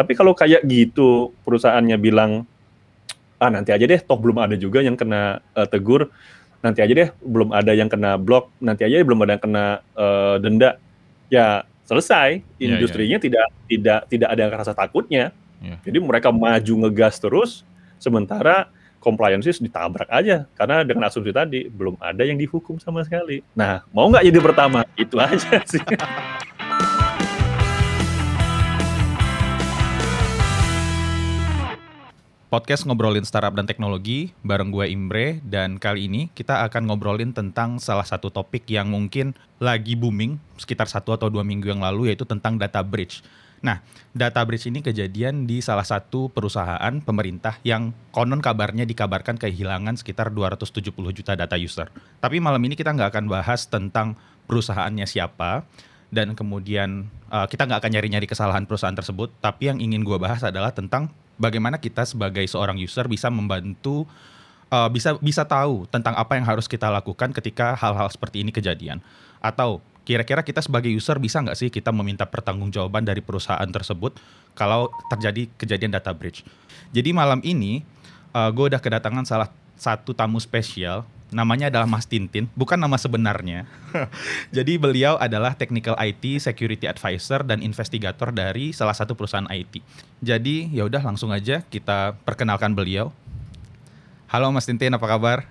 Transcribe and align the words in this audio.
Tapi 0.00 0.16
kalau 0.16 0.32
kayak 0.32 0.64
gitu 0.64 1.36
perusahaannya 1.44 2.00
bilang 2.00 2.48
ah 3.36 3.52
nanti 3.52 3.68
aja 3.68 3.84
deh 3.84 4.00
toh 4.00 4.16
belum 4.16 4.40
ada 4.40 4.56
juga 4.56 4.80
yang 4.80 4.96
kena 4.96 5.44
uh, 5.52 5.68
tegur. 5.68 6.08
Nanti 6.64 6.80
aja 6.80 6.92
deh 6.96 7.12
belum 7.20 7.52
ada 7.52 7.76
yang 7.76 7.92
kena 7.92 8.16
blok. 8.16 8.48
Nanti 8.64 8.88
aja 8.88 9.04
belum 9.04 9.20
ada 9.28 9.36
yang 9.36 9.44
kena 9.44 9.64
uh, 9.92 10.40
denda. 10.40 10.80
Ya 11.28 11.68
selesai. 11.84 12.40
Iya, 12.56 12.64
iya. 12.64 12.68
industrinya 12.80 13.20
yeah, 13.20 13.20
yeah. 13.20 13.24
tidak 13.28 13.46
tidak 13.68 14.00
tidak 14.08 14.28
ada 14.32 14.44
rasa 14.48 14.72
takutnya. 14.72 15.36
Yeah. 15.60 15.76
jadi 15.84 16.00
mereka 16.00 16.32
maju 16.32 16.88
ngegas 16.88 17.20
terus 17.20 17.68
sementara 18.00 18.72
compliance 19.04 19.60
ditabrak 19.60 20.08
aja. 20.08 20.48
Karena 20.56 20.80
dengan 20.88 21.12
asumsi 21.12 21.36
tadi 21.36 21.68
belum 21.68 22.00
ada 22.00 22.24
yang 22.24 22.40
dihukum 22.40 22.80
sama 22.80 23.04
sekali. 23.04 23.44
Nah 23.52 23.84
mau 23.92 24.08
nggak 24.08 24.24
jadi 24.24 24.40
pertama? 24.40 24.88
Itu 24.96 25.20
aja 25.20 25.60
sih 25.68 25.84
podcast 32.50 32.82
ngobrolin 32.82 33.22
startup 33.22 33.54
dan 33.54 33.62
teknologi 33.62 34.34
bareng 34.42 34.74
gue 34.74 34.90
Imbre 34.90 35.38
dan 35.46 35.78
kali 35.78 36.10
ini 36.10 36.34
kita 36.34 36.66
akan 36.66 36.90
ngobrolin 36.90 37.30
tentang 37.30 37.78
salah 37.78 38.02
satu 38.02 38.26
topik 38.26 38.66
yang 38.66 38.90
mungkin 38.90 39.38
lagi 39.62 39.94
booming 39.94 40.34
sekitar 40.58 40.90
satu 40.90 41.14
atau 41.14 41.30
dua 41.30 41.46
minggu 41.46 41.70
yang 41.70 41.78
lalu 41.78 42.10
yaitu 42.10 42.26
tentang 42.26 42.58
data 42.58 42.82
breach. 42.82 43.22
Nah, 43.62 43.78
data 44.10 44.42
breach 44.42 44.66
ini 44.66 44.82
kejadian 44.82 45.46
di 45.46 45.62
salah 45.62 45.86
satu 45.86 46.26
perusahaan 46.26 46.90
pemerintah 46.98 47.54
yang 47.62 47.94
konon 48.10 48.42
kabarnya 48.42 48.82
dikabarkan 48.82 49.38
kehilangan 49.38 49.94
sekitar 49.94 50.34
270 50.34 50.90
juta 50.90 51.38
data 51.38 51.54
user. 51.54 51.86
Tapi 52.18 52.42
malam 52.42 52.58
ini 52.66 52.74
kita 52.74 52.90
nggak 52.90 53.14
akan 53.14 53.30
bahas 53.30 53.70
tentang 53.70 54.18
perusahaannya 54.50 55.06
siapa, 55.06 55.68
dan 56.10 56.34
kemudian 56.34 57.06
uh, 57.30 57.46
kita 57.46 57.70
nggak 57.70 57.86
akan 57.86 57.92
nyari-nyari 57.94 58.26
kesalahan 58.26 58.66
perusahaan 58.66 58.96
tersebut, 58.96 59.30
tapi 59.38 59.70
yang 59.70 59.78
ingin 59.78 60.02
gue 60.02 60.18
bahas 60.18 60.42
adalah 60.42 60.74
tentang 60.74 61.14
bagaimana 61.40 61.80
kita 61.80 62.04
sebagai 62.04 62.44
seorang 62.44 62.76
user 62.76 63.08
bisa 63.08 63.32
membantu 63.32 64.04
uh, 64.68 64.92
bisa 64.92 65.16
bisa 65.18 65.48
tahu 65.48 65.88
tentang 65.88 66.12
apa 66.14 66.36
yang 66.36 66.44
harus 66.44 66.68
kita 66.68 66.92
lakukan 66.92 67.32
ketika 67.32 67.72
hal-hal 67.74 68.12
seperti 68.12 68.44
ini 68.44 68.52
kejadian 68.52 69.00
atau 69.40 69.80
kira-kira 70.04 70.44
kita 70.44 70.60
sebagai 70.60 70.92
user 70.92 71.16
bisa 71.16 71.40
nggak 71.40 71.56
sih 71.56 71.68
kita 71.72 71.88
meminta 71.94 72.28
pertanggungjawaban 72.28 73.04
dari 73.08 73.24
perusahaan 73.24 73.68
tersebut 73.68 74.20
kalau 74.52 74.92
terjadi 75.08 75.48
kejadian 75.56 75.96
data 75.96 76.12
breach. 76.12 76.44
Jadi 76.92 77.14
malam 77.16 77.40
ini 77.40 77.80
uh, 78.36 78.52
gue 78.52 78.74
udah 78.74 78.80
kedatangan 78.82 79.24
salah 79.24 79.48
satu 79.80 80.12
tamu 80.12 80.36
spesial 80.36 81.08
namanya 81.30 81.70
adalah 81.70 81.86
Mas 81.86 82.06
Tintin, 82.06 82.50
bukan 82.58 82.76
nama 82.78 82.98
sebenarnya. 82.98 83.66
Jadi 84.56 84.76
beliau 84.76 85.14
adalah 85.16 85.54
technical 85.54 85.94
IT, 85.98 86.42
security 86.42 86.90
advisor 86.90 87.46
dan 87.46 87.62
investigator 87.62 88.34
dari 88.34 88.74
salah 88.74 88.94
satu 88.94 89.14
perusahaan 89.14 89.46
IT. 89.50 89.82
Jadi 90.20 90.70
ya 90.74 90.86
udah 90.86 91.00
langsung 91.02 91.30
aja 91.30 91.62
kita 91.66 92.18
perkenalkan 92.26 92.74
beliau. 92.74 93.14
Halo 94.30 94.50
Mas 94.54 94.66
Tintin, 94.66 94.94
apa 94.94 95.06
kabar? 95.06 95.46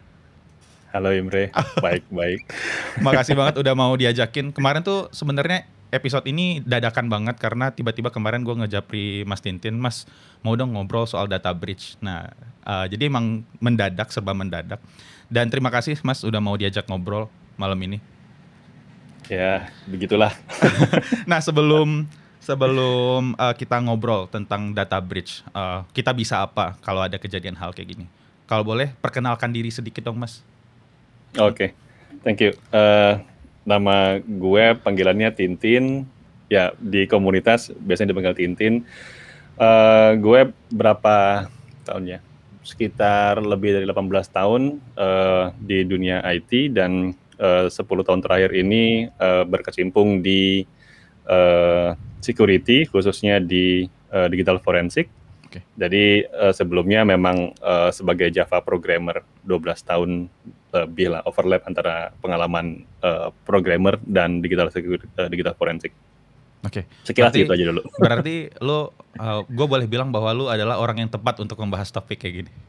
Halo 0.91 1.15
Imre, 1.15 1.51
baik 1.85 2.07
baik. 2.11 2.41
Makasih 2.99 3.35
banget 3.39 3.59
udah 3.63 3.73
mau 3.75 3.95
diajakin. 3.95 4.51
Kemarin 4.51 4.83
tuh 4.83 5.07
sebenarnya 5.15 5.67
episode 5.89 6.25
ini 6.29 6.61
dadakan 6.61 7.09
banget 7.09 7.37
karena 7.41 7.73
tiba-tiba 7.73 8.13
kemarin 8.13 8.45
gue 8.45 8.55
ngejapri 8.65 9.25
Mas 9.25 9.41
Tintin, 9.41 9.77
Mas 9.77 10.05
mau 10.45 10.53
dong 10.53 10.73
ngobrol 10.73 11.05
soal 11.09 11.25
data 11.25 11.53
breach. 11.53 11.97
Nah, 12.01 12.29
uh, 12.65 12.85
jadi 12.89 13.09
emang 13.09 13.45
mendadak, 13.61 14.09
serba 14.13 14.33
mendadak. 14.33 14.81
Dan 15.29 15.45
terima 15.53 15.69
kasih 15.69 16.01
Mas 16.01 16.25
udah 16.25 16.41
mau 16.41 16.57
diajak 16.57 16.89
ngobrol 16.89 17.29
malam 17.53 17.77
ini. 17.85 18.01
Ya, 19.29 19.69
begitulah. 19.85 20.33
nah, 21.29 21.37
sebelum 21.37 22.09
sebelum 22.41 23.37
uh, 23.37 23.53
kita 23.53 23.77
ngobrol 23.77 24.25
tentang 24.25 24.73
data 24.73 24.97
breach, 24.97 25.45
uh, 25.53 25.85
kita 25.93 26.17
bisa 26.17 26.41
apa 26.41 26.73
kalau 26.81 27.05
ada 27.05 27.21
kejadian 27.21 27.53
hal 27.53 27.69
kayak 27.77 27.93
gini? 27.93 28.05
Kalau 28.49 28.65
boleh, 28.65 28.89
perkenalkan 28.97 29.53
diri 29.53 29.69
sedikit 29.69 30.09
dong, 30.09 30.17
Mas. 30.17 30.41
Oke, 31.37 31.53
okay. 31.53 31.69
thank 32.25 32.41
you. 32.41 32.57
Uh, 32.73 33.21
nama 33.69 34.17
gue 34.17 34.73
panggilannya 34.81 35.29
Tintin. 35.29 36.09
Ya, 36.49 36.73
di 36.81 37.05
komunitas 37.05 37.69
biasanya 37.77 38.09
dipanggil 38.09 38.33
Tintin. 38.33 38.81
Uh, 39.61 40.17
gue 40.17 40.49
berapa 40.73 41.45
tahun 41.85 42.17
ya? 42.17 42.19
Sekitar 42.63 43.39
lebih 43.39 43.75
dari 43.79 43.85
18 43.87 44.35
tahun 44.35 44.83
uh, 44.99 45.55
di 45.63 45.87
dunia 45.87 46.19
IT 46.27 46.75
dan 46.75 47.15
eh, 47.39 47.65
uh, 47.65 47.71
10 47.71 48.07
tahun 48.07 48.19
terakhir 48.19 48.51
ini 48.51 49.07
uh, 49.15 49.47
berkecimpung 49.47 50.19
di 50.19 50.67
uh, 51.31 51.95
security 52.19 52.83
khususnya 52.83 53.39
di 53.39 53.87
uh, 54.11 54.27
digital 54.27 54.59
forensik. 54.59 55.07
Okay. 55.49 55.65
Jadi 55.79 56.29
uh, 56.29 56.53
sebelumnya 56.53 57.01
memang 57.07 57.57
uh, 57.63 57.89
sebagai 57.89 58.29
Java 58.29 58.61
programmer 58.61 59.25
12 59.47 59.89
tahun 59.89 60.09
lebih 60.69 61.09
lah 61.09 61.25
overlap 61.25 61.65
antara 61.65 62.13
pengalaman 62.21 62.85
uh, 63.01 63.33
programmer 63.47 63.97
dan 64.05 64.45
digital 64.45 64.69
security, 64.69 65.09
uh, 65.17 65.25
digital 65.25 65.57
forensik. 65.57 65.89
Oke. 66.59 66.83
Okay. 66.83 67.07
Sekilas 67.07 67.31
berarti, 67.31 67.47
itu 67.47 67.51
aja 67.55 67.65
dulu. 67.71 67.81
Berarti 68.03 68.35
lo, 68.59 68.91
uh, 69.15 69.47
gue 69.47 69.67
boleh 69.67 69.87
bilang 69.87 70.11
bahwa 70.11 70.35
lo 70.35 70.45
adalah 70.51 70.75
orang 70.75 71.07
yang 71.07 71.11
tepat 71.11 71.39
untuk 71.39 71.55
membahas 71.55 71.87
topik 71.87 72.19
kayak 72.19 72.43
gini. 72.43 72.51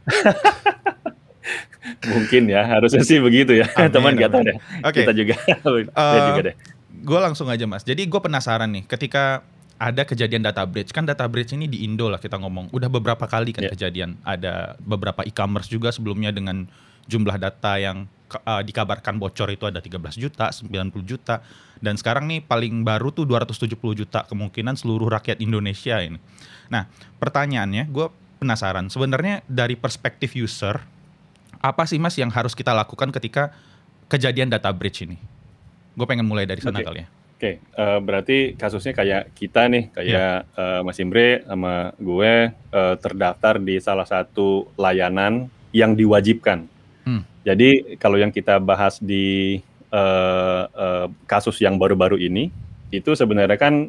Mungkin 2.12 2.47
ya, 2.47 2.62
harusnya 2.71 3.03
sih 3.03 3.19
begitu 3.19 3.59
ya. 3.59 3.67
Amin, 3.75 3.91
Teman 3.91 4.15
gak 4.15 4.31
tahu 4.31 4.43
deh. 4.47 4.56
Okay. 4.87 5.03
Kita 5.03 5.12
juga. 5.17 5.34
uh, 5.99 6.27
juga 6.31 6.41
deh. 6.53 6.55
Gue 7.03 7.19
langsung 7.19 7.51
aja 7.51 7.67
mas. 7.67 7.83
Jadi 7.83 8.06
gue 8.06 8.21
penasaran 8.23 8.71
nih, 8.71 8.87
ketika 8.87 9.43
ada 9.81 10.05
kejadian 10.05 10.45
data 10.45 10.61
breach 10.69 10.93
kan 10.93 11.09
data 11.09 11.25
breach 11.25 11.57
ini 11.57 11.65
di 11.65 11.89
Indo 11.89 12.12
lah 12.12 12.21
kita 12.21 12.37
ngomong 12.37 12.69
udah 12.69 12.93
beberapa 12.93 13.25
kali 13.25 13.57
kan 13.57 13.65
yeah. 13.65 13.72
kejadian 13.72 14.21
ada 14.28 14.77
beberapa 14.77 15.25
e-commerce 15.25 15.72
juga 15.72 15.89
sebelumnya 15.89 16.28
dengan 16.37 16.69
jumlah 17.09 17.41
data 17.41 17.81
yang 17.81 18.05
uh, 18.38 18.62
dikabarkan 18.62 19.18
bocor 19.18 19.50
itu 19.50 19.66
ada 19.66 19.82
13 19.82 19.98
juta, 20.16 20.54
90 20.54 20.94
juta 21.02 21.42
dan 21.80 21.96
sekarang 21.96 22.28
nih 22.28 22.44
paling 22.44 22.84
baru 22.84 23.10
tuh 23.10 23.24
270 23.24 23.74
juta 24.04 24.28
kemungkinan 24.28 24.76
seluruh 24.76 25.08
rakyat 25.10 25.41
Indonesia 25.41 25.98
ini. 25.98 26.20
Nah, 26.68 26.86
pertanyaannya 27.18 27.88
gue 27.91 28.06
penasaran 28.41 28.88
sebenarnya 28.88 29.44
dari 29.48 29.74
perspektif 29.76 30.36
user 30.36 30.80
apa 31.60 31.84
sih 31.84 32.00
Mas 32.00 32.16
yang 32.16 32.32
harus 32.32 32.56
kita 32.56 32.72
lakukan 32.72 33.12
ketika 33.12 33.52
kejadian 34.08 34.48
data 34.48 34.72
breach 34.72 35.04
ini? 35.04 35.20
Gue 35.92 36.08
pengen 36.08 36.24
mulai 36.24 36.48
dari 36.48 36.64
sana 36.64 36.80
okay. 36.80 36.86
kali 36.88 37.00
ya. 37.04 37.08
Oke, 37.41 37.41
okay. 37.41 37.54
uh, 37.72 37.97
eh, 37.97 37.98
berarti 38.04 38.38
kasusnya 38.52 38.92
kayak 38.92 39.32
kita 39.32 39.64
nih, 39.72 39.88
kayak 39.97 40.12
yeah. 40.12 40.44
Iya. 40.44 40.60
uh, 40.60 40.80
Mas 40.84 41.00
Imre 41.00 41.41
sama 41.48 41.97
gue 41.97 42.32
uh, 42.52 42.94
terdaftar 43.00 43.56
di 43.56 43.80
salah 43.80 44.04
satu 44.04 44.68
layanan 44.76 45.48
yang 45.72 45.97
diwajibkan. 45.97 46.68
Jadi 47.47 47.97
kalau 47.97 48.21
yang 48.21 48.28
kita 48.28 48.61
bahas 48.61 49.01
di 49.01 49.59
uh, 49.93 50.65
uh, 50.71 51.06
kasus 51.25 51.56
yang 51.65 51.81
baru-baru 51.81 52.21
ini, 52.21 52.53
itu 52.93 53.17
sebenarnya 53.17 53.56
kan 53.56 53.89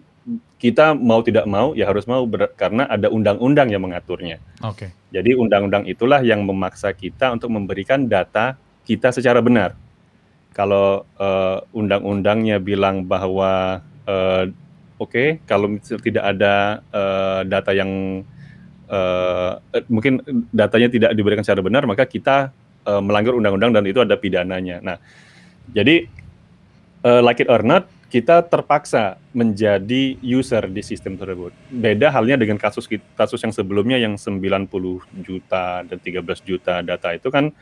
kita 0.62 0.94
mau 0.94 1.26
tidak 1.26 1.50
mau 1.50 1.74
ya 1.74 1.90
harus 1.90 2.06
mau 2.06 2.24
ber, 2.30 2.54
karena 2.54 2.86
ada 2.86 3.10
undang-undang 3.10 3.74
yang 3.74 3.82
mengaturnya. 3.82 4.38
Oke. 4.62 4.88
Okay. 4.88 4.90
Jadi 5.12 5.36
undang-undang 5.36 5.84
itulah 5.90 6.22
yang 6.24 6.46
memaksa 6.46 6.94
kita 6.94 7.34
untuk 7.34 7.52
memberikan 7.52 8.06
data 8.08 8.56
kita 8.86 9.12
secara 9.12 9.42
benar. 9.44 9.76
Kalau 10.56 11.04
uh, 11.18 11.64
undang-undangnya 11.76 12.62
bilang 12.62 13.04
bahwa 13.08 13.82
uh, 14.06 14.46
oke 15.02 15.12
okay, 15.12 15.28
kalau 15.50 15.74
tidak 15.82 16.24
ada 16.24 16.86
uh, 16.94 17.42
data 17.48 17.72
yang 17.74 18.22
uh, 18.92 19.58
mungkin 19.90 20.22
datanya 20.54 20.92
tidak 20.94 21.12
diberikan 21.18 21.42
secara 21.42 21.66
benar 21.66 21.88
maka 21.90 22.06
kita 22.06 22.54
uh, 22.86 23.02
melanggar 23.04 23.36
undang-undang 23.38 23.76
dan 23.76 23.84
itu 23.86 24.00
ada 24.02 24.16
pidananya. 24.18 24.82
Nah, 24.82 24.98
jadi 25.72 26.08
uh, 27.06 27.22
like 27.22 27.42
it 27.42 27.50
or 27.50 27.62
not 27.62 27.90
kita 28.12 28.44
terpaksa 28.44 29.16
menjadi 29.32 30.20
user 30.20 30.68
di 30.68 30.84
sistem 30.84 31.16
tersebut. 31.16 31.56
Beda 31.72 32.12
halnya 32.12 32.36
dengan 32.36 32.60
kasus 32.60 32.84
kasus 33.16 33.40
yang 33.40 33.56
sebelumnya 33.56 33.96
yang 33.96 34.20
90 34.20 34.68
juta 35.24 35.88
dan 35.88 35.98
13 35.98 36.20
juta 36.44 36.84
data 36.84 37.10
itu 37.16 37.32
kan 37.32 37.56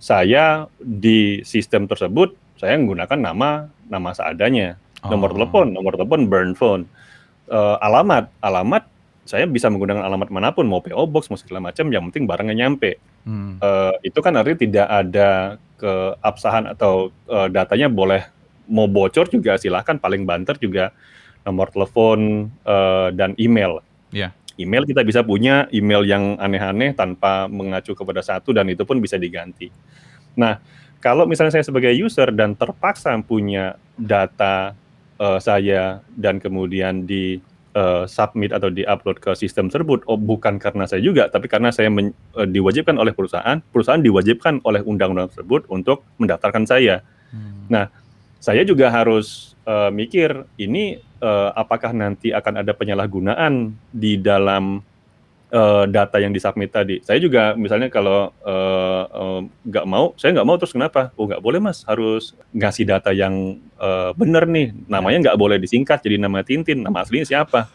saya 0.00 0.64
di 0.80 1.44
sistem 1.44 1.84
tersebut 1.84 2.32
saya 2.56 2.80
menggunakan 2.80 3.20
nama 3.20 3.68
nama 3.92 4.10
seadanya. 4.16 4.80
Nomor 5.04 5.32
oh. 5.32 5.34
telepon, 5.36 5.66
nomor 5.72 5.92
telepon 5.96 6.28
burn 6.28 6.52
phone. 6.56 6.84
Uh, 7.50 7.76
alamat, 7.84 8.32
alamat 8.40 8.88
saya 9.28 9.44
bisa 9.44 9.68
menggunakan 9.68 10.02
alamat 10.02 10.28
mana 10.32 10.48
pun 10.50 10.64
mau 10.64 10.80
PO 10.80 11.06
box 11.06 11.28
mau 11.28 11.38
segala 11.38 11.60
macam 11.70 11.86
yang 11.92 12.08
penting 12.08 12.24
barangnya 12.26 12.66
nyampe 12.66 12.98
hmm. 13.24 13.60
uh, 13.60 13.94
itu 14.04 14.18
kan 14.20 14.36
artinya 14.36 14.58
tidak 14.60 14.88
ada 14.88 15.30
keabsahan 15.80 16.68
atau 16.68 17.08
uh, 17.26 17.48
datanya 17.48 17.88
boleh 17.88 18.24
mau 18.70 18.86
bocor 18.86 19.26
juga 19.26 19.56
silahkan 19.56 19.98
paling 19.98 20.22
banter 20.28 20.54
juga 20.60 20.94
nomor 21.42 21.72
telepon 21.72 22.52
uh, 22.68 23.08
dan 23.10 23.32
email 23.40 23.80
yeah. 24.12 24.30
email 24.60 24.84
kita 24.84 25.00
bisa 25.02 25.24
punya 25.24 25.66
email 25.72 26.04
yang 26.04 26.36
aneh-aneh 26.36 26.92
tanpa 26.92 27.48
mengacu 27.48 27.96
kepada 27.96 28.20
satu 28.20 28.52
dan 28.52 28.68
itu 28.68 28.84
pun 28.84 29.00
bisa 29.00 29.16
diganti 29.16 29.72
nah 30.36 30.60
kalau 31.00 31.24
misalnya 31.24 31.56
saya 31.58 31.64
sebagai 31.64 31.90
user 31.96 32.28
dan 32.30 32.52
terpaksa 32.54 33.16
punya 33.24 33.74
data 33.96 34.76
uh, 35.16 35.40
saya 35.40 36.04
dan 36.12 36.36
kemudian 36.38 37.08
di 37.08 37.40
uh, 37.74 38.04
submit 38.06 38.50
atau 38.50 38.70
di-upload 38.70 39.22
ke 39.22 39.30
sistem 39.38 39.70
tersebut 39.70 40.02
oh, 40.06 40.18
bukan 40.18 40.58
karena 40.58 40.86
saya 40.86 41.02
juga, 41.02 41.30
tapi 41.30 41.46
karena 41.46 41.70
saya 41.70 41.90
men, 41.90 42.14
uh, 42.34 42.46
diwajibkan 42.46 42.96
oleh 42.98 43.14
perusahaan, 43.14 43.62
perusahaan 43.70 44.02
diwajibkan 44.02 44.62
oleh 44.66 44.82
undang-undang 44.82 45.30
tersebut 45.30 45.66
untuk 45.70 46.02
mendaftarkan 46.18 46.64
saya. 46.66 47.02
Hmm. 47.30 47.66
Nah, 47.70 47.84
saya 48.40 48.64
juga 48.64 48.88
harus 48.88 49.54
uh, 49.68 49.92
mikir 49.92 50.48
ini 50.56 50.98
uh, 51.20 51.52
apakah 51.54 51.92
nanti 51.92 52.32
akan 52.32 52.64
ada 52.64 52.72
penyalahgunaan 52.72 53.76
di 53.92 54.16
dalam 54.16 54.80
uh, 55.52 55.84
data 55.86 56.16
yang 56.18 56.32
disubmit 56.34 56.70
tadi. 56.70 57.02
Saya 57.02 57.18
juga 57.18 57.54
misalnya 57.54 57.90
kalau 57.90 58.32
nggak 59.66 59.84
uh, 59.84 59.88
uh, 59.88 59.90
mau, 59.90 60.14
saya 60.16 60.34
nggak 60.34 60.46
mau 60.48 60.56
terus 60.56 60.74
kenapa? 60.74 61.10
Oh 61.18 61.26
nggak 61.26 61.42
boleh 61.42 61.60
mas, 61.62 61.82
harus 61.84 62.34
ngasih 62.54 62.86
data 62.86 63.10
yang 63.10 63.58
uh, 63.78 64.14
benar 64.14 64.46
nih. 64.46 64.72
Namanya 64.86 65.30
nggak 65.30 65.38
boleh 65.38 65.58
disingkat 65.58 66.02
jadi 66.02 66.18
nama 66.18 66.42
Tintin, 66.46 66.82
nama 66.82 67.02
aslinya 67.02 67.26
siapa? 67.26 67.68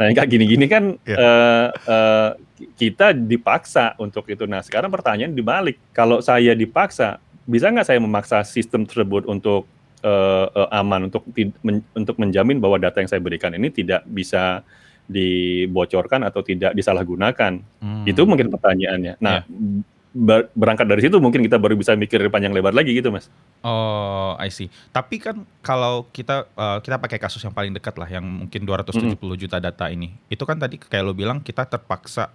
Nah 0.00 0.08
yang 0.08 0.16
kayak 0.16 0.30
gini-gini 0.32 0.64
kan 0.64 0.96
yeah. 1.04 1.12
Ya. 1.12 1.16
uh, 1.20 1.68
uh, 1.84 2.30
kita 2.76 3.12
dipaksa 3.12 3.96
untuk 4.00 4.28
itu. 4.32 4.48
Nah 4.48 4.64
sekarang 4.64 4.88
pertanyaan 4.88 5.36
dibalik, 5.36 5.76
kalau 5.92 6.24
saya 6.24 6.56
dipaksa, 6.56 7.20
bisa 7.44 7.68
nggak 7.68 7.84
saya 7.84 8.00
memaksa 8.00 8.40
sistem 8.44 8.88
tersebut 8.88 9.28
untuk 9.28 9.68
uh, 10.04 10.46
uh, 10.48 10.68
aman 10.72 11.12
untuk 11.12 11.24
men, 11.60 11.84
untuk 11.92 12.16
menjamin 12.16 12.60
bahwa 12.60 12.80
data 12.80 13.00
yang 13.00 13.10
saya 13.12 13.20
berikan 13.20 13.52
ini 13.52 13.68
tidak 13.68 14.04
bisa 14.08 14.64
dibocorkan 15.10 16.22
atau 16.22 16.40
tidak 16.46 16.72
disalahgunakan. 16.78 17.58
Hmm. 17.82 18.06
Itu 18.06 18.22
mungkin 18.24 18.54
pertanyaannya. 18.54 19.18
Nah, 19.18 19.42
yeah. 19.42 19.82
ber 20.10 20.50
berangkat 20.54 20.86
dari 20.86 21.02
situ 21.06 21.18
mungkin 21.18 21.42
kita 21.42 21.58
baru 21.58 21.74
bisa 21.74 21.94
mikir 21.98 22.22
panjang 22.30 22.54
lebar 22.54 22.70
lagi 22.70 22.94
gitu, 22.94 23.10
Mas. 23.10 23.26
Oh, 23.66 24.38
I 24.38 24.54
see. 24.54 24.70
Tapi 24.94 25.18
kan 25.18 25.42
kalau 25.66 26.06
kita 26.14 26.46
uh, 26.54 26.78
kita 26.78 27.02
pakai 27.02 27.18
kasus 27.18 27.42
yang 27.42 27.54
paling 27.54 27.74
dekat 27.74 27.98
lah 27.98 28.06
yang 28.06 28.22
mungkin 28.22 28.62
270 28.62 29.18
hmm. 29.18 29.34
juta 29.34 29.58
data 29.58 29.90
ini. 29.90 30.14
Itu 30.30 30.46
kan 30.46 30.62
tadi 30.62 30.78
kayak 30.78 31.02
lo 31.02 31.12
bilang 31.12 31.42
kita 31.42 31.66
terpaksa 31.66 32.30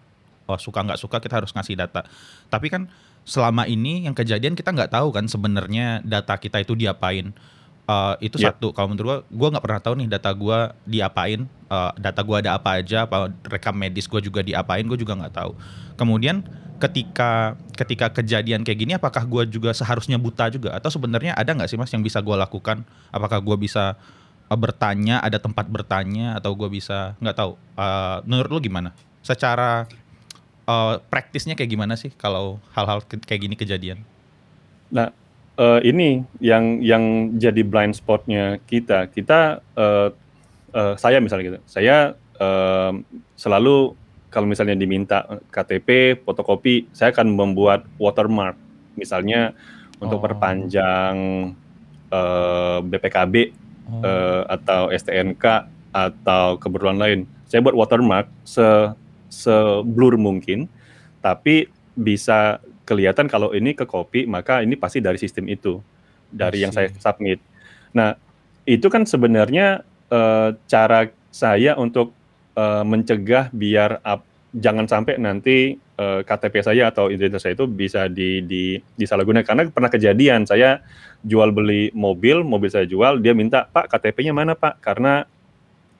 oh, 0.51 0.59
suka 0.59 0.83
nggak 0.83 0.99
suka 0.99 1.17
kita 1.23 1.39
harus 1.39 1.55
ngasih 1.55 1.79
data. 1.79 2.03
Tapi 2.51 2.67
kan 2.67 2.91
selama 3.25 3.65
ini 3.65 4.05
yang 4.05 4.13
kejadian 4.13 4.53
kita 4.53 4.69
nggak 4.69 4.93
tahu 4.93 5.09
kan 5.09 5.25
sebenarnya 5.25 6.05
data 6.05 6.37
kita 6.37 6.61
itu 6.61 6.77
diapain 6.77 7.33
Uh, 7.85 8.17
itu 8.17 8.41
yeah. 8.41 8.49
satu. 8.49 8.73
Kalau 8.73 8.89
menurut 8.89 9.05
gua, 9.05 9.17
gua 9.29 9.47
nggak 9.53 9.61
pernah 9.69 9.77
tahu 9.77 9.93
nih 10.01 10.09
data 10.09 10.33
gua 10.33 10.73
diapain, 10.89 11.45
uh, 11.69 11.93
data 11.93 12.25
gua 12.25 12.41
ada 12.41 12.57
apa 12.57 12.81
aja, 12.81 13.05
apa 13.05 13.29
rekam 13.45 13.77
medis 13.77 14.09
gua 14.09 14.17
juga 14.17 14.41
diapain, 14.41 14.81
gua 14.89 14.97
juga 14.97 15.13
nggak 15.13 15.33
tahu. 15.37 15.53
Kemudian 15.93 16.41
ketika 16.81 17.53
ketika 17.77 18.09
kejadian 18.09 18.65
kayak 18.65 18.79
gini, 18.81 18.97
apakah 18.97 19.21
gua 19.29 19.45
juga 19.45 19.69
seharusnya 19.69 20.17
buta 20.17 20.49
juga, 20.49 20.73
atau 20.73 20.89
sebenarnya 20.89 21.37
ada 21.37 21.53
nggak 21.53 21.69
sih 21.69 21.77
mas 21.77 21.93
yang 21.93 22.01
bisa 22.01 22.17
gua 22.25 22.41
lakukan? 22.41 22.81
Apakah 23.13 23.37
gua 23.37 23.53
bisa 23.53 23.93
uh, 24.49 24.57
bertanya, 24.57 25.21
ada 25.21 25.37
tempat 25.37 25.69
bertanya, 25.69 26.41
atau 26.41 26.57
gua 26.57 26.73
bisa 26.73 27.13
nggak 27.21 27.37
tahu? 27.37 27.53
Uh, 27.77 28.17
menurut 28.25 28.49
lo 28.49 28.59
gimana? 28.65 28.97
Secara 29.21 29.85
uh, 30.65 30.97
praktisnya 31.05 31.53
kayak 31.53 31.69
gimana 31.69 31.93
sih 31.93 32.09
kalau 32.17 32.57
hal-hal 32.73 33.05
kayak 33.05 33.45
gini 33.45 33.53
kejadian? 33.53 34.01
Nah, 34.89 35.13
uh, 35.59 35.79
ini 35.83 36.23
yang 36.43 36.79
yang 36.83 37.35
jadi 37.39 37.61
blind 37.63 37.95
spotnya 37.95 38.59
kita. 38.67 39.07
Kita 39.11 39.59
uh, 39.75 40.09
uh, 40.75 40.93
saya 40.99 41.19
misalnya 41.23 41.55
gitu, 41.55 41.59
saya 41.67 42.15
uh, 42.39 42.93
selalu 43.35 43.95
kalau 44.31 44.51
misalnya 44.51 44.75
diminta 44.75 45.23
KTP, 45.47 46.19
fotokopi, 46.27 46.91
saya 46.91 47.15
akan 47.15 47.39
membuat 47.39 47.87
watermark, 47.95 48.59
misalnya 48.99 49.55
untuk 50.03 50.19
oh. 50.19 50.23
perpanjang 50.27 51.15
uh, 52.11 52.83
BPKB 52.83 53.55
oh. 53.87 54.03
uh, 54.03 54.43
atau 54.51 54.91
STNK 54.91 55.71
atau 55.95 56.59
keperluan 56.59 56.99
lain. 56.99 57.23
Saya 57.47 57.63
buat 57.63 57.79
watermark 57.79 58.27
se 58.43 58.91
seblur 59.31 60.19
mungkin, 60.19 60.67
tapi 61.23 61.71
bisa 61.95 62.59
kelihatan 62.85 63.25
kalau 63.25 63.51
ini 63.51 63.73
ke 63.73 63.83
copy 63.83 64.29
maka 64.29 64.61
ini 64.61 64.77
pasti 64.77 65.01
dari 65.01 65.17
sistem 65.17 65.49
itu 65.49 65.81
dari 66.29 66.61
yang 66.61 66.71
saya 66.71 66.93
submit. 67.01 67.41
Nah 67.97 68.15
itu 68.65 68.87
kan 68.89 69.05
sebenarnya 69.05 69.81
uh, 70.09 70.53
cara 70.65 71.09
saya 71.29 71.75
untuk 71.75 72.15
uh, 72.57 72.81
mencegah 72.87 73.51
biar 73.51 74.01
up, 74.01 74.23
jangan 74.55 74.87
sampai 74.87 75.19
nanti 75.19 75.75
uh, 75.99 76.23
KTP 76.23 76.63
saya 76.63 76.89
atau 76.89 77.11
identitas 77.11 77.43
saya 77.43 77.53
itu 77.53 77.67
bisa 77.67 78.07
di, 78.07 78.41
di 78.41 78.79
disalahgunakan. 78.97 79.45
Karena 79.45 79.63
pernah 79.69 79.91
kejadian 79.91 80.47
saya 80.47 80.81
jual 81.21 81.51
beli 81.51 81.91
mobil 81.93 82.41
mobil 82.41 82.69
saya 82.71 82.87
jual 82.87 83.21
dia 83.21 83.35
minta 83.35 83.67
Pak 83.69 83.91
KTP-nya 83.91 84.33
mana 84.33 84.53
Pak? 84.57 84.81
Karena 84.81 85.27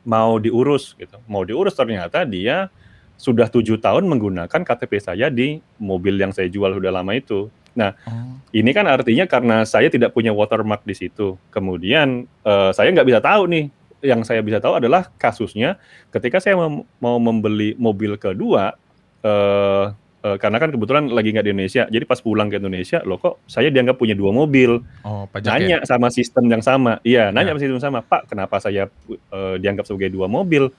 mau 0.06 0.38
diurus 0.38 0.94
gitu. 0.98 1.18
Mau 1.26 1.44
diurus 1.44 1.74
ternyata 1.74 2.24
dia 2.24 2.70
sudah 3.16 3.48
tujuh 3.48 3.80
tahun 3.80 4.06
menggunakan 4.12 4.62
KTP 4.62 4.94
saya 5.00 5.32
di 5.32 5.64
mobil 5.80 6.20
yang 6.20 6.36
saya 6.36 6.52
jual 6.52 6.76
sudah 6.76 6.92
lama 6.92 7.16
itu. 7.16 7.48
Nah, 7.76 7.92
oh. 8.08 8.40
ini 8.56 8.72
kan 8.72 8.88
artinya 8.88 9.28
karena 9.28 9.68
saya 9.68 9.92
tidak 9.92 10.16
punya 10.16 10.32
watermark 10.32 10.88
di 10.88 10.96
situ. 10.96 11.36
Kemudian 11.52 12.26
uh, 12.48 12.72
saya 12.72 12.90
nggak 12.92 13.08
bisa 13.08 13.20
tahu 13.20 13.52
nih. 13.52 13.66
Yang 14.06 14.22
saya 14.30 14.42
bisa 14.46 14.62
tahu 14.62 14.78
adalah 14.78 15.10
kasusnya 15.18 15.82
ketika 16.14 16.38
saya 16.38 16.54
mem 16.60 16.86
mau 17.02 17.18
membeli 17.18 17.74
mobil 17.74 18.22
kedua, 18.22 18.78
uh, 19.26 19.86
uh, 19.96 20.38
karena 20.38 20.58
kan 20.62 20.70
kebetulan 20.70 21.10
lagi 21.10 21.34
nggak 21.34 21.46
di 21.46 21.52
Indonesia. 21.52 21.84
Jadi 21.90 22.06
pas 22.06 22.22
pulang 22.22 22.48
ke 22.48 22.62
Indonesia, 22.62 23.02
loh 23.02 23.18
kok 23.18 23.42
saya 23.50 23.74
dianggap 23.74 23.98
punya 23.98 24.14
dua 24.14 24.30
mobil. 24.30 24.78
Oh, 25.02 25.26
nanya 25.42 25.82
ya? 25.82 25.88
sama 25.90 26.14
sistem 26.14 26.46
yang 26.48 26.62
sama. 26.62 27.02
Iya, 27.02 27.34
nanya 27.34 27.50
ya. 27.50 27.52
sama 27.56 27.60
sistem 27.66 27.78
yang 27.82 27.88
sama. 27.90 28.00
Pak, 28.06 28.30
kenapa 28.30 28.62
saya 28.62 28.88
uh, 29.34 29.56
dianggap 29.58 29.90
sebagai 29.90 30.14
dua 30.14 30.30
mobil? 30.30 30.70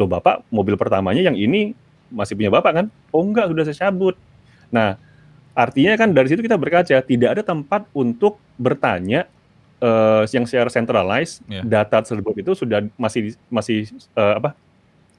Loh 0.00 0.08
bapak 0.08 0.48
mobil 0.48 0.80
pertamanya 0.80 1.20
yang 1.20 1.36
ini 1.36 1.76
masih 2.08 2.34
punya 2.34 2.48
bapak 2.48 2.72
kan? 2.72 2.86
Oh 3.12 3.20
enggak, 3.20 3.52
sudah 3.52 3.64
saya 3.68 3.88
cabut. 3.88 4.16
Nah, 4.72 4.96
artinya 5.52 5.94
kan 6.00 6.10
dari 6.10 6.32
situ 6.32 6.40
kita 6.40 6.56
berkaca, 6.56 6.96
tidak 7.04 7.30
ada 7.36 7.42
tempat 7.44 7.86
untuk 7.92 8.40
bertanya 8.56 9.28
uh, 9.84 10.24
yang 10.30 10.44
secara 10.48 10.68
centralized 10.72 11.44
yeah. 11.46 11.62
data 11.62 12.02
tersebut 12.02 12.34
itu 12.40 12.52
sudah 12.56 12.84
masih 12.96 13.36
masih 13.52 13.88
uh, 14.16 14.40
apa? 14.40 14.52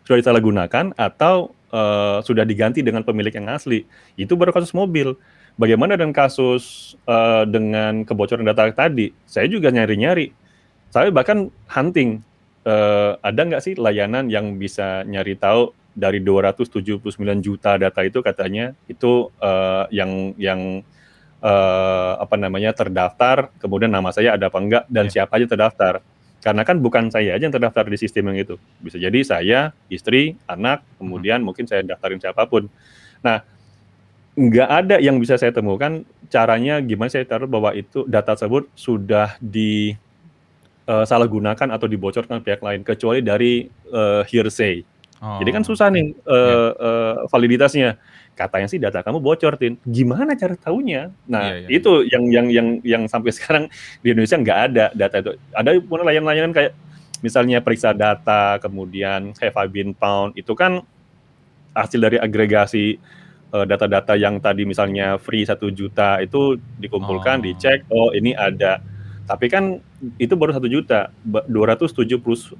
sudah 0.01 0.17
disalahgunakan 0.17 0.97
atau 0.97 1.53
uh, 1.69 2.19
sudah 2.25 2.41
diganti 2.41 2.81
dengan 2.81 3.05
pemilik 3.05 3.31
yang 3.31 3.47
asli. 3.53 3.85
Itu 4.17 4.33
baru 4.33 4.49
kasus 4.49 4.73
mobil. 4.73 5.13
Bagaimana 5.61 5.93
dengan 5.93 6.15
kasus 6.15 6.95
uh, 7.05 7.45
dengan 7.45 8.01
kebocoran 8.01 8.41
data 8.41 8.65
tadi? 8.73 9.13
Saya 9.29 9.45
juga 9.45 9.69
nyari-nyari. 9.69 10.33
Saya 10.89 11.13
bahkan 11.13 11.53
hunting 11.69 12.25
uh, 12.65 13.17
ada 13.21 13.41
nggak 13.41 13.63
sih 13.63 13.73
layanan 13.77 14.29
yang 14.29 14.57
bisa 14.57 15.05
nyari 15.05 15.37
tahu 15.37 15.73
dari 15.91 16.23
279 16.23 17.03
juta 17.43 17.75
data 17.75 18.01
itu 18.03 18.23
katanya 18.23 18.71
itu 18.87 19.27
uh, 19.43 19.85
yang 19.91 20.31
yang 20.39 20.85
uh, 21.43 22.13
apa 22.21 22.35
namanya 22.39 22.71
terdaftar 22.71 23.51
kemudian 23.59 23.91
nama 23.91 24.13
saya 24.15 24.39
ada 24.39 24.47
apa 24.47 24.59
enggak 24.61 24.83
dan 24.87 25.11
yeah. 25.11 25.13
siapa 25.19 25.35
aja 25.35 25.47
terdaftar 25.51 25.93
karena 26.41 26.65
kan 26.65 26.81
bukan 26.81 27.13
saya 27.13 27.37
aja 27.37 27.43
yang 27.45 27.53
terdaftar 27.53 27.85
di 27.85 27.97
sistem 28.01 28.33
yang 28.33 28.47
itu 28.47 28.55
bisa 28.81 28.97
jadi 28.97 29.19
saya 29.21 29.59
istri 29.91 30.39
anak 30.49 30.81
kemudian 30.97 31.43
hmm. 31.43 31.45
mungkin 31.51 31.65
saya 31.69 31.85
daftarin 31.85 32.17
siapa 32.17 32.47
pun 32.49 32.65
nah 33.21 33.45
nggak 34.31 34.69
ada 34.71 34.95
yang 35.03 35.19
bisa 35.19 35.35
saya 35.35 35.51
temukan 35.51 36.07
caranya 36.31 36.79
gimana 36.79 37.11
saya 37.11 37.27
taruh 37.27 37.51
bahwa 37.51 37.75
itu 37.75 38.07
data 38.07 38.33
tersebut 38.33 38.71
sudah 38.79 39.35
di 39.43 39.93
uh, 40.91 41.05
salah 41.07 41.27
gunakan 41.27 41.67
atau 41.71 41.87
dibocorkan 41.87 42.43
pihak 42.43 42.59
lain 42.59 42.83
kecuali 42.83 43.23
dari 43.23 43.71
uh, 43.95 44.27
hearsay. 44.27 44.83
Oh. 45.21 45.37
Jadi 45.39 45.49
kan 45.53 45.63
susah 45.63 45.87
nih 45.93 46.11
uh, 46.27 46.35
yeah. 46.35 46.69
uh, 46.75 47.13
validitasnya. 47.31 47.95
Katanya 48.31 48.67
sih 48.71 48.81
data 48.81 49.05
kamu 49.05 49.21
bocor, 49.21 49.53
Tin. 49.55 49.77
Gimana 49.85 50.33
cara 50.33 50.57
tahunya? 50.57 51.13
Nah, 51.29 51.45
yeah, 51.51 51.67
yeah, 51.67 51.77
itu 51.77 51.91
yeah. 52.03 52.17
yang 52.17 52.23
yang 52.31 52.47
yang 52.49 52.67
yang 52.81 53.03
sampai 53.05 53.31
sekarang 53.37 53.63
di 54.01 54.11
Indonesia 54.11 54.39
nggak 54.39 54.59
ada 54.71 54.85
data 54.97 55.15
itu. 55.21 55.31
Ada 55.55 55.69
pun 55.79 56.01
layanan-layanan 56.03 56.51
kayak 56.51 56.71
misalnya 57.21 57.61
periksa 57.61 57.93
data, 57.93 58.57
kemudian 58.57 59.37
kayak 59.37 59.53
Fabin 59.53 59.93
Pound 59.93 60.33
itu 60.33 60.57
kan 60.57 60.81
hasil 61.71 62.01
dari 62.01 62.17
agregasi 62.19 62.99
data-data 63.51 64.15
yang 64.15 64.39
tadi 64.39 64.63
misalnya 64.63 65.19
free 65.19 65.43
satu 65.43 65.67
juta 65.75 66.23
itu 66.23 66.55
dikumpulkan, 66.79 67.43
oh. 67.43 67.51
dicek, 67.51 67.83
oh 67.91 68.09
ini 68.15 68.31
ada 68.31 68.79
tapi 69.31 69.47
kan 69.47 69.79
itu 70.17 70.33
baru 70.33 70.51
satu 70.57 70.65
juta, 70.65 71.13
278 71.25 72.57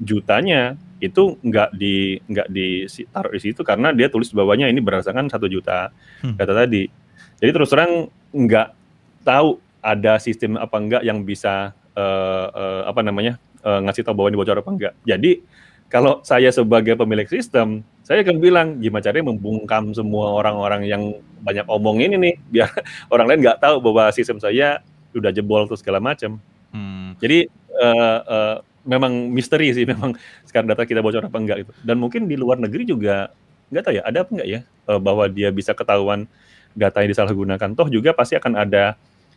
jutanya 0.00 0.80
itu 0.96 1.36
nggak 1.44 1.76
di 1.76 2.16
nggak 2.24 2.48
di 2.48 2.88
taruh 3.12 3.32
di 3.36 3.40
situ 3.44 3.60
karena 3.60 3.92
dia 3.92 4.08
tulis 4.08 4.32
bawahnya 4.32 4.72
ini 4.72 4.80
berdasarkan 4.80 5.28
satu 5.28 5.44
juta 5.46 5.92
hmm. 6.24 6.40
data 6.40 6.52
tadi. 6.56 6.88
Jadi 7.36 7.50
terus 7.52 7.68
terang 7.68 8.08
nggak 8.32 8.72
tahu 9.20 9.60
ada 9.84 10.16
sistem 10.16 10.56
apa 10.56 10.76
enggak 10.80 11.02
yang 11.04 11.20
bisa 11.22 11.76
uh, 11.92 12.46
uh, 12.48 12.82
apa 12.88 13.04
namanya 13.04 13.36
uh, 13.60 13.84
ngasih 13.84 14.08
tahu 14.08 14.16
bahwa 14.16 14.28
ini 14.32 14.38
bocor 14.40 14.56
apa 14.56 14.70
enggak. 14.72 14.94
Jadi 15.04 15.44
kalau 15.86 16.18
saya 16.26 16.50
sebagai 16.50 16.98
pemilik 16.98 17.30
sistem, 17.30 17.86
saya 18.02 18.26
akan 18.26 18.42
bilang 18.42 18.68
gimana 18.82 19.06
caranya 19.06 19.30
membungkam 19.30 19.94
semua 19.94 20.34
orang-orang 20.34 20.82
yang 20.88 21.02
banyak 21.46 21.62
omong 21.70 22.02
ini 22.02 22.16
nih 22.18 22.34
biar 22.50 22.70
orang 23.14 23.26
lain 23.30 23.40
nggak 23.44 23.60
tahu 23.62 23.78
bahwa 23.78 24.10
sistem 24.10 24.42
saya 24.42 24.82
sudah 25.16 25.32
jebol 25.32 25.64
terus 25.64 25.80
segala 25.80 25.98
macam. 25.98 26.36
Hmm. 26.70 27.16
Jadi 27.16 27.48
uh, 27.72 28.20
uh, 28.28 28.56
memang 28.84 29.32
misteri 29.32 29.72
sih 29.72 29.88
memang 29.92 30.12
sekarang 30.44 30.68
data 30.68 30.84
kita 30.84 31.00
bocor 31.00 31.24
apa 31.24 31.38
enggak 31.40 31.58
itu. 31.64 31.72
Dan 31.80 31.96
mungkin 31.96 32.28
di 32.28 32.36
luar 32.36 32.60
negeri 32.60 32.84
juga 32.84 33.32
nggak 33.66 33.82
tahu 33.82 33.94
ya 33.98 34.02
ada 34.06 34.18
apa 34.22 34.30
enggak 34.30 34.48
ya 34.48 34.60
uh, 34.86 35.00
bahwa 35.02 35.24
dia 35.26 35.48
bisa 35.50 35.72
ketahuan 35.72 36.28
data 36.76 37.00
yang 37.00 37.10
disalahgunakan. 37.10 37.68
Toh 37.72 37.88
juga 37.88 38.12
pasti 38.12 38.36
akan 38.36 38.54
ada 38.54 38.94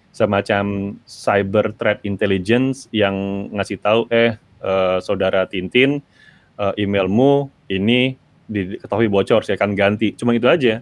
semacam 0.10 0.98
cyber 1.06 1.72
threat 1.78 2.02
intelligence 2.04 2.90
yang 2.90 3.48
ngasih 3.54 3.78
tahu 3.80 4.10
eh 4.10 4.36
uh, 4.60 4.98
saudara 5.00 5.46
Tintin 5.46 6.02
uh, 6.60 6.74
emailmu 6.76 7.48
ini 7.70 8.18
diketahui 8.50 9.08
bocor 9.08 9.46
saya 9.46 9.56
akan 9.56 9.78
ganti. 9.78 10.18
Cuma 10.18 10.34
itu 10.34 10.50
aja. 10.50 10.82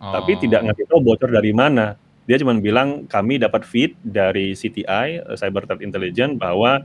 Oh. 0.00 0.10
Tapi 0.18 0.40
tidak 0.42 0.66
ngasih 0.66 0.84
tahu 0.88 1.00
bocor 1.04 1.30
dari 1.30 1.52
mana. 1.54 1.94
Dia 2.30 2.38
cuma 2.38 2.54
bilang 2.58 3.10
kami 3.10 3.42
dapat 3.42 3.66
feed 3.66 3.98
dari 4.06 4.54
CTI 4.54 5.26
uh, 5.26 5.34
Cyber 5.34 5.66
Threat 5.66 5.82
Intelligence 5.82 6.38
bahwa 6.38 6.82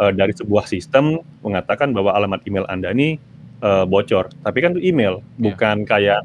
uh, 0.00 0.12
dari 0.12 0.32
sebuah 0.32 0.64
sistem 0.64 1.20
mengatakan 1.44 1.92
bahwa 1.92 2.16
alamat 2.16 2.40
email 2.48 2.64
Anda 2.72 2.96
ini 2.96 3.20
uh, 3.60 3.84
bocor. 3.84 4.32
Tapi 4.40 4.58
kan 4.64 4.72
itu 4.76 4.92
email, 4.92 5.20
yeah. 5.20 5.52
bukan 5.52 5.84
kayak 5.84 6.24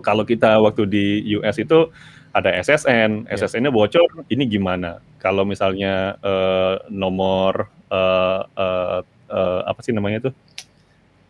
kalau 0.00 0.24
kita 0.24 0.60
waktu 0.60 0.82
di 0.88 1.06
US 1.36 1.56
itu 1.60 1.88
ada 2.32 2.52
SSN, 2.52 3.28
yeah. 3.28 3.36
SSN-nya 3.36 3.72
bocor, 3.72 4.08
ini 4.32 4.48
gimana? 4.48 5.00
Kalau 5.20 5.44
misalnya 5.44 6.16
uh, 6.20 6.80
nomor 6.88 7.68
uh, 7.92 8.40
uh, 8.56 9.00
uh, 9.28 9.60
apa 9.68 9.80
sih 9.84 9.92
namanya 9.92 10.28
itu? 10.28 10.30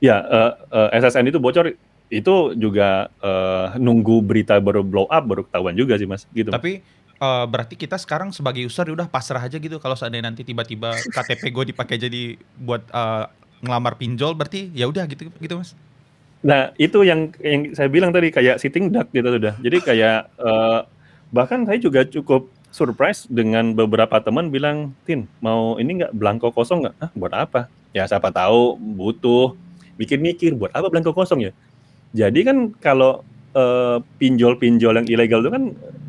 Ya, 0.03 0.23
uh, 0.23 0.53
uh, 0.71 0.89
SSN 0.93 1.31
itu 1.31 1.41
bocor, 1.41 1.73
itu 2.07 2.55
juga 2.55 3.11
uh, 3.19 3.75
nunggu 3.77 4.23
berita 4.23 4.59
baru 4.63 4.87
blow 4.87 5.11
up 5.11 5.25
baru 5.27 5.43
ketahuan 5.43 5.75
juga 5.75 5.99
sih 5.99 6.07
mas, 6.07 6.25
gitu. 6.31 6.55
Tapi 6.55 6.81
uh, 7.19 7.45
berarti 7.51 7.75
kita 7.75 7.99
sekarang 7.99 8.31
sebagai 8.31 8.63
user 8.63 8.87
udah 8.89 9.11
pasrah 9.11 9.43
aja 9.43 9.59
gitu 9.59 9.83
kalau 9.83 9.99
seandainya 9.99 10.31
nanti 10.31 10.47
tiba-tiba 10.47 10.95
KTP 10.95 11.51
gue 11.51 11.65
dipakai 11.75 11.97
jadi 11.99 12.39
buat 12.63 12.87
uh, 12.95 13.27
ngelamar 13.65 13.99
pinjol, 13.99 14.37
berarti 14.37 14.71
ya 14.77 14.87
udah 14.87 15.09
gitu 15.11 15.33
gitu 15.33 15.55
mas. 15.59 15.75
Nah, 16.47 16.71
itu 16.79 17.03
yang 17.03 17.33
yang 17.43 17.75
saya 17.75 17.89
bilang 17.91 18.15
tadi 18.15 18.31
kayak 18.31 18.63
sitting 18.63 18.93
duck 18.93 19.11
gitu 19.11 19.27
sudah. 19.27 19.59
Jadi 19.59 19.79
kayak 19.83 20.31
uh, 20.39 20.87
bahkan 21.35 21.67
saya 21.67 21.81
juga 21.81 22.07
cukup 22.07 22.47
surprise 22.71 23.25
dengan 23.27 23.73
beberapa 23.73 24.21
teman 24.23 24.53
bilang, 24.53 24.95
"Tin, 25.09 25.27
mau 25.43 25.81
ini 25.81 26.05
nggak 26.05 26.15
blanko 26.15 26.55
kosong 26.55 26.87
nggak?" 26.87 26.95
"Ah, 27.03 27.11
buat 27.17 27.33
apa?" 27.35 27.61
"Ya 27.91 28.07
siapa 28.07 28.31
tahu 28.31 28.77
butuh." 28.77 29.57
Mikir-mikir, 29.97 30.53
"Buat 30.53 30.77
apa 30.77 30.93
blanko 30.93 31.17
kosong 31.17 31.49
ya?" 31.49 31.53
Jadi 32.15 32.41
kan 32.47 32.75
kalau 32.79 33.25
uh, 33.57 33.99
pinjol-pinjol 34.21 35.03
yang 35.03 35.09
ilegal 35.09 35.41
itu 35.43 35.51
kan 35.53 35.65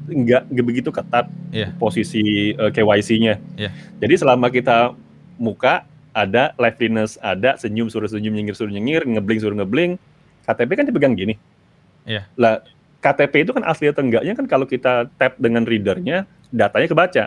nggak 0.08 0.44
begitu 0.64 0.90
ketat 0.92 1.28
yeah. 1.52 1.72
posisi 1.80 2.56
uh, 2.56 2.72
KYC-nya. 2.72 3.40
Yeah. 3.60 3.72
Jadi 4.00 4.14
selama 4.24 4.48
kita 4.52 4.96
muka 5.40 5.84
ada 6.18 6.58
liveliness, 6.58 7.22
ada 7.22 7.60
senyum 7.62 7.94
suruh 7.94 8.10
senyum, 8.10 8.34
nyengir 8.34 8.58
suruh 8.58 8.74
nyengir, 8.74 9.06
ngebling 9.06 9.38
suruh 9.38 9.54
ngebling, 9.54 10.02
KTP 10.50 10.70
kan 10.74 10.86
dipegang 10.90 11.14
gini. 11.14 11.38
Iya. 12.08 12.26
Lah 12.40 12.64
KTP 13.04 13.46
itu 13.46 13.52
kan 13.54 13.62
asli 13.68 13.92
atau 13.92 14.02
enggaknya 14.02 14.34
kan 14.34 14.50
kalau 14.50 14.66
kita 14.66 15.12
tap 15.22 15.38
dengan 15.38 15.68
readernya 15.68 16.26
datanya 16.50 16.88
kebaca. 16.90 17.24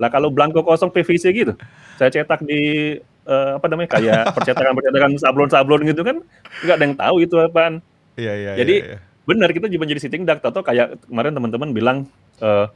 Lah 0.00 0.08
kalau 0.08 0.32
blanko 0.32 0.64
kosong 0.64 0.94
PVC 0.94 1.34
gitu, 1.34 1.52
saya 1.98 2.08
cetak 2.08 2.40
di 2.46 2.96
uh, 3.28 3.58
apa 3.60 3.66
namanya 3.68 3.98
kayak 3.98 4.32
percetakan-percetakan 4.32 5.12
sablon-sablon 5.18 5.82
gitu 5.90 6.02
kan 6.06 6.16
nggak 6.64 6.76
ada 6.78 6.84
yang 6.86 6.96
tahu 6.96 7.16
itu 7.20 7.36
apaan. 7.36 7.84
Iya 8.16 8.32
iya. 8.36 8.52
Jadi 8.58 8.74
iya, 8.82 8.96
iya. 8.96 8.98
benar 9.24 9.48
kita 9.52 9.70
juga 9.70 9.84
jadi 9.88 10.00
sitting 10.00 10.24
duck 10.28 10.42
atau 10.42 10.60
kayak 10.60 11.08
kemarin 11.08 11.32
teman-teman 11.32 11.70
bilang 11.72 11.98
uh, 12.42 12.68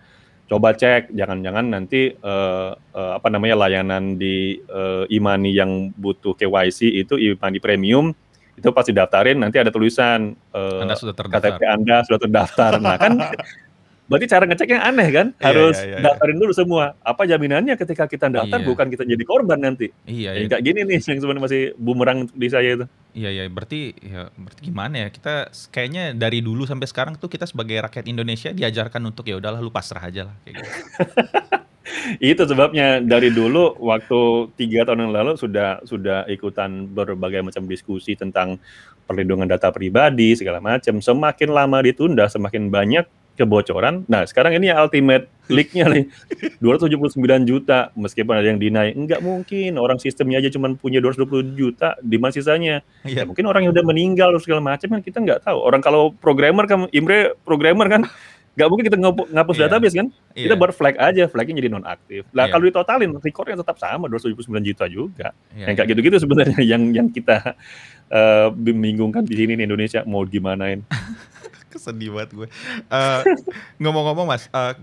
coba 0.47 0.79
cek 0.79 1.11
jangan-jangan 1.11 1.67
nanti 1.67 2.15
uh, 2.23 2.71
uh, 2.95 3.13
apa 3.19 3.29
namanya 3.29 3.67
layanan 3.67 4.15
di 4.15 4.63
uh, 4.71 5.03
Imani 5.11 5.51
yang 5.51 5.91
butuh 5.99 6.39
KYC 6.39 7.03
itu 7.03 7.19
Imani 7.19 7.59
Premium 7.59 8.15
itu 8.57 8.69
pasti 8.73 8.95
daftarin 8.95 9.43
nanti 9.43 9.61
ada 9.61 9.69
tulisan 9.69 10.33
uh, 10.55 10.81
anda 10.81 10.97
sudah 10.97 11.13
terdaftar. 11.13 11.61
KTP 11.61 11.63
Anda 11.69 11.97
sudah 12.09 12.21
terdaftar. 12.25 12.73
Nah 12.81 12.97
kan 12.97 13.13
berarti 14.07 14.27
cara 14.31 14.45
ngeceknya 14.47 14.79
aneh 14.83 15.09
kan? 15.11 15.27
Iya, 15.37 15.45
Harus 15.51 15.77
iya, 15.83 15.99
iya, 15.99 16.05
daftarin 16.07 16.39
dulu 16.39 16.53
semua. 16.55 16.95
Apa 17.03 17.27
jaminannya 17.27 17.75
ketika 17.75 18.07
kita 18.07 18.31
daftar 18.31 18.59
iya. 18.63 18.67
bukan 18.67 18.87
kita 18.91 19.03
jadi 19.03 19.25
korban 19.27 19.59
nanti? 19.59 19.91
Iya, 20.07 20.39
iya. 20.39 20.47
Kayak 20.47 20.63
gini 20.63 20.81
nih 20.87 20.99
yang 21.03 21.19
sebenarnya 21.19 21.45
masih 21.45 21.63
bumerang 21.77 22.19
di 22.31 22.49
saya 22.49 22.79
itu. 22.79 22.87
Iya 23.17 23.31
iya 23.33 23.43
berarti 23.49 23.97
ya 23.99 24.29
berarti 24.31 24.61
gimana 24.63 24.95
ya? 25.07 25.09
Kita 25.11 25.35
kayaknya 25.73 26.13
dari 26.15 26.45
dulu 26.45 26.69
sampai 26.69 26.87
sekarang 26.87 27.15
tuh 27.19 27.33
kita 27.33 27.49
sebagai 27.49 27.81
rakyat 27.83 28.07
Indonesia 28.07 28.53
diajarkan 28.53 29.03
untuk 29.09 29.27
ya 29.27 29.41
udahlah 29.41 29.59
lu 29.59 29.73
pasrah 29.73 30.05
aja 30.05 30.31
lah 30.31 30.35
kayak 30.45 30.55
gitu. 30.61 30.71
Itu 32.35 32.43
sebabnya 32.47 32.99
dari 33.03 33.31
dulu 33.31 33.79
waktu 33.83 34.51
tiga 34.59 34.87
tahun 34.87 35.11
yang 35.11 35.15
lalu 35.15 35.33
sudah 35.39 35.83
sudah 35.83 36.27
ikutan 36.31 36.87
berbagai 36.91 37.43
macam 37.43 37.67
diskusi 37.67 38.15
tentang 38.15 38.59
perlindungan 39.07 39.47
data 39.47 39.71
pribadi 39.71 40.35
segala 40.35 40.59
macam. 40.59 40.99
Semakin 40.99 41.51
lama 41.51 41.79
ditunda, 41.83 42.27
semakin 42.27 42.71
banyak 42.71 43.07
kebocoran. 43.37 44.09
Nah, 44.09 44.25
sekarang 44.25 44.57
ini 44.57 44.73
ultimate 44.73 45.29
leak-nya 45.47 45.87
nih. 45.87 46.05
279 46.65 47.21
juta 47.47 47.93
meskipun 47.95 48.35
ada 48.35 48.49
yang 48.49 48.59
dinaik. 48.59 48.97
Enggak 48.97 49.21
mungkin 49.23 49.77
orang 49.77 50.01
sistemnya 50.01 50.41
aja 50.43 50.51
cuma 50.51 50.73
punya 50.75 50.99
220 50.99 51.55
juta 51.55 51.95
di 52.03 52.17
mana 52.17 52.33
sisanya. 52.35 52.83
Yeah. 53.05 53.23
Ya, 53.23 53.29
mungkin 53.29 53.47
orang 53.47 53.69
yang 53.69 53.73
udah 53.77 53.85
meninggal 53.87 54.35
segala 54.43 54.65
macam 54.65 54.99
kan 54.99 55.01
kita 55.05 55.23
nggak 55.23 55.45
tahu. 55.47 55.61
Orang 55.61 55.85
kalau 55.85 56.11
programmer 56.17 56.65
kan 56.67 56.91
Imre 56.91 57.37
programmer 57.45 57.87
kan 57.87 58.03
Gak 58.57 58.73
mungkin 58.73 58.89
kita 58.89 58.97
ngapus 59.05 59.57
yeah. 59.61 59.69
database 59.69 59.93
kan? 59.93 60.09
Yeah. 60.33 60.49
Kita 60.49 60.55
buat 60.57 60.73
flag 60.73 60.97
aja, 60.97 61.29
flagnya 61.29 61.61
jadi 61.61 61.77
nonaktif. 61.77 62.25
Lah 62.33 62.49
yeah. 62.49 62.53
kalau 62.57 62.65
ditotalin, 62.65 63.13
recordnya 63.21 63.61
tetap 63.61 63.77
sama 63.77 64.09
279 64.09 64.49
juta 64.65 64.85
juga. 64.89 65.29
Yeah, 65.53 65.69
yang 65.69 65.75
kayak 65.77 65.89
gitu-gitu 65.93 66.17
sebenarnya 66.25 66.61
yang 66.73 66.83
yang 66.97 67.13
kita 67.13 67.53
uh, 68.09 68.49
bingungkan 68.57 69.29
di 69.29 69.37
sini 69.37 69.61
di 69.61 69.69
Indonesia 69.69 70.01
mau 70.09 70.25
gimanain. 70.25 70.89
Kesedih 71.77 72.11
banget 72.17 72.31
gue. 72.33 72.49
Uh, 72.89 73.23
ngomong-ngomong 73.83 74.27
mas, 74.27 74.49
uh, 74.51 74.75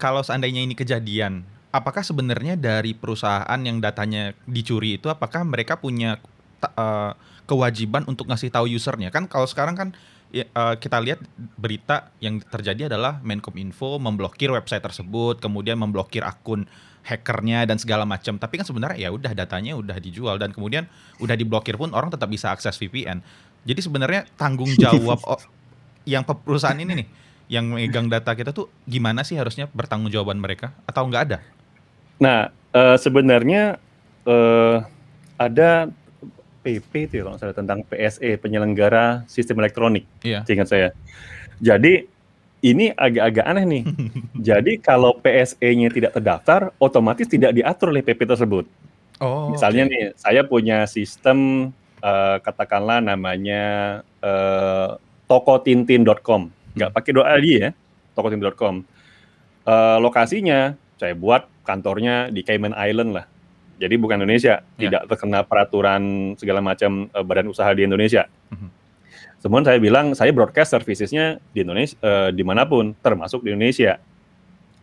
kalau 0.00 0.24
seandainya 0.24 0.64
ini 0.64 0.72
kejadian, 0.72 1.44
apakah 1.70 2.00
sebenarnya 2.02 2.56
dari 2.56 2.96
perusahaan 2.96 3.60
yang 3.60 3.78
datanya 3.78 4.32
dicuri 4.48 4.96
itu, 4.96 5.12
apakah 5.12 5.44
mereka 5.44 5.76
punya 5.76 6.18
uh, 6.64 7.12
kewajiban 7.44 8.08
untuk 8.08 8.26
ngasih 8.26 8.48
tahu 8.48 8.66
usernya? 8.72 9.12
Kan 9.12 9.28
kalau 9.28 9.46
sekarang 9.46 9.76
kan 9.76 9.88
uh, 10.32 10.74
kita 10.76 10.98
lihat 11.00 11.20
berita 11.56 12.12
yang 12.20 12.40
terjadi 12.42 12.92
adalah 12.92 13.20
Menkominfo 13.24 14.00
memblokir 14.00 14.52
website 14.52 14.84
tersebut, 14.84 15.40
kemudian 15.40 15.78
memblokir 15.80 16.24
akun 16.24 16.68
hackernya 17.06 17.64
dan 17.64 17.80
segala 17.80 18.04
macam. 18.04 18.36
Tapi 18.36 18.60
kan 18.60 18.66
sebenarnya 18.68 19.08
ya 19.08 19.10
udah 19.14 19.32
datanya 19.32 19.72
udah 19.78 19.96
dijual 19.96 20.36
dan 20.36 20.52
kemudian 20.52 20.84
udah 21.24 21.36
diblokir 21.38 21.80
pun 21.80 21.96
orang 21.96 22.12
tetap 22.12 22.28
bisa 22.28 22.52
akses 22.52 22.76
VPN. 22.76 23.24
Jadi 23.64 23.80
sebenarnya 23.80 24.28
tanggung 24.36 24.68
jawab 24.76 25.20
yang 26.08 26.24
perusahaan 26.24 26.80
ini 26.80 27.04
nih 27.04 27.08
yang 27.48 27.68
megang 27.68 28.08
data 28.08 28.32
kita 28.32 28.52
tuh 28.52 28.68
gimana 28.84 29.24
sih 29.24 29.36
harusnya 29.36 29.68
bertanggung 29.72 30.12
jawaban 30.12 30.40
mereka 30.40 30.72
atau 30.88 31.04
nggak 31.04 31.22
ada? 31.28 31.38
Nah, 32.20 32.52
uh, 32.72 32.96
sebenarnya 32.96 33.80
uh, 34.28 34.84
ada 35.40 35.88
PP 36.60 37.08
itu 37.08 37.14
ya 37.20 37.22
kalau 37.24 37.38
salah 37.40 37.56
tentang 37.56 37.80
PSE 37.88 38.36
penyelenggara 38.40 39.24
sistem 39.30 39.64
elektronik. 39.64 40.04
Iya. 40.20 40.44
Ingat 40.44 40.68
saya. 40.68 40.88
Jadi 41.60 42.04
ini 42.60 42.90
agak-agak 42.92 43.44
aneh 43.46 43.64
nih. 43.64 43.82
Jadi 44.52 44.72
kalau 44.82 45.16
PSE-nya 45.22 45.88
tidak 45.88 46.12
terdaftar, 46.18 46.74
otomatis 46.82 47.30
tidak 47.30 47.54
diatur 47.54 47.94
oleh 47.94 48.04
PP 48.04 48.28
tersebut. 48.28 48.66
Oh. 49.22 49.50
Misalnya 49.54 49.86
okay. 49.86 49.92
nih, 49.94 50.04
saya 50.18 50.42
punya 50.44 50.84
sistem 50.90 51.70
uh, 52.02 52.36
katakanlah 52.42 52.98
namanya 53.00 53.64
uh, 54.20 54.98
tokotintin.com. 55.28 56.50
Nggak 56.74 56.90
pakai 56.90 57.12
doa 57.14 57.36
dia 57.38 57.56
ya, 57.56 57.70
tokotintin.com. 58.16 58.82
Uh, 59.68 59.96
lokasinya 60.00 60.74
saya 60.96 61.12
buat 61.12 61.46
kantornya 61.62 62.32
di 62.32 62.40
Cayman 62.40 62.72
Island 62.72 63.12
lah 63.12 63.28
jadi 63.78 63.94
bukan 63.94 64.18
Indonesia, 64.18 64.60
yeah. 64.74 64.90
tidak 64.90 65.02
terkena 65.06 65.46
peraturan 65.46 66.34
segala 66.34 66.58
macam 66.58 67.06
uh, 67.14 67.22
badan 67.22 67.46
usaha 67.46 67.70
di 67.70 67.86
Indonesia. 67.86 68.26
Mm-hmm. 68.50 68.70
Semua 69.38 69.62
saya 69.62 69.78
bilang 69.78 70.18
saya 70.18 70.34
broadcast 70.34 70.74
servicesnya 70.74 71.38
di 71.54 71.62
Indonesia, 71.62 71.94
uh, 72.02 72.34
di 72.34 72.42
mana 72.42 72.66
pun, 72.66 72.90
termasuk 72.98 73.46
di 73.46 73.54
Indonesia. 73.54 74.02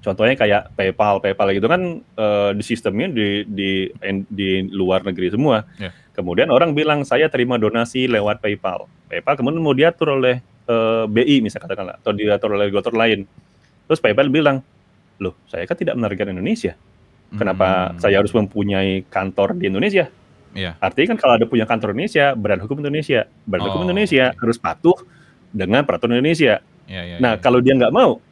Contohnya 0.06 0.38
kayak 0.38 0.78
PayPal, 0.78 1.18
PayPal 1.18 1.50
gitu 1.58 1.66
kan 1.66 2.06
uh, 2.22 2.54
di 2.54 2.62
sistemnya 2.62 3.10
di 3.10 3.42
di 3.50 3.90
di 4.30 4.50
luar 4.70 5.02
negeri 5.02 5.34
semua. 5.34 5.66
Yeah. 5.82 5.90
Kemudian 6.14 6.54
orang 6.54 6.78
bilang 6.78 7.02
saya 7.02 7.26
terima 7.34 7.58
donasi 7.58 8.06
lewat 8.06 8.38
PayPal. 8.46 8.86
PayPal 9.10 9.34
kemudian 9.34 9.66
mau 9.66 9.74
diatur 9.74 10.22
oleh 10.22 10.46
uh, 10.70 11.10
BI 11.10 11.42
misalnya 11.42 11.66
katakanlah 11.66 11.96
atau 11.98 12.14
diatur 12.14 12.54
oleh 12.54 12.70
regulator 12.70 12.94
lain. 12.94 13.26
Terus 13.90 13.98
PayPal 13.98 14.30
bilang, 14.30 14.62
loh 15.18 15.34
saya 15.50 15.66
kan 15.66 15.74
tidak 15.74 15.98
menargetkan 15.98 16.38
Indonesia 16.38 16.78
Kenapa 17.34 17.92
hmm. 17.92 18.00
saya 18.00 18.16
harus 18.22 18.32
mempunyai 18.32 19.04
kantor 19.10 19.58
di 19.58 19.68
Indonesia? 19.68 20.08
Yeah. 20.56 20.80
Artinya 20.80 21.16
kan 21.16 21.18
kalau 21.20 21.34
ada 21.36 21.46
punya 21.50 21.68
kantor 21.68 21.92
Indonesia, 21.92 22.32
badan 22.38 22.64
hukum 22.64 22.80
Indonesia, 22.80 23.28
badan 23.44 23.64
oh, 23.66 23.68
hukum 23.72 23.82
Indonesia 23.92 24.32
okay. 24.32 24.40
harus 24.40 24.58
patuh 24.62 24.98
dengan 25.52 25.84
peraturan 25.84 26.22
Indonesia. 26.22 26.64
Yeah, 26.86 27.04
yeah, 27.04 27.20
nah, 27.20 27.36
yeah. 27.36 27.42
kalau 27.44 27.60
dia 27.60 27.76
nggak 27.76 27.92
mau, 27.92 28.24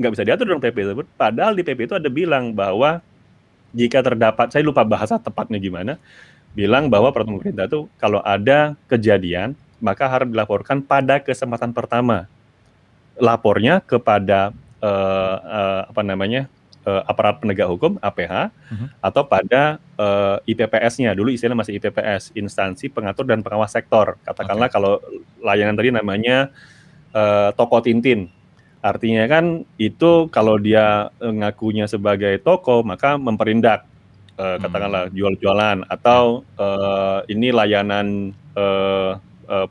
nggak 0.00 0.12
bisa 0.16 0.24
diatur 0.24 0.48
dalam 0.48 0.64
PP 0.64 0.76
tersebut. 0.80 1.06
Padahal 1.20 1.52
di 1.52 1.60
PP 1.60 1.84
itu 1.84 1.94
ada 2.00 2.08
bilang 2.08 2.56
bahwa 2.56 3.04
jika 3.76 4.00
terdapat, 4.00 4.48
saya 4.48 4.64
lupa 4.64 4.82
bahasa 4.82 5.20
tepatnya 5.20 5.60
gimana, 5.60 6.00
bilang 6.56 6.88
bahwa 6.88 7.12
peraturan 7.12 7.38
pemerintah 7.38 7.68
itu 7.68 7.86
kalau 8.00 8.24
ada 8.24 8.74
kejadian 8.88 9.54
maka 9.80 10.08
harus 10.08 10.28
dilaporkan 10.28 10.80
pada 10.84 11.20
kesempatan 11.20 11.72
pertama. 11.76 12.28
Lapornya 13.20 13.84
kepada 13.84 14.56
uh, 14.80 15.36
uh, 15.40 15.82
apa 15.92 16.00
namanya 16.00 16.48
uh, 16.88 17.04
aparat 17.04 17.40
penegak 17.40 17.68
hukum 17.68 18.00
(APH) 18.00 18.48
uh-huh. 18.48 18.88
atau 19.04 19.22
pada 19.28 19.76
uh, 20.00 20.40
IPPS-nya. 20.48 21.12
Dulu 21.12 21.32
istilahnya 21.32 21.60
masih 21.60 21.76
IPPS, 21.76 22.32
instansi 22.36 22.88
pengatur 22.88 23.28
dan 23.28 23.44
pengawas 23.44 23.72
sektor. 23.72 24.16
Katakanlah 24.24 24.68
okay. 24.68 24.76
kalau 24.76 24.92
layanan 25.44 25.76
tadi 25.76 25.92
namanya 25.92 26.48
uh, 27.12 27.52
toko 27.56 27.80
Tintin. 27.84 28.39
Artinya 28.80 29.28
kan 29.28 29.68
itu 29.76 30.32
kalau 30.32 30.56
dia 30.56 31.12
ngakunya 31.20 31.84
sebagai 31.84 32.40
toko 32.40 32.80
maka 32.80 33.20
memperindak 33.20 33.84
uh, 34.40 34.56
katakanlah 34.56 35.12
jual-jualan 35.12 35.84
atau 35.84 36.40
uh, 36.56 37.20
ini 37.28 37.52
layanan 37.52 38.32
uh, 38.56 39.20
uh, 39.52 39.68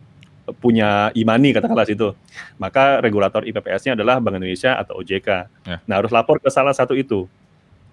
punya 0.61 1.09
imani 1.17 1.53
katakanlah 1.53 1.89
situ. 1.89 2.13
Maka 2.61 3.01
regulator 3.01 3.45
IPPS-nya 3.45 3.97
adalah 3.97 4.21
Bank 4.21 4.37
Indonesia 4.37 4.77
atau 4.77 5.01
OJK. 5.01 5.29
Ya. 5.65 5.77
Nah, 5.85 5.95
harus 6.01 6.13
lapor 6.13 6.41
ke 6.41 6.49
salah 6.49 6.73
satu 6.73 6.97
itu. 6.97 7.29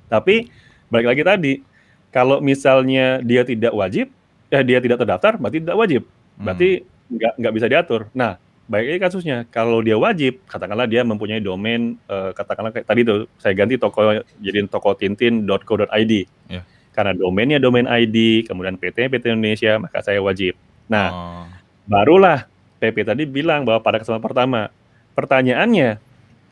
Tapi 0.08 0.48
balik 0.88 1.08
lagi 1.12 1.22
tadi, 1.24 1.54
kalau 2.12 2.40
misalnya 2.40 3.20
dia 3.20 3.44
tidak 3.44 3.76
wajib, 3.76 4.08
eh 4.48 4.62
dia 4.64 4.78
tidak 4.80 5.04
terdaftar, 5.04 5.36
berarti 5.36 5.58
tidak 5.60 5.76
wajib. 5.76 6.02
Berarti 6.40 6.68
hmm. 6.80 7.12
nggak 7.12 7.32
nggak 7.40 7.54
bisa 7.60 7.66
diatur. 7.68 8.00
Nah, 8.16 8.40
baik 8.66 8.86
lagi 8.86 9.00
kasusnya, 9.02 9.46
kalau 9.48 9.82
dia 9.82 9.94
wajib, 9.94 10.42
katakanlah 10.50 10.90
dia 10.90 11.06
mempunyai 11.06 11.38
domain, 11.38 11.94
uh, 12.10 12.34
katakanlah 12.34 12.74
kayak 12.74 12.86
tadi 12.86 13.06
tuh 13.06 13.30
saya 13.38 13.54
ganti 13.54 13.78
toko 13.78 14.22
jadi 14.42 14.66
toko 14.66 14.94
tintin.co.id. 14.98 16.12
Ya. 16.50 16.62
Karena 16.90 17.12
domainnya 17.14 17.62
domain 17.62 17.86
ID, 17.86 18.48
kemudian 18.48 18.80
PT 18.80 19.12
PT 19.12 19.30
Indonesia, 19.30 19.76
maka 19.78 20.00
saya 20.00 20.18
wajib. 20.18 20.56
Nah, 20.86 21.08
oh 21.12 21.46
Barulah 21.86 22.50
PP 22.82 23.06
tadi 23.06 23.22
bilang 23.24 23.62
bahwa 23.62 23.78
pada 23.78 24.02
kesempatan 24.02 24.26
pertama, 24.26 24.60
pertanyaannya, 25.14 26.02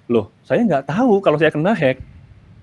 loh 0.06 0.30
saya 0.46 0.62
nggak 0.62 0.86
tahu 0.86 1.18
kalau 1.18 1.36
saya 1.36 1.50
kena 1.50 1.74
hack, 1.74 1.98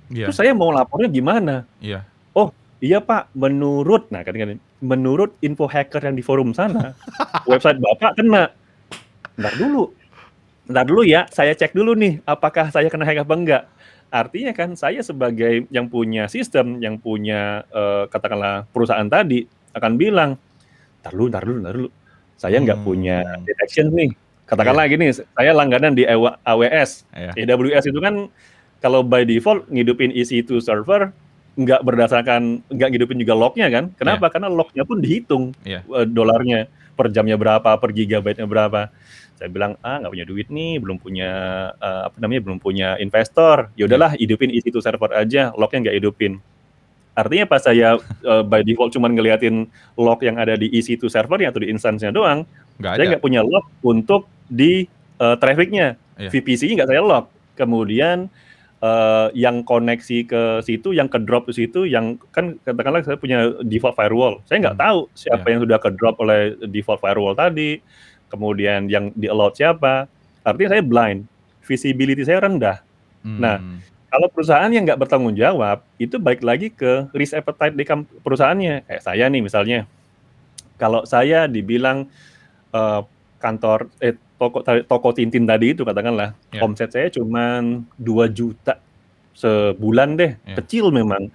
yeah. 0.08 0.32
terus 0.32 0.40
saya 0.40 0.56
mau 0.56 0.72
lapornya 0.72 1.12
gimana? 1.12 1.68
Iya. 1.84 2.08
Oh 2.32 2.56
iya 2.80 3.04
pak, 3.04 3.28
menurut, 3.36 4.08
nah 4.08 4.24
kan, 4.24 4.34
kan 4.34 4.58
menurut 4.80 5.36
info 5.44 5.68
hacker 5.68 6.00
yang 6.00 6.16
di 6.16 6.24
forum 6.24 6.56
sana, 6.56 6.96
website 7.52 7.78
bapak 7.78 8.18
kena. 8.18 8.56
Ntar 9.42 9.54
dulu, 9.58 9.84
ntar 10.70 10.86
dulu 10.86 11.02
ya, 11.02 11.26
saya 11.34 11.58
cek 11.58 11.74
dulu 11.74 11.98
nih, 11.98 12.22
apakah 12.24 12.70
saya 12.70 12.88
kena 12.88 13.04
hack 13.04 13.26
apa 13.26 13.34
enggak. 13.34 13.64
Artinya 14.12 14.52
kan 14.54 14.76
saya 14.78 15.02
sebagai 15.02 15.66
yang 15.74 15.90
punya 15.90 16.30
sistem, 16.30 16.78
yang 16.78 17.02
punya 17.02 17.66
uh, 17.74 18.06
katakanlah 18.12 18.70
perusahaan 18.70 19.08
tadi 19.10 19.50
akan 19.74 19.94
bilang, 19.98 20.38
ntar 21.02 21.12
dulu, 21.18 21.28
ntar 21.32 21.44
dulu, 21.44 21.58
ntar 21.66 21.74
dulu 21.74 21.90
saya 22.42 22.58
nggak 22.58 22.82
hmm. 22.82 22.88
punya 22.90 23.18
detection 23.46 23.94
nih. 23.94 24.10
Katakanlah 24.50 24.90
yeah. 24.90 24.94
gini, 24.98 25.06
saya 25.14 25.52
langganan 25.54 25.94
di 25.94 26.10
AWS. 26.10 27.06
Yeah. 27.14 27.54
AWS 27.54 27.94
itu 27.94 28.02
kan 28.02 28.34
kalau 28.82 29.06
by 29.06 29.22
default 29.22 29.70
ngidupin 29.70 30.10
EC2 30.10 30.58
server 30.58 31.14
nggak 31.52 31.82
berdasarkan 31.84 32.64
nggak 32.72 32.90
ngidupin 32.96 33.20
juga 33.20 33.36
lognya 33.36 33.68
kan? 33.68 33.92
Kenapa? 34.00 34.28
Yeah. 34.28 34.34
Karena 34.34 34.48
lognya 34.48 34.84
pun 34.88 34.98
dihitung 35.04 35.44
yeah. 35.68 35.84
Iya. 35.84 36.08
dolarnya 36.08 36.60
per 36.96 37.12
jamnya 37.12 37.36
berapa, 37.36 37.76
per 37.76 37.90
gigabyte-nya 37.92 38.48
berapa. 38.48 38.92
Saya 39.36 39.50
bilang 39.50 39.74
ah 39.82 39.98
nggak 40.00 40.12
punya 40.14 40.28
duit 40.28 40.48
nih, 40.54 40.78
belum 40.78 41.02
punya 41.02 41.32
uh, 41.82 42.08
apa 42.08 42.18
namanya, 42.22 42.42
belum 42.46 42.60
punya 42.62 42.96
investor. 43.02 43.74
Ya 43.76 43.90
udahlah, 43.90 44.14
yeah. 44.16 44.22
hidupin 44.24 44.54
EC2 44.54 44.80
server 44.80 45.12
aja, 45.18 45.50
lognya 45.58 45.90
nggak 45.90 45.98
hidupin. 45.98 46.38
Artinya 47.12 47.44
pas 47.44 47.60
saya 47.60 48.00
uh, 48.24 48.44
by 48.46 48.64
default 48.64 48.96
cuma 48.96 49.12
ngeliatin 49.12 49.68
log 50.00 50.20
yang 50.24 50.40
ada 50.40 50.56
di 50.56 50.72
EC2 50.72 51.12
servernya 51.12 51.52
atau 51.52 51.60
di 51.60 51.68
instansinya 51.68 52.16
doang, 52.16 52.48
gak 52.80 52.96
saya 52.96 53.18
nggak 53.18 53.24
punya 53.24 53.44
log 53.44 53.68
untuk 53.84 54.32
di 54.48 54.88
uh, 55.20 55.36
trafficnya. 55.36 56.00
Iya. 56.16 56.30
VPC-nya 56.32 56.74
nggak 56.82 56.90
saya 56.96 57.02
log. 57.04 57.26
Kemudian 57.60 58.32
uh, 58.82 59.30
yang 59.38 59.64
koneksi 59.64 60.18
ke 60.28 60.42
situ, 60.66 60.92
yang 60.92 61.08
ke 61.08 61.22
drop 61.22 61.48
ke 61.48 61.54
situ, 61.56 61.88
yang 61.88 62.18
kan 62.34 62.58
katakanlah 62.66 63.06
saya 63.06 63.18
punya 63.18 63.54
default 63.64 63.96
firewall, 63.96 64.42
saya 64.50 64.70
nggak 64.70 64.78
hmm. 64.78 64.86
tahu 64.86 65.00
siapa 65.16 65.46
yeah. 65.46 65.52
yang 65.56 65.60
sudah 65.64 65.80
ke 65.80 65.90
drop 65.96 66.16
oleh 66.20 66.58
default 66.68 67.00
firewall 67.00 67.38
tadi, 67.38 67.80
kemudian 68.28 68.90
yang 68.92 69.14
di 69.14 69.30
allowed 69.30 69.56
siapa. 69.56 70.10
Artinya 70.42 70.74
saya 70.78 70.84
blind, 70.84 71.30
visibility 71.62 72.26
saya 72.26 72.42
rendah. 72.42 72.82
Nah, 73.22 73.30
hmm. 73.30 73.40
Nah, 73.40 73.58
kalau 74.12 74.28
perusahaan 74.28 74.68
yang 74.74 74.84
nggak 74.84 75.00
bertanggung 75.00 75.38
jawab, 75.38 75.86
itu 76.02 76.18
balik 76.18 76.42
lagi 76.42 76.74
ke 76.74 77.08
risk 77.14 77.38
appetite 77.38 77.78
di 77.78 77.86
perusahaannya. 78.26 78.90
Kayak 78.90 79.04
saya 79.06 79.30
nih 79.30 79.42
misalnya, 79.46 79.80
kalau 80.82 81.06
saya 81.06 81.46
dibilang 81.46 82.10
uh, 82.74 83.06
kantor 83.38 83.88
eh 84.02 84.18
toko 84.42 84.66
toko 84.66 85.10
Tintin 85.14 85.46
tadi 85.46 85.78
itu 85.78 85.86
katakanlah 85.86 86.34
yeah. 86.50 86.66
omset 86.66 86.90
saya 86.90 87.14
cuma 87.14 87.62
2 88.02 88.10
juta 88.34 88.82
sebulan 89.38 90.18
deh, 90.18 90.34
yeah. 90.42 90.58
kecil 90.58 90.90
memang. 90.90 91.30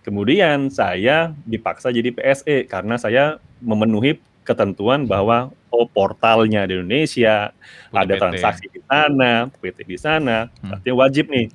Kemudian 0.00 0.72
saya 0.72 1.36
dipaksa 1.44 1.92
jadi 1.92 2.08
PSE 2.12 2.64
karena 2.68 2.96
saya 2.96 3.36
memenuhi 3.60 4.16
ketentuan 4.48 5.04
bahwa 5.04 5.52
oh 5.68 5.84
portalnya 5.84 6.64
di 6.64 6.80
Indonesia, 6.80 7.52
ada 7.92 8.14
transaksi 8.16 8.64
di 8.72 8.80
sana, 8.88 9.52
PT 9.60 9.84
di 9.84 9.98
sana, 10.00 10.48
hmm. 10.48 10.72
artinya 10.72 10.96
wajib 11.04 11.28
nih 11.28 11.52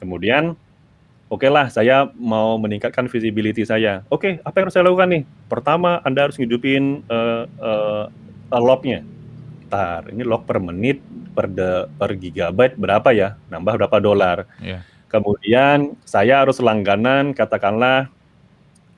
Kemudian, 0.00 0.56
oke 1.28 1.44
okay 1.44 1.50
lah 1.52 1.68
saya 1.68 2.08
mau 2.16 2.56
meningkatkan 2.56 3.04
visibility 3.12 3.68
saya. 3.68 4.00
Oke, 4.08 4.40
okay, 4.40 4.48
apa 4.48 4.56
yang 4.56 4.64
harus 4.66 4.74
saya 4.80 4.88
lakukan 4.88 5.08
nih? 5.12 5.22
Pertama, 5.44 6.00
Anda 6.08 6.24
harus 6.24 6.40
ngidupin 6.40 7.04
uh, 7.12 7.44
uh, 7.60 8.04
lognya. 8.56 9.04
Ntar, 9.70 10.10
ini 10.10 10.26
log 10.26 10.50
per 10.50 10.58
menit, 10.58 10.98
per, 11.30 11.46
de, 11.46 11.86
per 11.94 12.18
gigabyte 12.18 12.74
berapa 12.74 13.14
ya? 13.14 13.38
Nambah 13.54 13.86
berapa 13.86 13.96
dolar. 14.02 14.50
Yeah. 14.58 14.82
Kemudian, 15.06 15.94
saya 16.02 16.42
harus 16.42 16.58
langganan, 16.58 17.30
katakanlah, 17.30 18.10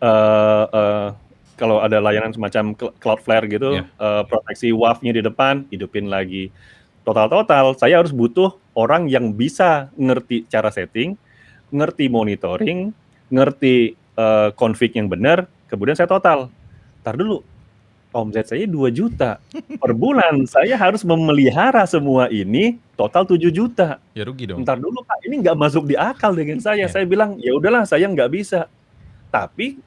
uh, 0.00 0.64
uh, 0.72 1.08
kalau 1.60 1.84
ada 1.84 2.00
layanan 2.00 2.32
semacam 2.32 2.72
Cloudflare 2.96 3.52
gitu, 3.52 3.84
yeah. 3.84 3.88
uh, 4.00 4.24
proteksi 4.24 4.72
WAF-nya 4.72 5.12
di 5.12 5.20
depan, 5.20 5.68
hidupin 5.68 6.08
lagi 6.08 6.48
total-total 7.02 7.74
saya 7.74 7.98
harus 7.98 8.14
butuh 8.14 8.54
orang 8.78 9.10
yang 9.10 9.34
bisa 9.34 9.90
ngerti 9.98 10.46
cara 10.48 10.70
setting, 10.70 11.18
ngerti 11.74 12.06
monitoring, 12.06 12.94
ngerti 13.28 13.98
uh, 14.16 14.54
config 14.54 14.94
yang 14.94 15.10
benar, 15.10 15.50
kemudian 15.66 15.98
saya 15.98 16.08
total. 16.08 16.48
Ntar 17.02 17.18
dulu, 17.18 17.42
omset 18.12 18.48
saya 18.48 18.64
2 18.68 18.92
juta. 18.92 19.40
Per 19.52 19.92
bulan 19.96 20.44
saya 20.44 20.76
harus 20.76 21.02
memelihara 21.02 21.84
semua 21.88 22.28
ini 22.28 22.78
total 22.94 23.26
7 23.26 23.50
juta. 23.50 23.98
Ya 24.12 24.22
rugi 24.22 24.48
dong. 24.48 24.62
Ntar 24.62 24.78
dulu 24.78 25.02
Pak, 25.02 25.24
ini 25.26 25.42
nggak 25.42 25.56
masuk 25.58 25.88
di 25.88 25.96
akal 25.98 26.36
dengan 26.36 26.60
saya. 26.60 26.86
Ya. 26.86 26.88
Saya 26.88 27.04
bilang, 27.08 27.40
ya 27.40 27.56
udahlah 27.56 27.88
saya 27.88 28.06
nggak 28.06 28.30
bisa. 28.32 28.68
Tapi 29.32 29.80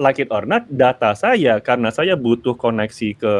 like 0.00 0.22
it 0.22 0.30
or 0.30 0.46
not, 0.48 0.64
data 0.70 1.12
saya 1.12 1.58
karena 1.60 1.92
saya 1.92 2.16
butuh 2.16 2.56
koneksi 2.56 3.08
ke 3.18 3.34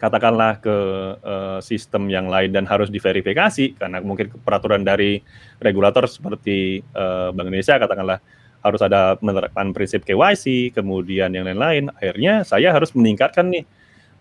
katakanlah 0.00 0.56
ke 0.64 0.76
uh, 1.20 1.60
sistem 1.60 2.08
yang 2.08 2.32
lain 2.32 2.56
dan 2.56 2.64
harus 2.64 2.88
diverifikasi 2.88 3.76
karena 3.76 4.00
mungkin 4.00 4.32
peraturan 4.40 4.80
dari 4.80 5.20
regulator 5.60 6.08
seperti 6.08 6.80
uh, 6.96 7.28
Bank 7.36 7.52
Indonesia 7.52 7.76
katakanlah 7.76 8.18
harus 8.60 8.80
ada 8.84 9.16
menerapkan 9.24 9.72
prinsip 9.72 10.04
KYC, 10.04 10.76
kemudian 10.76 11.32
yang 11.32 11.48
lain-lain. 11.48 11.88
Akhirnya 11.96 12.44
saya 12.44 12.72
harus 12.72 12.92
meningkatkan 12.92 13.48
nih. 13.48 13.64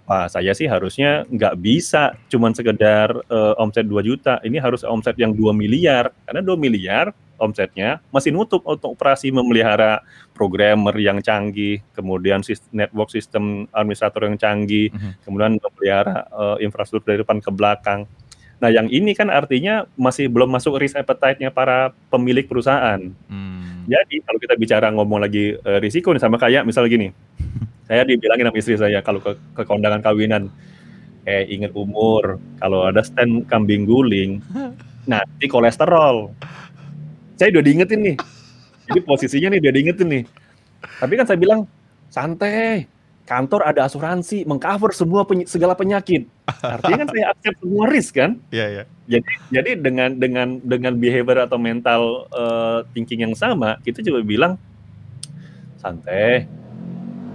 Wah, 0.10 0.26
saya 0.26 0.58
sih 0.58 0.66
harusnya 0.66 1.22
nggak 1.30 1.62
bisa 1.62 2.18
cuman 2.34 2.50
sekedar 2.58 3.14
uh, 3.30 3.54
omset 3.62 3.86
2 3.86 4.02
juta. 4.02 4.42
Ini 4.42 4.58
harus 4.58 4.82
omset 4.82 5.14
yang 5.22 5.38
2 5.38 5.54
miliar. 5.54 6.10
Karena 6.26 6.42
2 6.42 6.58
miliar 6.58 7.14
omsetnya 7.38 8.04
masih 8.10 8.36
nutup 8.36 8.66
untuk 8.68 8.98
operasi 8.98 9.30
memelihara 9.30 10.02
programmer 10.34 10.92
yang 10.98 11.24
canggih, 11.24 11.80
kemudian 11.96 12.44
network 12.74 13.14
sistem 13.14 13.70
administrator 13.72 14.28
yang 14.28 14.36
canggih, 14.36 14.92
mm 14.92 14.98
-hmm. 14.98 15.12
kemudian 15.24 15.54
memelihara 15.62 16.28
uh, 16.34 16.58
infrastruktur 16.60 17.16
dari 17.16 17.22
depan 17.22 17.40
ke 17.40 17.52
belakang. 17.54 18.10
Nah, 18.60 18.70
yang 18.70 18.92
ini 18.92 19.16
kan 19.16 19.32
artinya 19.32 19.88
masih 19.96 20.28
belum 20.28 20.52
masuk 20.52 20.80
risk 20.84 21.00
appetite-nya 21.00 21.48
para 21.48 21.96
pemilik 22.12 22.44
perusahaan. 22.44 23.00
Hmm. 23.32 23.88
Jadi 23.88 24.20
kalau 24.22 24.40
kita 24.40 24.54
bicara 24.60 24.88
ngomong 24.92 25.24
lagi 25.24 25.56
uh, 25.56 25.80
risiko 25.80 26.12
nih 26.12 26.22
sama 26.22 26.36
kayak 26.36 26.68
misal 26.68 26.84
gini, 26.86 27.16
saya 27.88 28.04
dibilangin 28.04 28.52
sama 28.52 28.58
istri 28.60 28.76
saya 28.76 29.00
kalau 29.00 29.24
ke, 29.24 29.32
ke 29.56 29.64
kondangan 29.64 30.04
kawinan, 30.04 30.52
eh 31.24 31.48
ingat 31.48 31.72
umur, 31.72 32.38
kalau 32.60 32.86
ada 32.86 33.00
stand 33.00 33.48
kambing 33.48 33.88
guling, 33.88 34.44
nanti 35.08 35.48
kolesterol 35.48 36.36
saya 37.40 37.56
udah 37.56 37.64
diingetin 37.64 38.00
nih. 38.04 38.16
Jadi 38.92 39.00
posisinya 39.08 39.48
nih 39.56 39.60
udah 39.64 39.74
diingetin 39.74 40.08
nih. 40.12 40.24
Tapi 41.00 41.14
kan 41.16 41.24
saya 41.24 41.40
bilang 41.40 41.64
santai. 42.12 42.84
Kantor 43.30 43.62
ada 43.62 43.86
asuransi 43.86 44.42
mengcover 44.50 44.90
semua 44.90 45.22
peny 45.22 45.46
segala 45.46 45.78
penyakit. 45.78 46.26
Artinya 46.66 47.06
kan 47.06 47.10
saya 47.14 47.26
accept 47.30 47.62
semua 47.62 47.86
risk 47.86 48.18
kan? 48.18 48.42
Iya, 48.50 48.58
yeah, 48.58 48.68
iya. 48.68 48.78
Yeah. 48.78 48.86
Jadi 49.06 49.32
jadi 49.54 49.72
dengan 49.78 50.10
dengan 50.18 50.48
dengan 50.66 50.94
behavior 50.98 51.46
atau 51.46 51.62
mental 51.62 52.26
uh, 52.34 52.82
thinking 52.98 53.22
yang 53.22 53.38
sama, 53.38 53.78
kita 53.86 54.02
coba 54.02 54.26
bilang 54.26 54.54
santai. 55.78 56.50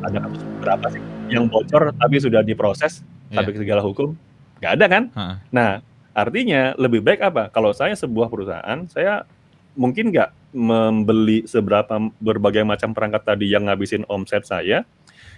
ada 0.05 0.21
kasus 0.21 0.45
berapa 0.61 0.87
sih 0.93 1.01
yang 1.33 1.49
bocor 1.49 1.89
tapi 1.97 2.21
sudah 2.21 2.45
diproses 2.45 3.01
sampai 3.33 3.57
ke 3.57 3.63
segala 3.63 3.81
hukum? 3.81 4.13
Nggak 4.61 4.73
ada 4.77 4.87
kan? 4.91 5.05
Heeh. 5.15 5.37
Nah, 5.49 5.71
artinya 6.13 6.77
lebih 6.77 7.01
baik 7.01 7.25
apa? 7.25 7.49
Kalau 7.49 7.73
saya 7.73 7.97
sebuah 7.97 8.29
perusahaan, 8.29 8.85
saya 8.91 9.25
mungkin 9.79 10.13
nggak 10.13 10.31
membeli 10.55 11.49
seberapa 11.49 11.99
berbagai 12.23 12.63
macam 12.63 12.95
perangkat 12.95 13.23
tadi 13.27 13.51
yang 13.51 13.67
ngabisin 13.67 14.07
omset 14.07 14.47
saya, 14.47 14.87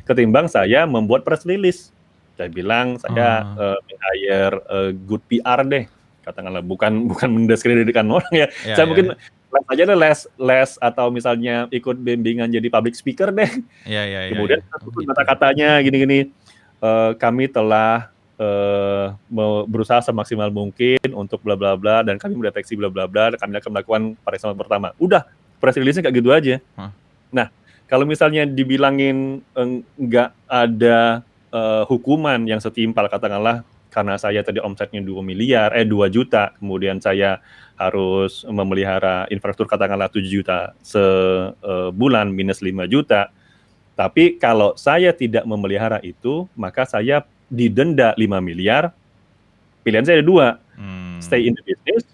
ketimbang 0.07 0.47
saya 0.47 0.87
membuat 0.87 1.21
press 1.21 1.42
release. 1.42 1.90
Saya 2.35 2.47
bilang 2.47 2.97
saya 2.97 3.42
Ah. 3.42 3.77
eh, 3.77 3.79
hire 4.14 4.57
eh, 4.62 4.90
good 4.95 5.21
PR 5.27 5.61
deh, 5.62 5.85
katakanlah 6.23 6.61
bukan 6.61 6.92
bukan 7.11 7.29
mendiskreditkan 7.29 8.07
orang 8.07 8.31
ya. 8.31 8.47
Iya, 8.62 8.75
saya 8.75 8.85
iya, 8.85 8.88
mungkin 8.88 9.07
les 9.47 9.66
aja 9.66 9.83
deh 9.85 9.97
les 9.97 10.21
les 10.37 10.71
atau 10.77 11.07
misalnya 11.09 11.64
ikut 11.71 11.97
bimbingan 11.97 12.47
jadi 12.47 12.69
public 12.69 12.92
speaker 12.92 13.31
deh. 13.31 13.49
Iya, 13.85 14.03
iya, 14.05 14.21
iya, 14.25 14.31
Kemudian 14.31 14.61
saya 14.61 14.79
Oh, 14.79 14.90
gitu. 14.92 15.09
kata-katanya 15.09 15.69
gini-gini. 15.81 16.19
Eh, 16.79 17.11
kami 17.16 17.49
telah 17.49 18.12
me- 19.27 19.64
berusaha 19.64 20.01
semaksimal 20.03 20.53
mungkin 20.53 21.01
untuk 21.12 21.40
bla 21.40 21.57
bla 21.57 21.73
bla 21.73 22.05
dan 22.05 22.21
kami 22.21 22.37
mendeteksi 22.37 22.77
bla 22.77 22.92
bla 22.92 23.09
bla 23.09 23.33
dan 23.33 23.38
kami 23.40 23.57
akan 23.57 23.71
melakukan 23.73 24.03
pemeriksaan 24.21 24.53
pertama. 24.53 24.92
Udah, 24.97 25.25
press 25.57 25.81
release-nya 25.81 26.05
kayak 26.05 26.16
gitu 26.16 26.31
aja. 26.31 26.55
Hah. 26.77 26.92
Nah, 27.33 27.49
kalau 27.87 28.05
misalnya 28.07 28.46
dibilangin 28.46 29.42
eh, 29.55 29.68
nggak 29.99 30.31
ada 30.46 31.22
eh, 31.55 31.83
hukuman 31.87 32.42
yang 32.46 32.59
setimpal 32.59 33.07
katakanlah 33.07 33.62
karena 33.96 34.20
saya 34.20 34.44
tadi 34.44 34.61
omsetnya 34.61 35.01
2 35.01 35.25
miliar, 35.25 35.72
eh 35.72 35.88
2 35.88 36.12
juta, 36.12 36.53
kemudian 36.61 37.01
saya 37.01 37.40
harus 37.81 38.44
memelihara 38.44 39.25
infrastruktur 39.33 39.72
katakanlah 39.72 40.12
7 40.12 40.20
juta 40.29 40.77
sebulan 40.85 42.29
minus 42.29 42.61
5 42.61 42.85
juta. 42.92 43.33
Tapi 43.96 44.37
kalau 44.37 44.77
saya 44.77 45.16
tidak 45.16 45.49
memelihara 45.49 45.96
itu, 46.05 46.44
maka 46.53 46.85
saya 46.85 47.25
didenda 47.49 48.12
5 48.20 48.44
miliar. 48.44 48.92
Pilihan 49.81 50.05
saya 50.05 50.20
ada 50.20 50.29
dua, 50.29 50.46
Hmm. 50.77 51.16
stay 51.25 51.49
in 51.49 51.57
the 51.57 51.64
business, 51.64 52.05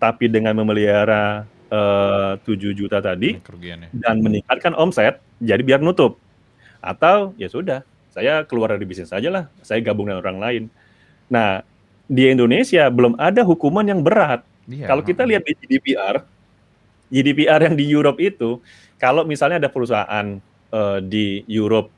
tapi 0.00 0.32
dengan 0.32 0.56
memelihara 0.56 1.44
eh, 1.68 2.32
7 2.42 2.72
juta 2.74 2.98
tadi, 3.00 3.38
kerugiannya. 3.40 3.92
dan 3.94 4.20
meningkatkan 4.20 4.72
omset, 4.74 5.20
jadi 5.40 5.60
biar 5.62 5.80
nutup. 5.80 6.16
Atau 6.80 7.36
ya 7.36 7.48
sudah, 7.50 7.84
saya 8.12 8.42
keluar 8.48 8.74
dari 8.74 8.88
bisnis 8.88 9.12
saja 9.12 9.28
lah, 9.28 9.44
saya 9.62 9.78
gabung 9.84 10.08
dengan 10.08 10.24
orang 10.24 10.38
lain. 10.38 10.62
Nah, 11.28 11.62
di 12.08 12.24
Indonesia 12.28 12.88
belum 12.88 13.14
ada 13.20 13.44
hukuman 13.44 13.84
yang 13.84 14.00
berat. 14.00 14.42
Iya, 14.68 14.88
Kalau 14.88 15.04
kita 15.04 15.24
lihat 15.28 15.44
di 15.44 15.52
GDPR, 15.56 16.24
GDPR 17.12 17.60
yang 17.68 17.76
di 17.76 17.84
Europe 17.88 18.20
itu, 18.20 18.60
kalau 19.00 19.24
misalnya 19.24 19.60
ada 19.60 19.70
perusahaan 19.72 20.40
eh, 20.72 20.98
di 21.04 21.44
Europe, 21.48 21.92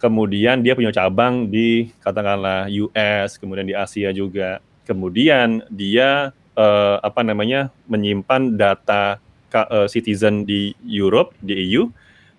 kemudian 0.00 0.60
dia 0.60 0.76
punya 0.76 0.92
cabang 0.92 1.48
di 1.48 1.88
katakanlah 2.04 2.68
US, 2.68 3.40
kemudian 3.40 3.64
di 3.64 3.72
Asia 3.76 4.12
juga, 4.12 4.60
kemudian 4.84 5.64
dia 5.72 6.36
eh, 6.54 6.96
apa 7.02 7.20
namanya 7.22 7.70
menyimpan 7.90 8.54
data 8.58 9.18
eh, 9.54 9.86
citizen 9.90 10.46
di 10.46 10.74
Europe, 10.86 11.34
di 11.42 11.54
EU, 11.74 11.90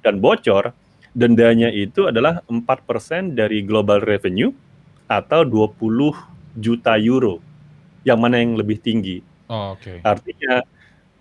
dan 0.03 0.19
bocor, 0.19 0.71
dendanya 1.15 1.71
itu 1.71 2.11
adalah 2.11 2.43
4% 2.51 3.33
dari 3.39 3.63
global 3.63 4.03
revenue 4.03 4.51
atau 5.07 5.47
20 5.47 6.11
juta 6.59 6.99
euro. 6.99 7.39
Yang 8.03 8.19
mana 8.19 8.35
yang 8.43 8.59
lebih 8.59 8.77
tinggi? 8.83 9.23
Oh, 9.47 9.73
oke. 9.77 10.01
Artinya 10.03 10.61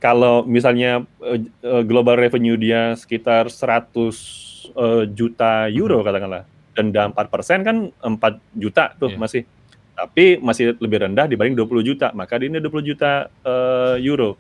kalau 0.03 0.45
misalnya 0.45 1.07
eh, 1.25 1.83
global 1.87 2.19
revenue 2.19 2.59
dia 2.59 2.93
sekitar 2.99 3.49
100 3.49 3.95
eh, 4.75 5.05
juta 5.15 5.71
euro 5.73 6.03
katakanlah, 6.05 6.45
denda 6.75 7.09
4% 7.09 7.65
kan 7.65 7.77
4 8.03 8.41
juta 8.53 8.93
tuh 8.99 9.15
Iya. 9.15 9.19
masih. 9.19 9.43
Tapi 9.95 10.43
masih 10.43 10.75
lebih 10.77 11.07
rendah 11.07 11.31
dibanding 11.31 11.55
20 11.55 11.87
juta, 11.87 12.11
maka 12.13 12.35
ini 12.37 12.59
20 12.59 12.83
juta 12.83 13.31
eh, 13.43 13.97
euro. 14.03 14.35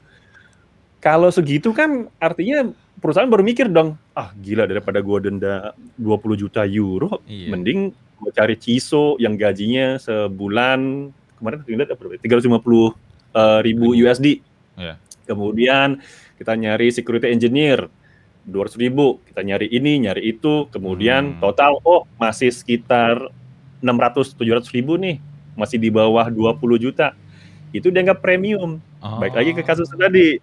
Kalau 0.98 1.28
segitu 1.28 1.70
kan 1.70 2.08
artinya 2.16 2.72
perusahaan 2.98 3.28
baru 3.28 3.44
mikir 3.44 3.68
dong, 3.68 3.94
ah 4.16 4.32
gila 4.34 4.64
daripada 4.64 4.98
gua 4.98 5.20
denda 5.20 5.76
20 5.94 6.34
juta 6.34 6.64
euro, 6.64 7.20
Iya. 7.28 7.52
mending 7.52 7.92
gua 8.18 8.32
cari 8.32 8.56
CISO 8.56 9.20
yang 9.20 9.36
gajinya 9.36 10.00
sebulan 10.00 11.12
kemarin 11.36 11.60
lihat 11.68 11.92
berapa? 11.94 12.16
350 12.18 12.96
eh, 13.36 13.60
ribu 13.62 13.92
Ribu. 13.92 14.00
USD. 14.08 14.40
Iya. 14.74 14.96
Kemudian 15.24 16.00
kita 16.34 16.56
nyari 16.56 16.88
security 16.90 17.30
engineer 17.30 17.86
200 18.44 18.76
ribu, 18.76 19.20
kita 19.24 19.40
nyari 19.40 19.70
ini, 19.70 20.02
nyari 20.02 20.34
itu, 20.36 20.68
kemudian 20.68 21.36
Hmm. 21.36 21.40
total 21.40 21.80
oh 21.80 22.04
masih 22.16 22.52
sekitar 22.52 23.28
600 23.80 24.32
700 24.32 24.68
ribu 24.72 24.96
nih, 24.96 25.16
masih 25.54 25.78
di 25.78 25.88
bawah 25.88 26.26
20 26.26 26.54
juta. 26.76 27.14
Itu 27.70 27.90
dianggap 27.90 28.18
premium. 28.18 28.78
Baik 29.00 29.34
lagi 29.34 29.50
ke 29.52 29.60
Oh. 29.60 29.66
kasus 29.66 29.88
tadi. 29.88 30.38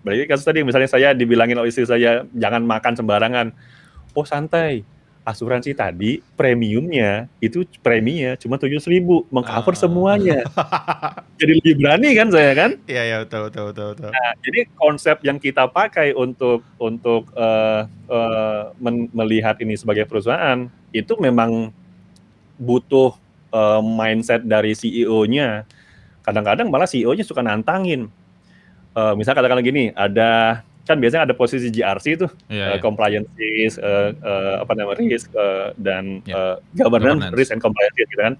Balik 0.00 0.14
lagi 0.14 0.26
ke 0.26 0.32
kasus 0.32 0.44
tadi, 0.44 0.60
misalnya 0.60 0.86
saya 0.86 1.08
dibilangin 1.10 1.56
oleh 1.56 1.68
istri 1.68 1.82
saya 1.82 2.28
jangan 2.30 2.60
makan 2.60 2.92
sembarangan. 2.92 3.46
Oh 4.12 4.22
santai, 4.22 4.84
asuransi 5.22 5.72
tadi 5.72 6.20
premiumnya 6.36 7.24
itu 7.38 7.64
preminya 7.80 8.36
cuma 8.36 8.54
700 8.54 8.84
ribu, 8.86 9.24
mengcover 9.28 9.72
Ah. 9.72 9.80
semuanya. 9.80 10.38
Jadi 11.40 11.52
lebih 11.58 11.74
berani 11.80 12.12
kan 12.12 12.28
saya 12.28 12.52
kan? 12.52 12.70
Iya, 12.84 13.02
iya, 13.02 13.16
betul, 13.24 13.48
betul, 13.48 13.64
betul, 13.72 13.86
betul. 13.90 14.10
Nah, 14.12 14.30
jadi 14.38 14.60
konsep 14.76 15.16
yang 15.20 15.36
kita 15.36 15.66
pakai 15.66 16.12
untuk 16.12 16.62
untuk 16.76 17.32
eh, 17.34 17.80
eh, 18.06 18.62
men- 18.78 19.10
melihat 19.10 19.56
ini 19.58 19.74
sebagai 19.74 20.04
perusahaan 20.04 20.62
itu 20.92 21.12
memang 21.18 21.74
butuh 22.54 23.18
eh, 23.54 23.80
mindset 23.80 24.42
dari 24.42 24.74
CEO-nya. 24.74 25.62
Kadang-kadang 26.20 26.66
malah 26.66 26.90
CEO-nya 26.90 27.22
suka 27.22 27.40
nantangin. 27.40 28.10
Eh, 28.94 29.12
misal 29.14 29.34
katakanlah 29.34 29.62
gini, 29.62 29.94
ada 29.94 30.62
kan 30.84 31.00
biasanya 31.00 31.24
ada 31.24 31.34
posisi 31.34 31.72
GRC 31.72 32.06
itu, 32.12 32.28
Iya, 32.46 32.60
eh, 32.60 32.70
iya. 32.76 32.82
compliances, 32.82 33.72
eh, 33.80 34.10
eh, 34.12 34.54
apa 34.60 34.72
namanya 34.76 35.00
risk 35.00 35.32
eh, 35.32 35.72
dan 35.80 36.20
Ya, 36.28 36.36
eh, 36.36 36.56
governance, 36.76 37.24
governance. 37.24 37.34
risk 37.34 37.50
and 37.56 37.62
compliance 37.64 37.96
gitu 37.96 38.14
kan. 38.20 38.32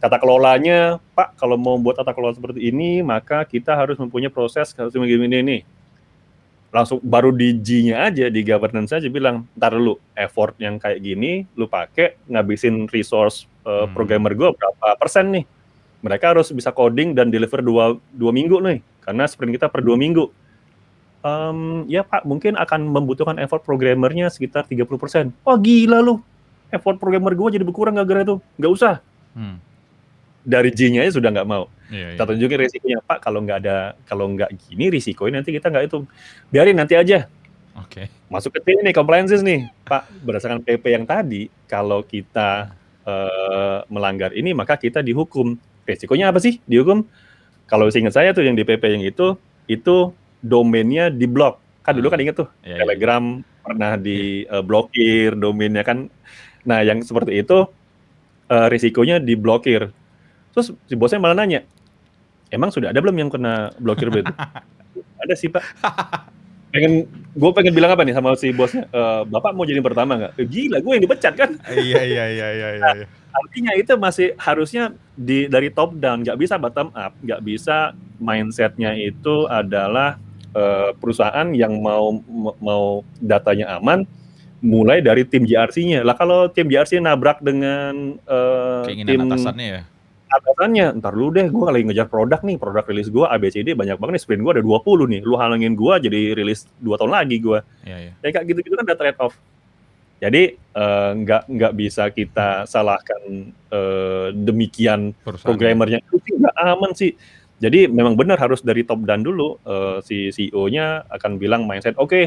Tata 0.00 0.16
kelolanya, 0.16 0.96
Pak, 1.12 1.36
kalau 1.36 1.56
mau 1.60 1.76
buat 1.76 1.92
tata 1.96 2.12
kelola 2.16 2.32
seperti 2.32 2.68
ini, 2.68 3.00
maka 3.04 3.44
kita 3.44 3.76
harus 3.76 3.96
mempunyai 3.96 4.32
proses 4.32 4.72
harus 4.72 4.92
begini 4.92 5.28
ini 5.28 5.38
nih. 5.40 5.62
Langsung 6.70 7.02
baru 7.02 7.34
di 7.34 7.50
G-nya 7.58 8.06
aja 8.06 8.30
di 8.30 8.40
governance 8.46 8.94
aja 8.94 9.10
bilang, 9.10 9.42
ntar 9.58 9.74
dulu 9.74 9.98
effort 10.14 10.54
yang 10.62 10.78
kayak 10.78 11.02
gini, 11.02 11.42
lu 11.58 11.66
pakai 11.66 12.14
ngabisin 12.30 12.86
resource 12.88 13.49
eh, 13.64 13.84
Hmm. 13.86 13.92
programmer 13.92 14.32
gue 14.32 14.48
berapa 14.52 14.86
persen 14.96 15.30
nih? 15.32 15.44
Mereka 16.00 16.32
harus 16.32 16.48
bisa 16.48 16.72
coding 16.72 17.12
dan 17.12 17.28
deliver 17.28 17.60
dua, 17.60 17.92
dua 18.08 18.32
minggu 18.32 18.56
nih, 18.64 18.80
karena 19.04 19.28
sprint 19.28 19.60
kita 19.60 19.68
per 19.68 19.84
dua 19.84 20.00
minggu. 20.00 20.32
Em, 21.20 21.84
ya 21.84 22.00
Pak, 22.00 22.24
mungkin 22.24 22.56
akan 22.56 22.88
membutuhkan 22.88 23.36
effort 23.36 23.60
programmernya 23.60 24.32
sekitar 24.32 24.64
30%. 24.64 25.36
Wah 25.44 25.60
gila 25.60 26.00
lu, 26.00 26.24
effort 26.72 26.96
programmer 26.96 27.36
gue 27.36 27.60
jadi 27.60 27.64
berkurang 27.68 27.92
gara-gara 27.92 28.24
itu. 28.24 28.36
Nggak 28.56 28.72
usah. 28.72 28.94
Hmm. 29.36 29.60
Dari 30.40 30.72
G-nya 30.72 31.04
aja 31.04 31.20
sudah 31.20 31.28
nggak 31.28 31.44
mau. 31.44 31.68
Iya, 31.92 32.16
iya. 32.16 32.16
Kita 32.16 32.24
tunjukin 32.24 32.58
risikonya, 32.64 32.98
Pak, 33.04 33.18
kalau 33.20 33.44
nggak 33.44 33.58
ada, 33.60 33.76
kalau 34.08 34.24
nggak 34.32 34.48
gini 34.56 34.88
risikonya 34.88 35.44
nanti 35.44 35.52
kita 35.52 35.68
nggak 35.68 35.84
hitung. 35.84 36.08
Biarin 36.48 36.80
nanti 36.80 36.96
aja. 36.96 37.28
Oke. 37.76 38.08
Masuk 38.32 38.56
ke 38.56 38.64
sini 38.64 38.88
nih, 38.88 38.94
compliances 38.96 39.44
nih. 39.44 39.68
Pak, 39.84 40.08
berdasarkan 40.24 40.64
PP 40.64 40.84
yang 40.96 41.04
tadi, 41.04 41.52
kalau 41.68 42.00
kita 42.00 42.72
eh, 43.06 43.78
melanggar 43.88 44.34
ini, 44.36 44.52
maka 44.52 44.76
kita 44.76 45.00
dihukum. 45.00 45.56
Risikonya 45.84 46.30
apa 46.30 46.38
sih 46.38 46.62
dihukum? 46.68 47.02
Kalau 47.66 47.86
seingat 47.90 48.14
saya 48.14 48.34
tuh 48.34 48.42
yang 48.42 48.58
di 48.58 48.66
PP 48.66 48.82
yang 48.98 49.04
itu, 49.06 49.38
itu 49.70 50.10
domainnya 50.42 51.08
di 51.08 51.26
blok. 51.30 51.62
Kan 51.86 51.96
dulu 51.96 52.10
kan 52.12 52.20
inget 52.20 52.36
tuh, 52.36 52.48
Iya, 52.60 52.76
iya. 52.76 52.80
Telegram 52.84 53.24
pernah 53.62 53.92
di 53.96 54.44
eh, 54.44 54.62
blokir 54.64 55.38
domainnya 55.38 55.86
kan. 55.86 56.10
Nah, 56.66 56.82
yang 56.84 57.00
seperti 57.00 57.40
itu 57.40 57.66
eh, 58.50 58.66
risikonya 58.68 59.22
diblokir. 59.22 59.90
Terus 60.50 60.74
si 60.90 60.94
bosnya 60.98 61.22
malah 61.22 61.38
nanya, 61.38 61.62
emang 62.50 62.74
sudah 62.74 62.90
ada 62.90 62.98
belum 62.98 63.16
yang 63.16 63.30
kena 63.30 63.70
blokir 63.78 64.10
begitu? 64.10 64.34
ada 65.22 65.34
sih 65.38 65.46
pak. 65.46 65.62
Pengen, 66.70 67.10
gue 67.34 67.50
pengen 67.50 67.74
bilang 67.74 67.90
apa 67.90 68.06
nih 68.06 68.14
sama 68.14 68.38
si 68.38 68.54
bosnya? 68.54 68.86
"Eh, 68.90 69.22
Bapak 69.26 69.54
mau 69.58 69.66
jadi 69.66 69.82
pertama 69.82 70.14
nggak? 70.18 70.32
"Eh, 70.38 70.46
Gila, 70.46 70.78
gue 70.78 70.92
yang 70.94 71.04
dipecat 71.04 71.34
kan. 71.34 71.50
Iya, 71.66 72.02
iya, 72.06 72.24
iya, 72.30 72.46
iya, 72.54 72.68
iya. 72.78 72.88
iya. 73.02 73.06
Artinya 73.30 73.72
itu 73.78 73.94
masih 73.94 74.34
harusnya 74.38 74.94
di 75.14 75.46
dari 75.46 75.70
top 75.70 75.98
down, 75.98 76.22
nggak 76.22 76.38
bisa 76.38 76.58
bottom 76.58 76.90
up, 76.94 77.14
nggak 77.22 77.42
bisa 77.42 77.94
mindsetnya 78.18 78.94
itu 78.94 79.46
adalah 79.46 80.18
eh, 80.54 80.90
perusahaan 80.98 81.46
yang 81.54 81.78
mau 81.78 82.18
mau 82.58 83.06
datanya 83.22 83.78
aman, 83.78 84.02
mulai 84.60 85.00
dari 85.00 85.24
tim 85.24 85.46
GRC-nya. 85.46 86.04
Lah 86.04 86.14
kalau 86.14 86.46
tim 86.52 86.68
GRC 86.68 87.00
nabrak 87.00 87.40
dengan 87.40 88.18
eh, 88.18 88.82
Keinginan 88.86 89.10
tim 89.10 89.20
atasannya 89.26 89.66
ya. 89.66 89.82
Atasannya, 90.30 91.02
ntar 91.02 91.12
lu 91.18 91.34
deh, 91.34 91.50
gue 91.50 91.66
lagi 91.66 91.84
ngejar 91.84 92.06
produk 92.06 92.40
nih, 92.46 92.56
produk 92.56 92.86
rilis 92.86 93.10
gue 93.10 93.26
ABCD 93.26 93.74
banyak 93.74 93.98
banget 93.98 94.14
nih, 94.18 94.22
sprint 94.22 94.42
gue 94.46 94.52
ada 94.58 94.64
20 94.64 95.10
nih, 95.10 95.20
lu 95.26 95.34
halangin 95.34 95.74
gue 95.74 95.94
jadi 96.06 96.20
rilis 96.38 96.70
2 96.78 96.94
tahun 96.94 97.12
lagi 97.12 97.36
gue. 97.42 97.58
Iya, 97.82 97.96
iya. 97.98 98.12
Ya 98.22 98.28
kayak 98.30 98.46
gitu-gitu 98.46 98.74
kan 98.78 98.86
ada 98.86 98.96
trade 98.96 99.18
off. 99.18 99.34
Jadi 100.20 100.52
uh, 100.76 101.10
nggak 101.16 101.42
nggak 101.48 101.72
bisa 101.80 102.12
kita 102.12 102.68
salahkan 102.68 103.50
uh, 103.72 104.28
demikian 104.36 105.16
programmernya 105.24 106.04
itu 106.04 106.36
nggak 106.36 106.56
aman 106.60 106.92
sih. 106.92 107.16
Jadi 107.60 107.88
memang 107.88 108.16
benar 108.16 108.36
harus 108.40 108.60
dari 108.60 108.84
top 108.84 109.04
down 109.04 109.24
dulu 109.24 109.56
uh, 109.64 110.00
si 110.04 110.28
CEO-nya 110.32 111.08
akan 111.12 111.36
bilang 111.36 111.64
mindset, 111.64 111.96
oke, 111.96 112.08
okay, 112.08 112.24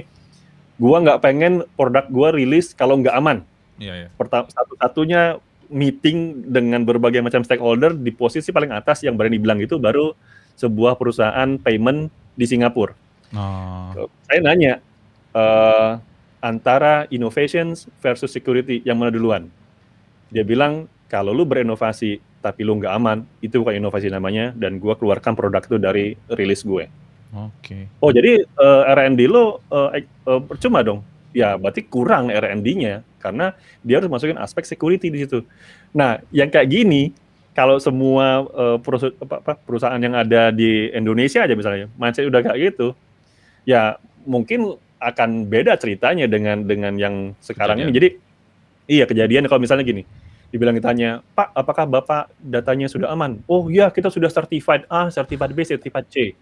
gua 0.82 1.02
nggak 1.02 1.22
pengen 1.22 1.66
produk 1.78 2.06
gua 2.10 2.34
rilis 2.34 2.74
kalau 2.74 2.98
nggak 2.98 3.14
aman. 3.14 3.46
Iya, 3.78 4.06
iya. 4.06 4.10
Satu-satunya 4.18 5.42
meeting 5.74 6.46
dengan 6.46 6.86
berbagai 6.86 7.26
macam 7.26 7.42
stakeholder 7.42 7.98
di 7.98 8.14
posisi 8.14 8.54
paling 8.54 8.70
atas 8.70 9.02
yang 9.02 9.18
berani 9.18 9.42
bilang 9.42 9.58
itu 9.58 9.82
baru 9.82 10.14
sebuah 10.56 10.96
perusahaan 11.02 11.58
payment 11.58 12.14
di 12.38 12.46
Singapura. 12.46 12.94
Oh. 13.34 14.06
Saya 14.30 14.40
nanya 14.46 14.74
uh, 15.34 15.98
antara 16.40 17.10
innovations 17.10 17.90
versus 18.00 18.30
security 18.30 18.86
yang 18.86 19.02
mana 19.02 19.10
duluan? 19.10 19.50
Dia 20.30 20.46
bilang 20.46 20.86
kalau 21.10 21.34
lu 21.34 21.46
berinovasi 21.46 22.22
tapi 22.44 22.68
lu 22.68 22.76
nggak 22.78 22.94
aman, 22.94 23.24
itu 23.40 23.64
bukan 23.64 23.80
inovasi 23.80 24.12
namanya 24.12 24.52
dan 24.54 24.76
gua 24.78 25.00
keluarkan 25.00 25.32
produk 25.34 25.64
itu 25.64 25.78
dari 25.80 26.06
rilis 26.36 26.62
gue. 26.62 26.86
Oke. 27.34 27.50
Okay. 27.64 27.84
Oh 28.04 28.14
jadi 28.14 28.46
uh, 28.62 28.86
R&D 28.94 29.26
lo 29.26 29.64
uh, 29.72 29.90
uh, 30.30 30.42
percuma 30.44 30.86
dong? 30.86 31.02
Ya 31.34 31.58
berarti 31.58 31.82
kurang 31.86 32.30
R&D-nya 32.30 33.02
karena 33.18 33.58
dia 33.82 33.98
harus 33.98 34.10
masukin 34.10 34.38
aspek 34.38 34.64
security 34.70 35.10
di 35.10 35.26
situ. 35.26 35.42
Nah, 35.92 36.22
yang 36.30 36.54
kayak 36.54 36.70
gini 36.70 37.10
kalau 37.54 37.78
semua 37.78 38.46
uh, 38.50 38.78
perusahaan, 38.82 39.14
apa, 39.22 39.36
apa, 39.42 39.54
perusahaan 39.58 40.02
yang 40.02 40.18
ada 40.18 40.50
di 40.50 40.90
Indonesia 40.94 41.46
aja 41.46 41.54
misalnya 41.54 41.86
mindset 41.98 42.26
udah 42.26 42.42
kayak 42.42 42.74
gitu, 42.74 42.98
ya 43.66 43.98
mungkin 44.26 44.78
akan 44.98 45.46
beda 45.50 45.78
ceritanya 45.78 46.26
dengan 46.26 46.66
dengan 46.66 46.94
yang 46.98 47.38
sekarang 47.44 47.78
kejadian. 47.82 47.90
ini. 47.90 47.98
Jadi 47.98 48.10
iya 48.90 49.06
kejadian 49.06 49.46
kalau 49.46 49.62
misalnya 49.62 49.86
gini, 49.86 50.04
dibilang 50.50 50.78
ditanya, 50.78 51.26
Pak, 51.34 51.50
apakah 51.54 51.86
Bapak 51.90 52.24
datanya 52.42 52.86
sudah 52.86 53.10
aman? 53.10 53.42
Oh 53.50 53.70
iya, 53.74 53.90
kita 53.90 54.10
sudah 54.14 54.30
certified 54.30 54.86
A, 54.90 55.10
certified 55.10 55.54
B, 55.54 55.66
certified 55.66 56.06
C. 56.10 56.38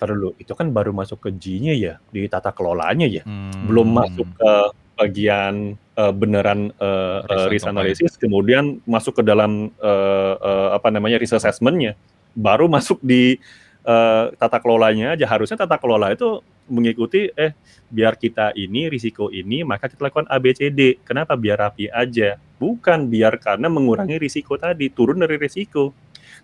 Terlalu 0.00 0.32
itu 0.40 0.56
kan 0.56 0.72
baru 0.72 0.96
masuk 0.96 1.28
ke 1.28 1.30
G-nya 1.36 1.76
ya, 1.76 1.94
di 2.08 2.24
tata 2.24 2.56
kelolanya 2.56 3.04
ya, 3.04 3.20
hmm. 3.20 3.68
belum 3.68 3.88
masuk 3.92 4.26
ke 4.32 4.52
bagian 4.96 5.76
uh, 6.00 6.12
beneran 6.12 6.72
uh, 6.80 7.20
uh, 7.28 7.48
risk 7.52 7.68
analysis, 7.68 8.16
kemudian 8.16 8.80
masuk 8.88 9.20
ke 9.20 9.22
dalam 9.24 9.68
uh, 9.76 10.34
uh, 10.40 10.68
apa 10.72 10.88
namanya 10.88 11.20
risk 11.20 11.36
assessment-nya, 11.36 12.00
baru 12.32 12.64
masuk 12.64 12.96
di 13.04 13.36
uh, 13.84 14.32
tata 14.40 14.56
kelolanya 14.56 15.12
aja. 15.12 15.28
Harusnya 15.28 15.60
tata 15.60 15.76
kelola 15.76 16.16
itu 16.16 16.40
mengikuti 16.70 17.26
eh 17.34 17.52
biar 17.90 18.14
kita 18.14 18.54
ini 18.54 18.86
risiko 18.86 19.26
ini 19.28 19.66
maka 19.66 19.90
kita 19.90 20.08
lakukan 20.08 20.30
ABCD. 20.30 21.04
Kenapa 21.04 21.36
biar 21.36 21.60
rapi 21.60 21.92
aja? 21.92 22.40
Bukan 22.56 23.10
biar 23.10 23.36
karena 23.36 23.68
mengurangi 23.68 24.16
risiko 24.16 24.56
tadi, 24.56 24.88
turun 24.88 25.20
dari 25.20 25.36
risiko. 25.36 25.92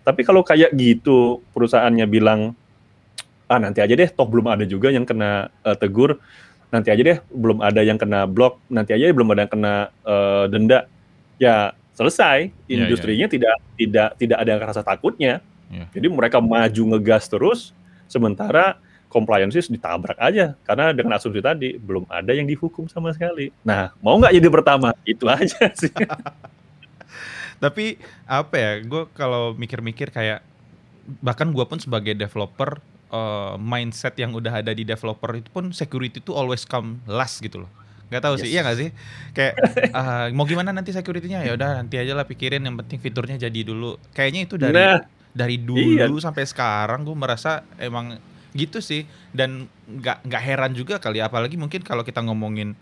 Tapi 0.03 0.21
kalau 0.21 0.43
kayak 0.45 0.73
gitu 0.77 1.41
perusahaannya 1.53 2.05
bilang 2.05 2.53
ah 3.47 3.59
nanti 3.59 3.79
aja 3.79 3.95
deh 3.95 4.09
toh 4.11 4.27
belum 4.27 4.51
ada 4.51 4.67
juga 4.67 4.91
yang 4.91 5.07
kena 5.07 5.47
uh, 5.63 5.75
tegur 5.75 6.19
nanti 6.67 6.91
aja 6.91 7.01
deh 7.01 7.17
belum 7.31 7.63
ada 7.63 7.81
yang 7.83 7.95
kena 7.95 8.27
blok, 8.27 8.59
nanti 8.67 8.91
aja 8.91 9.07
belum 9.11 9.31
ada 9.31 9.47
yang 9.47 9.51
kena 9.51 9.73
uh, 10.03 10.45
denda. 10.51 10.87
Ya 11.37 11.71
selesai, 11.93 12.49
iya, 12.49 12.67
iya. 12.67 12.77
industrinya 12.85 13.25
yeah, 13.25 13.31
yeah. 13.31 13.33
tidak 13.33 13.55
tidak 13.77 14.09
tidak 14.19 14.37
ada 14.43 14.53
rasa 14.61 14.81
takutnya. 14.83 15.39
Yeah. 15.71 15.87
Jadi 15.95 16.07
mereka 16.11 16.37
maju 16.43 16.83
ngegas 16.95 17.29
terus, 17.31 17.71
sementara 18.11 18.79
compliance 19.07 19.55
ditabrak 19.71 20.19
aja 20.19 20.59
karena 20.67 20.91
dengan 20.91 21.15
asumsi 21.15 21.39
tadi 21.39 21.79
belum 21.79 22.03
ada 22.11 22.35
yang 22.35 22.43
dihukum 22.43 22.91
sama 22.91 23.15
sekali. 23.15 23.55
Nah, 23.63 23.95
mau 24.03 24.19
nggak 24.19 24.35
jadi 24.35 24.49
pertama? 24.51 24.91
Itu 25.07 25.31
aja 25.31 25.71
sih. 25.79 25.93
Tapi 27.57 27.97
apa 28.27 28.55
ya? 28.59 28.71
Gue 28.83 29.07
kalau 29.15 29.55
mikir-mikir 29.55 30.11
kayak 30.11 30.43
bahkan 31.23 31.55
gue 31.55 31.63
pun 31.63 31.79
sebagai 31.79 32.11
developer 32.13 32.83
uh, 33.11 33.55
mindset 33.59 34.15
yang 34.19 34.33
udah 34.35 34.63
ada 34.63 34.71
di 34.71 34.83
developer 34.83 35.31
itu 35.35 35.49
pun 35.51 35.71
security 35.71 36.19
itu 36.19 36.31
always 36.33 36.63
come 36.63 37.03
last 37.07 37.39
gitu 37.39 37.65
loh. 37.65 37.71
Gak 38.07 38.23
tahu 38.23 38.39
yes. 38.39 38.41
sih, 38.43 38.49
iya 38.55 38.61
gak 38.63 38.77
sih? 38.79 38.89
Kayak 39.35 39.53
uh, 39.91 40.31
mau 40.31 40.47
gimana 40.47 40.71
nanti 40.71 40.95
securitynya 40.95 41.43
ya 41.43 41.59
udah 41.59 41.83
nanti 41.83 41.99
aja 41.99 42.15
lah 42.15 42.23
pikirin 42.23 42.63
yang 42.63 42.79
penting 42.79 43.03
fiturnya 43.03 43.35
jadi 43.35 43.59
dulu. 43.67 43.99
Kayaknya 44.15 44.41
itu 44.47 44.55
dari 44.55 44.75
nah, 44.75 45.03
dari 45.35 45.59
dulu 45.59 45.99
iya. 45.99 46.23
sampai 46.23 46.47
sekarang 46.47 47.03
gue 47.03 47.15
merasa 47.15 47.67
emang 47.77 48.15
gitu 48.55 48.79
sih 48.79 49.05
dan 49.35 49.67
nggak 49.85 50.25
nggak 50.25 50.41
heran 50.41 50.71
juga 50.73 50.97
kali 50.97 51.21
apalagi 51.21 51.59
mungkin 51.59 51.85
kalau 51.85 52.01
kita 52.01 52.25
ngomongin 52.25 52.73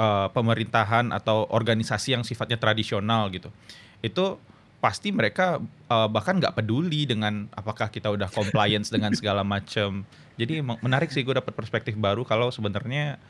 uh, 0.00 0.32
pemerintahan 0.32 1.12
atau 1.12 1.44
organisasi 1.50 2.16
yang 2.16 2.22
sifatnya 2.24 2.56
tradisional 2.56 3.28
gitu. 3.28 3.52
Itu 4.00 4.40
pasti 4.80 5.12
mereka 5.12 5.60
uh, 5.92 6.08
bahkan 6.08 6.40
nggak 6.40 6.56
peduli 6.56 7.04
dengan 7.04 7.46
apakah 7.52 7.92
kita 7.92 8.08
udah 8.08 8.32
compliance 8.32 8.88
dengan 8.94 9.12
segala 9.12 9.44
macam. 9.44 10.08
Jadi 10.40 10.64
menarik 10.64 11.12
sih 11.12 11.20
gue 11.20 11.36
dapat 11.36 11.52
perspektif 11.52 11.94
baru 12.00 12.24
kalau 12.24 12.48
sebenarnya 12.48 13.20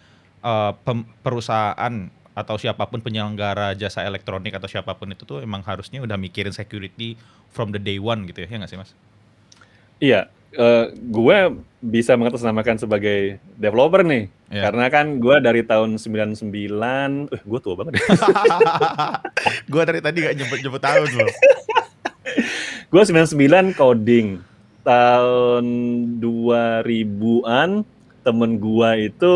uh, 0.46 0.72
perusahaan 1.26 2.08
atau 2.30 2.56
siapa 2.56 2.86
pun 2.86 3.02
penyelenggara 3.02 3.74
jasa 3.74 4.06
elektronik 4.06 4.54
atau 4.54 4.70
siapa 4.70 4.94
pun 4.94 5.10
itu 5.10 5.26
tuh 5.26 5.42
emang 5.42 5.66
harusnya 5.66 5.98
udah 5.98 6.14
mikirin 6.14 6.54
security 6.54 7.18
from 7.50 7.74
the 7.74 7.82
day 7.82 7.98
one 7.98 8.24
gitu 8.30 8.46
ya, 8.46 8.48
ya 8.48 8.56
nggak 8.62 8.70
sih 8.70 8.78
mas? 8.78 8.94
Iya, 10.00 10.30
uh, 10.58 10.90
gue 10.94 11.38
bisa 11.80 12.12
mengatasnamakan 12.18 12.76
sebagai 12.76 13.40
developer 13.56 14.04
nih. 14.04 14.28
Yeah. 14.52 14.68
Karena 14.68 14.86
kan 14.92 15.06
gue 15.22 15.36
dari 15.40 15.62
tahun 15.64 15.96
99, 15.96 17.32
eh 17.32 17.42
gue 17.44 17.60
tua 17.62 17.74
banget. 17.78 17.94
gue 19.72 19.82
dari 19.88 20.00
tadi 20.02 20.16
gak 20.26 20.36
nyebut-nyebut 20.36 20.82
tahun 20.82 21.10
loh. 21.16 21.32
gue 22.92 23.02
99 23.02 23.78
coding. 23.78 24.28
Tahun 24.80 25.64
2000-an 26.20 27.70
temen 28.20 28.50
gue 28.60 28.90
itu 29.08 29.32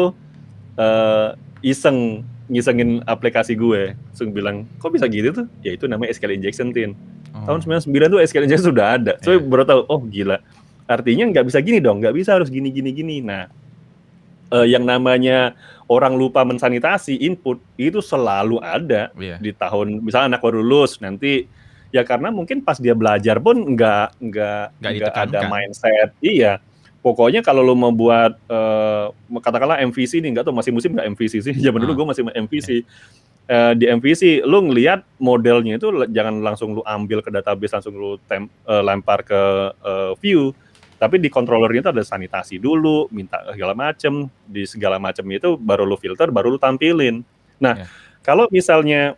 uh, 0.76 1.28
iseng 1.64 2.28
ngisengin 2.52 3.00
aplikasi 3.08 3.56
gue. 3.56 3.96
Langsung 4.12 4.36
bilang, 4.36 4.68
kok 4.76 4.92
bisa 4.92 5.08
gitu 5.08 5.32
tuh? 5.32 5.46
Ya 5.64 5.72
itu 5.72 5.88
namanya 5.88 6.12
SQL 6.12 6.36
injection, 6.36 6.76
Tin. 6.76 6.92
Oh. 7.32 7.56
Tahun 7.56 7.80
99 7.80 7.88
tuh 8.12 8.20
SQL 8.20 8.44
injection 8.44 8.68
sudah 8.68 9.00
ada. 9.00 9.16
So 9.24 9.32
yeah. 9.32 9.40
baru 9.40 9.64
tahu, 9.64 9.80
oh 9.88 10.00
gila 10.04 10.44
Artinya 10.84 11.24
nggak 11.30 11.46
bisa 11.48 11.58
gini 11.64 11.80
dong, 11.80 12.04
nggak 12.04 12.14
bisa 12.14 12.36
harus 12.36 12.52
gini 12.52 12.68
gini 12.68 12.90
gini. 12.92 13.16
Nah, 13.24 13.48
eh, 14.52 14.66
yang 14.68 14.84
namanya 14.84 15.56
orang 15.88 16.16
lupa 16.16 16.44
mensanitasi 16.44 17.20
input 17.24 17.60
itu 17.76 18.00
selalu 18.00 18.60
ada 18.60 19.12
yeah. 19.20 19.36
di 19.36 19.52
tahun 19.52 20.00
misalnya 20.00 20.36
anak 20.36 20.40
baru 20.40 20.64
lulus 20.64 20.96
nanti 21.00 21.44
ya 21.92 22.02
karena 22.02 22.32
mungkin 22.32 22.64
pas 22.64 22.80
dia 22.80 22.96
belajar 22.96 23.38
pun 23.38 23.54
nggak 23.54 24.18
nggak 24.18 24.66
nggak 24.80 25.14
ada 25.14 25.46
mindset 25.46 26.10
iya 26.24 26.58
pokoknya 27.04 27.44
kalau 27.44 27.60
lo 27.60 27.76
mau 27.76 27.92
buat 27.92 28.34
uh, 28.48 29.12
katakanlah 29.38 29.78
MVC 29.84 30.24
nih 30.24 30.34
nggak 30.34 30.44
tuh 30.48 30.56
masih 30.56 30.72
musim 30.72 30.96
nggak 30.96 31.06
MVC 31.14 31.34
sih 31.44 31.54
zaman 31.64 31.84
dulu 31.84 31.92
ah. 31.92 31.96
gue 32.00 32.06
masih 32.16 32.22
MVC 32.32 32.68
uh, 33.52 33.72
di 33.76 33.84
MVC 33.92 34.42
lo 34.48 34.64
ngelihat 34.64 35.04
modelnya 35.20 35.76
itu 35.76 35.92
jangan 36.10 36.40
langsung 36.40 36.80
lo 36.80 36.82
ambil 36.88 37.20
ke 37.20 37.28
database 37.28 37.76
langsung 37.76 37.94
lo 37.94 38.16
tem, 38.24 38.48
uh, 38.64 38.82
lempar 38.82 39.20
ke 39.22 39.40
uh, 39.84 40.16
view 40.18 40.56
tapi 41.04 41.20
di 41.20 41.28
controllernya 41.28 41.84
itu 41.84 41.92
ada 41.92 42.00
sanitasi 42.00 42.56
dulu, 42.56 43.12
minta 43.12 43.36
segala 43.52 43.76
macem, 43.76 44.32
di 44.48 44.64
segala 44.64 44.96
macem 44.96 45.28
itu 45.28 45.60
baru 45.60 45.84
lu 45.84 46.00
filter, 46.00 46.32
baru 46.32 46.56
lu 46.56 46.56
tampilin. 46.56 47.20
Nah, 47.60 47.84
yeah. 47.84 47.88
kalau 48.24 48.48
misalnya 48.48 49.12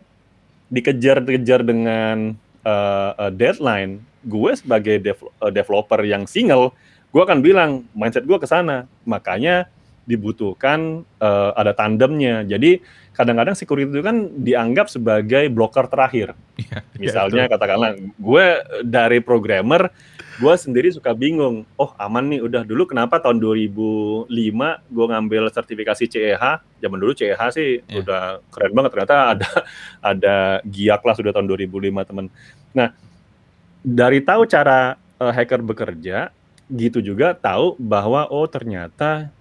dikejar-kejar 0.67 1.63
dengan 1.63 2.35
uh, 2.67 3.11
uh, 3.15 3.31
deadline, 3.31 4.03
gue 4.27 4.51
sebagai 4.59 4.99
dev, 4.99 5.15
uh, 5.39 5.47
developer 5.47 6.03
yang 6.03 6.27
single, 6.27 6.75
gue 7.15 7.23
akan 7.23 7.39
bilang 7.39 7.87
mindset 7.95 8.27
gue 8.27 8.35
ke 8.35 8.43
sana. 8.51 8.83
Makanya 9.07 9.71
dibutuhkan 10.03 11.07
uh, 11.23 11.55
ada 11.55 11.71
tandemnya. 11.71 12.43
Jadi 12.43 12.83
kadang-kadang 13.15 13.55
security 13.55 13.95
itu 13.95 14.03
kan 14.03 14.27
dianggap 14.43 14.91
sebagai 14.91 15.47
blocker 15.47 15.87
terakhir. 15.87 16.35
Yeah, 16.59 16.83
Misalnya 16.99 17.47
yeah, 17.47 17.51
katakanlah 17.55 17.91
gue 17.95 18.45
dari 18.83 19.23
programmer 19.23 19.87
gue 20.37 20.53
sendiri 20.53 20.93
suka 20.93 21.17
bingung. 21.17 21.65
Oh 21.81 21.91
aman 21.97 22.29
nih, 22.29 22.41
udah 22.45 22.61
dulu 22.61 22.85
kenapa 22.85 23.17
tahun 23.17 23.41
2005 23.41 24.29
gue 24.93 25.05
ngambil 25.09 25.43
sertifikasi 25.49 26.03
CEH. 26.05 26.43
Zaman 26.77 26.97
dulu 27.01 27.11
CEH 27.17 27.41
sih 27.53 27.81
yeah. 27.81 27.99
udah 28.01 28.21
keren 28.53 28.73
banget. 28.77 28.91
Ternyata 28.93 29.15
ada 29.33 29.49
ada 30.15 30.35
giak 30.69 31.01
lah 31.01 31.15
sudah 31.17 31.33
tahun 31.33 31.49
2005 31.49 32.09
temen. 32.09 32.25
Nah 32.77 32.93
dari 33.81 34.21
tahu 34.21 34.45
cara 34.45 34.95
uh, 35.17 35.33
hacker 35.33 35.65
bekerja, 35.65 36.29
gitu 36.69 37.01
juga 37.01 37.33
tahu 37.33 37.73
bahwa 37.81 38.29
oh 38.29 38.45
ternyata 38.45 39.33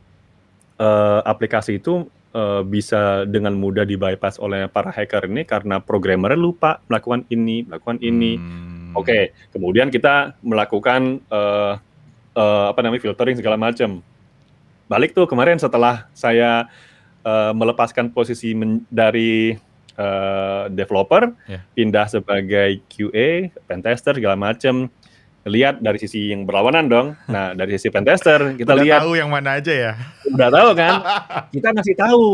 uh, 0.81 1.21
aplikasi 1.29 1.77
itu 1.77 2.09
uh, 2.33 2.65
bisa 2.65 3.29
dengan 3.29 3.53
mudah 3.53 3.85
di 3.85 4.01
bypass 4.01 4.41
oleh 4.41 4.65
para 4.73 4.89
hacker 4.89 5.29
ini 5.29 5.45
karena 5.45 5.77
programmer 5.77 6.33
lupa 6.41 6.81
melakukan 6.89 7.29
ini, 7.29 7.69
melakukan 7.69 8.01
ini. 8.01 8.33
Hmm 8.41 8.66
Oke, 8.97 9.05
okay. 9.07 9.23
kemudian 9.53 9.93
kita 9.93 10.33
melakukan 10.41 11.21
uh, 11.29 11.77
uh, 12.33 12.67
apa 12.73 12.81
namanya 12.81 13.05
filtering 13.05 13.37
segala 13.37 13.61
macam. 13.61 14.01
Balik 14.87 15.13
tuh 15.13 15.27
kemarin 15.27 15.59
setelah 15.59 16.07
saya 16.15 16.71
uh, 17.27 17.53
melepaskan 17.53 18.09
posisi 18.11 18.55
men 18.55 18.87
dari 18.89 19.57
uh, 19.99 20.71
developer, 20.71 21.35
Yeah. 21.51 21.63
pindah 21.75 22.07
sebagai 22.07 22.81
QA, 22.87 23.51
pentester 23.67 24.15
segala 24.15 24.39
macam. 24.39 24.87
Lihat 25.47 25.79
dari 25.79 25.99
sisi 26.03 26.35
yang 26.35 26.43
berlawanan 26.43 26.87
dong. 26.91 27.07
Nah, 27.35 27.55
dari 27.55 27.79
sisi 27.79 27.91
pentester 27.91 28.55
kita 28.59 28.75
Udah 28.75 28.83
lihat 28.83 29.01
tahu 29.07 29.15
yang 29.15 29.31
mana 29.31 29.59
aja 29.59 29.71
ya. 29.75 29.93
udah 30.27 30.49
tahu 30.51 30.71
kan? 30.75 30.93
Kita 31.55 31.69
ngasih 31.71 31.97
tahu. 31.99 32.25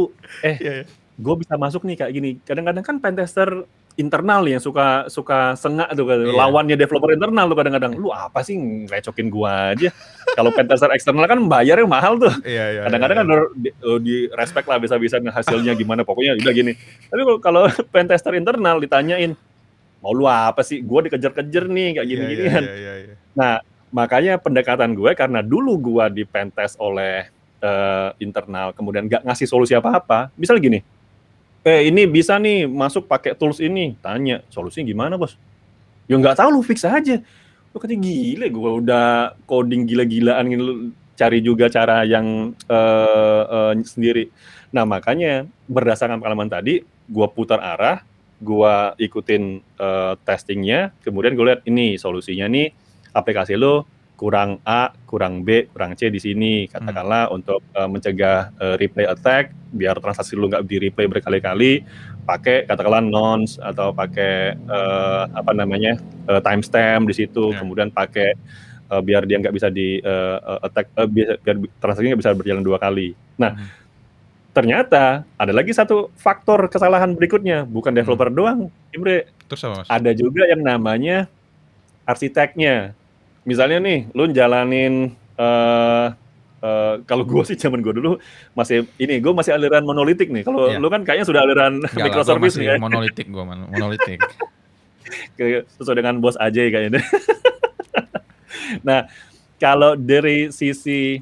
Eh, 0.40 0.56
Iya, 0.60 0.72
iya. 0.80 0.84
gue 1.20 1.34
bisa 1.36 1.54
masuk 1.60 1.84
nih 1.84 1.96
kayak 2.00 2.12
gini. 2.12 2.30
Kadang-kadang 2.40 2.80
kan 2.84 2.96
pentester 3.04 3.68
internal 4.00 4.44
yang 4.48 4.60
suka 4.60 5.06
suka 5.12 5.54
sengak 5.58 5.92
tuh. 5.92 6.08
Iya. 6.08 6.32
lawannya 6.32 6.76
developer 6.76 7.12
internal 7.12 7.46
tuh 7.48 7.56
kadang-kadang. 7.58 7.92
Lu 7.96 8.08
apa 8.12 8.40
sih 8.40 8.56
ngerecokin 8.56 9.28
gua 9.28 9.76
aja? 9.76 9.92
Kalau 10.32 10.50
pentester 10.52 10.88
eksternal 10.92 11.28
kan 11.28 11.40
bayarnya 11.44 11.84
mahal 11.84 12.16
tuh. 12.16 12.32
Iya, 12.44 12.64
iya. 12.78 12.80
Kadang-kadang 12.88 13.16
iya. 13.16 13.24
kan 13.24 13.52
di, 13.56 13.70
eh, 13.70 13.98
di 14.00 14.16
respect 14.32 14.66
lah 14.68 14.78
bisa-bisa 14.80 15.20
hasilnya 15.20 15.76
gimana 15.76 16.02
pokoknya 16.02 16.40
udah 16.40 16.54
gini. 16.54 16.72
Tapi 17.08 17.22
kalau 17.44 17.68
pentester 17.94 18.32
internal 18.36 18.80
ditanyain 18.80 19.36
mau 20.00 20.12
lu 20.16 20.26
apa 20.26 20.64
sih? 20.64 20.80
Gua 20.82 21.04
dikejar-kejar 21.04 21.68
nih 21.68 22.00
kayak 22.00 22.06
Iya, 22.06 22.10
gini-gini 22.10 22.42
iya, 22.42 22.52
kan. 22.52 22.64
iya, 22.64 22.74
iya, 22.76 22.92
iya. 22.98 23.14
Nah, 23.36 23.54
makanya 23.92 24.32
pendekatan 24.40 24.96
gue 24.96 25.12
karena 25.12 25.44
dulu 25.44 25.76
gua 25.78 26.08
di 26.08 26.24
pentest 26.24 26.80
oleh 26.80 27.28
eh, 27.62 28.10
internal, 28.18 28.74
kemudian 28.74 29.06
nggak 29.06 29.22
ngasih 29.22 29.46
solusi 29.46 29.76
apa-apa. 29.78 30.34
Misal 30.34 30.58
gini, 30.58 30.82
eh 31.62 31.88
ini 31.88 32.06
bisa 32.10 32.38
nih 32.38 32.66
masuk 32.66 33.06
pakai 33.06 33.38
tools 33.38 33.62
ini, 33.62 33.94
tanya 34.02 34.42
solusinya 34.50 34.86
gimana 34.86 35.14
bos? 35.14 35.38
Ya 36.10 36.18
nggak 36.18 36.38
tahu 36.42 36.58
lu 36.58 36.62
fix 36.66 36.82
aja. 36.82 37.22
Lu 37.72 37.78
katanya 37.80 38.04
gile, 38.04 38.46
gue 38.52 38.70
udah 38.84 39.38
coding 39.48 39.88
gila-gilaan 39.88 40.44
gitu, 40.50 40.64
cari 41.16 41.38
juga 41.40 41.70
cara 41.70 42.02
yang 42.02 42.52
eh, 42.66 43.42
eh, 43.46 43.72
sendiri. 43.86 44.28
Nah 44.74 44.84
makanya 44.88 45.46
berdasarkan 45.70 46.18
pengalaman 46.18 46.50
tadi, 46.50 46.82
gua 47.06 47.28
putar 47.30 47.60
arah, 47.62 48.02
gua 48.42 48.98
ikutin 48.98 49.62
eh, 49.62 50.14
testingnya, 50.26 50.90
kemudian 51.04 51.32
gue 51.38 51.46
lihat 51.46 51.62
ini 51.68 51.96
solusinya 51.96 52.50
nih 52.50 52.74
aplikasi 53.12 53.54
lo 53.54 53.86
kurang 54.22 54.62
A, 54.62 54.94
kurang 55.02 55.42
B, 55.42 55.66
kurang 55.66 55.98
C 55.98 56.06
di 56.06 56.22
sini 56.22 56.70
katakanlah 56.70 57.26
untuk 57.34 57.58
eh, 57.74 57.88
mencegah 57.90 58.54
eh, 58.54 58.74
replay 58.78 59.02
attack 59.02 59.50
biar 59.74 59.98
transaksi 59.98 60.38
lo 60.38 60.46
nggak 60.46 60.62
di 60.62 60.78
replay 60.78 61.10
berkali-kali 61.10 61.82
pakai 62.22 62.62
katakanlah 62.62 63.02
nonce 63.02 63.58
atau 63.58 63.90
pakai 63.90 64.54
eh, 64.54 65.22
apa 65.26 65.50
namanya 65.50 65.98
eh, 66.30 66.38
timestamp 66.38 67.10
di 67.10 67.18
situ 67.18 67.50
Ya. 67.50 67.58
kemudian 67.58 67.90
pakai 67.90 68.38
eh, 68.86 69.02
biar 69.02 69.26
dia 69.26 69.42
nggak 69.42 69.54
bisa 69.58 69.66
di 69.68 69.98
eh, 69.98 70.38
attack 70.62 70.94
eh, 70.94 71.08
biar, 71.10 71.42
biar 71.42 71.56
transaksinya 71.82 72.14
nggak 72.14 72.22
bisa 72.22 72.38
berjalan 72.38 72.62
dua 72.62 72.78
kali. 72.78 73.18
Nah 73.42 73.58
Mhm. 73.58 73.68
ternyata 74.52 75.26
ada 75.34 75.50
lagi 75.50 75.74
satu 75.74 76.14
faktor 76.14 76.70
kesalahan 76.70 77.10
berikutnya 77.10 77.66
bukan 77.66 77.90
developer 77.90 78.30
doang, 78.30 78.70
Imre 78.94 79.34
Terus 79.50 79.66
apa 79.66 79.74
mas? 79.82 79.88
ada 79.90 80.10
juga 80.14 80.46
yang 80.46 80.62
namanya 80.62 81.26
arsiteknya. 82.04 82.94
Misalnya 83.42 83.78
nih, 83.78 84.10
lu 84.12 84.30
jalanin 84.30 85.10
eh 85.34 86.06
eh, 86.62 86.94
kalau 87.02 87.26
gue 87.26 87.42
sih 87.48 87.58
zaman 87.58 87.82
gue 87.82 87.90
dulu 87.92 88.22
masih 88.52 88.86
ini 88.96 89.18
gue 89.18 89.32
masih 89.32 89.52
aliran 89.52 89.82
monolitik 89.82 90.30
nih. 90.30 90.46
Kalau 90.46 90.70
Iya. 90.70 90.78
lu 90.78 90.86
kan 90.86 91.02
kayaknya 91.02 91.26
sudah 91.26 91.42
aliran 91.42 91.82
gua 91.82 92.06
microservice 92.06 92.56
nih 92.56 92.66
ya, 92.66 92.74
monolitik 92.78 93.26
gue, 93.26 93.44
monolitik. 93.44 94.18
Sesuai 95.76 95.98
dengan 95.98 96.22
bos 96.22 96.38
aja 96.38 96.62
kayaknya. 96.62 97.02
nah, 98.86 99.10
kalau 99.58 99.98
dari 99.98 100.48
sisi 100.50 101.18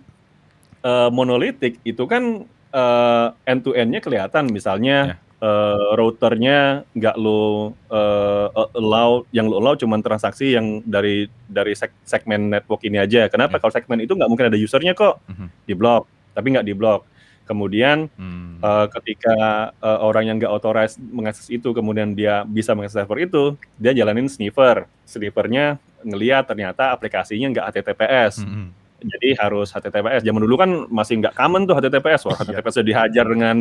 eh, 0.81 1.09
monolitik 1.11 1.81
itu 1.83 2.05
kan 2.05 2.45
eh, 2.71 3.27
end 3.45 3.61
to 3.65 3.73
end-nya 3.73 4.01
kelihatan 4.01 4.49
misalnya 4.49 5.17
Ya. 5.17 5.17
Eh, 5.41 5.89
routernya 5.97 6.85
nggak 6.91 7.17
lo 7.17 7.73
eh, 7.89 8.47
allow 8.77 9.25
yang 9.31 9.49
lo 9.49 9.57
allow 9.57 9.75
cuman 9.75 10.01
transaksi 10.01 10.53
yang 10.53 10.85
dari 10.85 11.27
dari 11.45 11.73
seg- 11.73 11.97
segmen 12.05 12.49
network 12.49 12.85
ini 12.85 12.97
aja. 12.97 13.27
Kenapa? 13.27 13.57
Ya. 13.57 13.61
Kalau 13.61 13.73
segmen 13.73 13.99
itu 14.01 14.13
nggak 14.13 14.29
mungkin 14.29 14.49
ada 14.49 14.57
usernya 14.57 14.93
kok 14.93 15.19
Mhm. 15.27 15.47
di 15.65 15.75
blok, 15.75 16.05
tapi 16.31 16.47
nggak 16.51 16.65
di 16.65 16.75
blok. 16.75 17.09
Kemudian 17.43 18.07
Hmm. 18.15 18.61
eh, 18.61 18.87
ketika 18.93 19.35
eh, 19.75 19.99
orang 19.99 20.25
yang 20.25 20.37
nggak 20.39 20.53
authorized 20.53 21.01
mengakses 21.01 21.49
itu, 21.49 21.73
kemudian 21.73 22.13
dia 22.13 22.45
bisa 22.45 22.77
mengakses 22.77 23.01
server 23.01 23.19
itu, 23.21 23.57
dia 23.75 23.91
jalanin 23.91 24.29
sniffer. 24.29 24.85
Sniffernya 25.03 25.75
ngeliat 26.01 26.47
ternyata 26.47 26.93
aplikasinya 26.93 27.51
nggak 27.51 27.67
HTTPS. 27.67 28.45
Mhm. 28.45 28.80
Jadi 29.01 29.33
harus 29.37 29.73
HTTPS. 29.73 30.21
Zaman 30.23 30.41
dulu 30.45 30.55
kan 30.55 30.71
masih 30.89 31.21
nggak 31.21 31.33
common 31.33 31.65
tuh 31.65 31.75
HTTPS. 31.75 32.29
Wah, 32.29 32.37
HTTPS 32.37 32.73
sudah 32.77 32.89
dihajar 32.89 33.25
dengan 33.25 33.57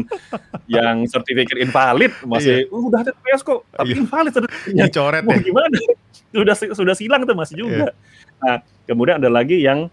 yang 0.67 1.07
certificate 1.07 1.57
invalid. 1.57 2.11
Masih, 2.23 2.67
"Uh, 2.69 2.87
udah 2.87 3.01
HTTPS 3.01 3.41
kok, 3.41 3.63
tapi 3.71 3.95
Iya. 3.95 4.03
invalid 4.03 4.31
certificate-nya." 4.35 4.83
Dicoret 4.91 5.23
ya. 5.23 5.37
gimana? 5.39 5.77
Sudah 6.29 6.53
sudah 6.53 6.93
silang 6.93 7.25
tuh 7.25 7.33
masih 7.33 7.57
juga. 7.57 7.89
Nah, 8.37 8.61
kemudian 8.85 9.17
ada 9.17 9.33
lagi 9.33 9.65
yang 9.65 9.89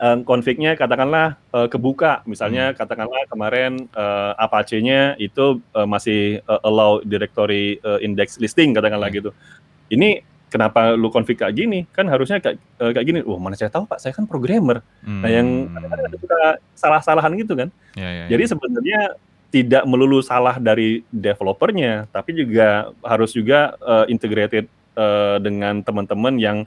eh, 0.00 0.18
konfliknya 0.24 0.74
katakanlah 0.74 1.38
eh, 1.54 1.68
kebuka. 1.70 2.24
Misalnya 2.26 2.72
katakanlah 2.74 3.22
kemarin 3.30 3.86
eh, 3.86 4.32
Apache-nya 4.34 5.14
itu 5.20 5.60
eh, 5.70 5.86
masih 5.86 6.20
eh, 6.42 6.60
allow 6.66 6.98
directory 7.04 7.78
eh, 7.78 7.98
index 8.02 8.40
listing 8.42 8.74
katakanlah 8.74 9.12
Hmm. 9.12 9.18
gitu. 9.22 9.30
Ini 9.92 10.24
kenapa 10.50 10.92
lu 10.92 11.08
konflik 11.08 11.38
kayak 11.38 11.54
gini? 11.54 11.86
Kan 11.88 12.10
harusnya 12.10 12.36
kayak, 12.36 12.58
eh, 12.58 12.90
kayak 12.90 13.06
gini. 13.06 13.18
Wah, 13.22 13.38
mana 13.38 13.54
saya 13.54 13.70
tahu 13.70 13.86
Pak, 13.86 13.98
saya 13.98 14.10
kan 14.10 14.26
programmer. 14.26 14.82
Nah, 15.00 15.30
yang 15.30 15.46
Hmm. 15.64 15.72
kadang-kadang 15.72 16.06
ada 16.06 16.18
suka 16.18 16.38
salah-salahan 16.74 17.32
gitu 17.38 17.54
kan. 17.54 17.68
Ya, 17.94 18.04
ya, 18.04 18.10
ya. 18.26 18.36
Jadi 18.36 18.44
sebenarnya 18.50 19.00
tidak 19.48 19.82
melulu 19.82 20.20
salah 20.20 20.58
dari 20.58 21.02
developernya, 21.08 22.06
tapi 22.08 22.34
juga 22.34 22.90
harus 23.00 23.30
juga 23.30 23.78
eh, 23.80 24.04
integrated 24.08 24.66
eh, 24.92 25.36
dengan 25.38 25.80
teman-teman 25.80 26.34
yang 26.36 26.58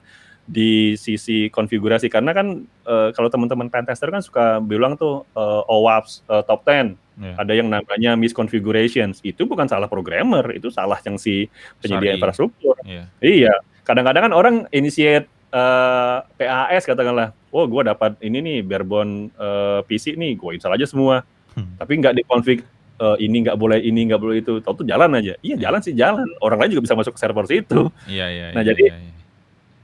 di 0.44 0.92
sisi 0.94 1.48
konfigurasi 1.48 2.08
karena 2.08 2.32
kan 2.32 2.46
eh, 2.84 3.08
kalau 3.12 3.28
teman-teman 3.28 3.68
pentester 3.68 4.08
kan 4.08 4.20
suka 4.20 4.60
bilang 4.60 4.92
tuh 4.94 5.24
eh, 5.30 5.62
OWASP 5.68 6.24
eh, 6.26 6.42
top 6.44 6.64
10 6.64 6.96
Ya. 7.14 7.38
ada 7.38 7.54
yang 7.54 7.70
namanya 7.70 8.18
misconfigurations 8.18 9.22
itu 9.22 9.46
bukan 9.46 9.70
salah 9.70 9.86
programmer 9.86 10.50
itu 10.50 10.66
salah 10.66 10.98
yang 11.00 11.14
si 11.14 11.46
penyedia 11.78 12.10
Sorry. 12.10 12.18
infrastruktur 12.18 12.74
Iya. 12.82 13.06
Iya, 13.22 13.54
kadang-kadang 13.84 14.22
kan 14.26 14.34
orang 14.34 14.54
initiate 14.72 15.28
eh, 15.48 16.18
PAS 16.34 16.82
katakanlah, 16.82 17.30
oh 17.52 17.64
gue 17.64 17.82
dapat 17.86 18.18
ini 18.18 18.42
nih 18.42 18.58
barebone 18.60 19.30
eh, 19.30 19.80
PC 19.86 20.18
nih, 20.18 20.34
gue 20.34 20.50
install 20.56 20.74
aja 20.74 20.88
semua, 20.88 21.22
Hmm. 21.54 21.78
tapi 21.78 22.02
nggak 22.02 22.18
dikonfig 22.18 22.66
eh, 22.98 23.16
ini 23.22 23.46
nggak 23.46 23.54
boleh 23.54 23.78
ini 23.78 24.10
nggak 24.10 24.18
boleh 24.18 24.42
itu, 24.42 24.58
tahu 24.58 24.82
tuh 24.82 24.86
jalan 24.90 25.14
aja. 25.14 25.38
Iya 25.38 25.54
jalan 25.62 25.78
sih 25.78 25.94
jalan, 25.94 26.26
orang 26.42 26.58
lain 26.58 26.74
juga 26.74 26.90
bisa 26.90 26.98
masuk 26.98 27.14
ke 27.14 27.20
server 27.22 27.46
situ. 27.46 27.94
Iya, 28.10 28.26
iya. 28.26 28.44
Nah, 28.50 28.62
iya, 28.66 28.74
jadi- 28.74 28.90
iya, 28.90 28.96
iya. 28.98 29.12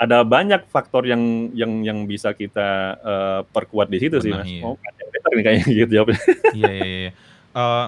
Ada 0.01 0.25
banyak 0.25 0.73
faktor 0.73 1.05
yang 1.05 1.53
yang 1.53 1.85
yang 1.85 1.99
bisa 2.09 2.33
kita 2.33 2.69
eh, 2.99 3.41
perkuat 3.53 3.87
di 3.87 4.01
situ 4.01 4.17
sih 4.19 4.33
mas. 4.33 4.49
Benahi. 4.49 4.65
Oh, 4.65 4.75
nih 5.31 5.45
kayaknya 5.45 5.65
gitu 5.71 5.91
jawabnya. 5.93 6.19
Iya 6.57 6.71
iya 6.73 6.87
iya. 6.89 7.11
Eh, 7.51 7.85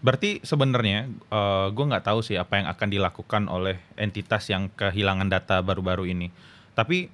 berarti 0.00 0.40
sebenarnya 0.40 1.08
eh, 1.08 1.66
gue 1.72 1.84
nggak 1.84 2.04
tahu 2.08 2.20
sih 2.24 2.40
apa 2.40 2.60
yang 2.60 2.66
akan 2.72 2.88
dilakukan 2.88 3.42
oleh 3.52 3.76
entitas 4.00 4.48
yang 4.48 4.72
kehilangan 4.72 5.28
data 5.28 5.60
baru-baru 5.60 6.08
ini. 6.08 6.32
Tapi 6.72 7.08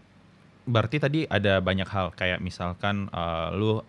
berarti 0.66 0.96
tadi 0.99 1.20
ada 1.27 1.62
banyak 1.62 1.87
hal 1.87 2.14
kayak 2.14 2.38
misalkan 2.42 3.11
eh, 3.11 3.49
lu 3.59 3.83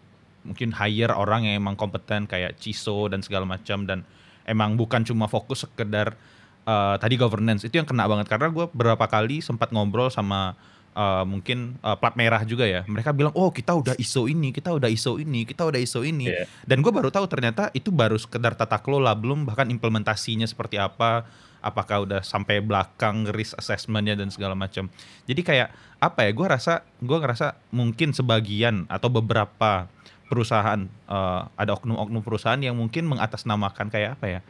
mungkin 0.48 0.72
hire 0.72 1.12
orang 1.14 1.44
yang 1.46 1.60
emang 1.62 1.76
kompeten 1.76 2.26
kayak 2.26 2.56
CISO 2.58 3.12
dan 3.12 3.20
segala 3.22 3.44
macam 3.44 3.84
dan 3.84 4.08
emang 4.48 4.80
bukan 4.80 5.04
cuma 5.06 5.30
fokus 5.30 5.66
sekedar 5.70 6.18
eh, 6.66 6.96
tadi 6.98 7.16
governance 7.22 7.66
itu 7.70 7.78
yang 7.78 7.86
kena 7.86 8.10
banget 8.10 8.26
karena 8.32 8.50
gue 8.50 8.66
beberapa 8.74 9.06
kali 9.06 9.46
sempat 9.46 9.70
ngobrol 9.70 10.10
sama 10.10 10.58
eh, 10.98 11.24
mungkin 11.30 11.78
eh, 11.78 11.98
plat 12.02 12.18
merah 12.18 12.42
juga 12.42 12.66
ya. 12.66 12.82
Mereka 12.90 13.14
bilang 13.14 13.34
oh 13.38 13.54
kita 13.54 13.78
udah 13.78 13.94
ISO 14.02 14.26
ini 14.26 14.50
kita 14.50 14.74
udah 14.74 14.90
ISO 14.90 15.22
ini 15.22 15.46
kita 15.46 15.70
udah 15.70 15.78
ISO 15.78 16.02
ini. 16.02 16.26
Iya. 16.28 16.50
dan 16.66 16.82
gue 16.82 16.90
baru 16.90 17.14
tahu 17.14 17.30
ternyata 17.30 17.70
itu 17.78 17.94
baru 17.94 18.18
sekedar 18.18 18.58
tata 18.58 18.82
kelola 18.82 19.14
belum 19.14 19.46
bahkan 19.46 19.70
implementasinya 19.70 20.50
seperti 20.50 20.82
apa 20.82 21.30
apakah 21.62 22.06
udah 22.06 22.22
sampai 22.22 22.62
belakang 22.62 23.30
risk 23.34 23.54
assessmentnya 23.58 24.18
dan 24.18 24.34
segala 24.34 24.58
macam. 24.58 24.90
Jadi 25.30 25.42
kayak 25.46 25.70
apa 26.02 26.26
ya 26.26 26.32
gue 26.34 26.48
rasa 26.48 26.74
gue 27.02 27.18
ngerasa 27.18 27.58
mungkin 27.74 28.14
sebagian 28.14 28.86
atau 28.90 29.10
beberapa 29.10 29.90
perusahaan 30.28 30.86
eh, 30.88 31.42
ada 31.46 31.72
oknum-oknum 31.78 32.26
perusahaan 32.26 32.60
yang 32.60 32.76
mungkin 32.76 33.06
mengatasnamakan 33.06 33.88
kayak 33.94 34.18
apa 34.18 34.28
ya 34.28 34.42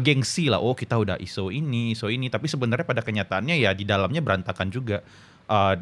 gengsi 0.00 0.48
lah. 0.50 0.58
Oh 0.58 0.74
kita 0.74 0.96
udah 0.96 1.16
ISO 1.20 1.52
ini 1.52 1.92
ISO 1.94 2.08
ini. 2.08 2.32
Tapi 2.32 2.48
sebenarnya 2.48 2.86
pada 2.88 3.04
kenyataannya 3.04 3.60
ya 3.60 3.70
di 3.76 3.84
dalamnya 3.84 4.24
berantakan 4.24 4.72
juga 4.72 5.04
Eh, 5.44 5.74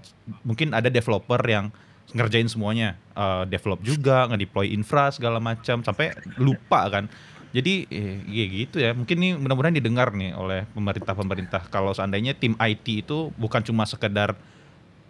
mungkin 0.43 0.75
ada 0.75 0.91
developer 0.91 1.39
yang 1.47 1.71
ngerjain 2.13 2.51
semuanya 2.51 2.99
Eh, 3.13 3.45
develop 3.45 3.85
juga 3.85 4.25
ngedeploy 4.33 4.73
infra 4.73 5.13
segala 5.13 5.37
macam 5.37 5.85
sampai 5.85 6.17
lupa 6.41 6.89
kan 6.89 7.05
jadi 7.53 7.85
eh, 7.93 8.25
ya 8.25 8.45
gitu 8.49 8.81
ya 8.81 8.97
mungkin 8.97 9.21
nih 9.21 9.37
mudah-mudahan 9.37 9.77
didengar 9.77 10.17
nih 10.17 10.33
oleh 10.33 10.65
pemerintah-pemerintah 10.73 11.69
kalau 11.69 11.93
seandainya 11.93 12.33
tim 12.33 12.57
IT 12.57 13.05
itu 13.05 13.29
bukan 13.37 13.61
cuma 13.61 13.85
sekedar 13.85 14.33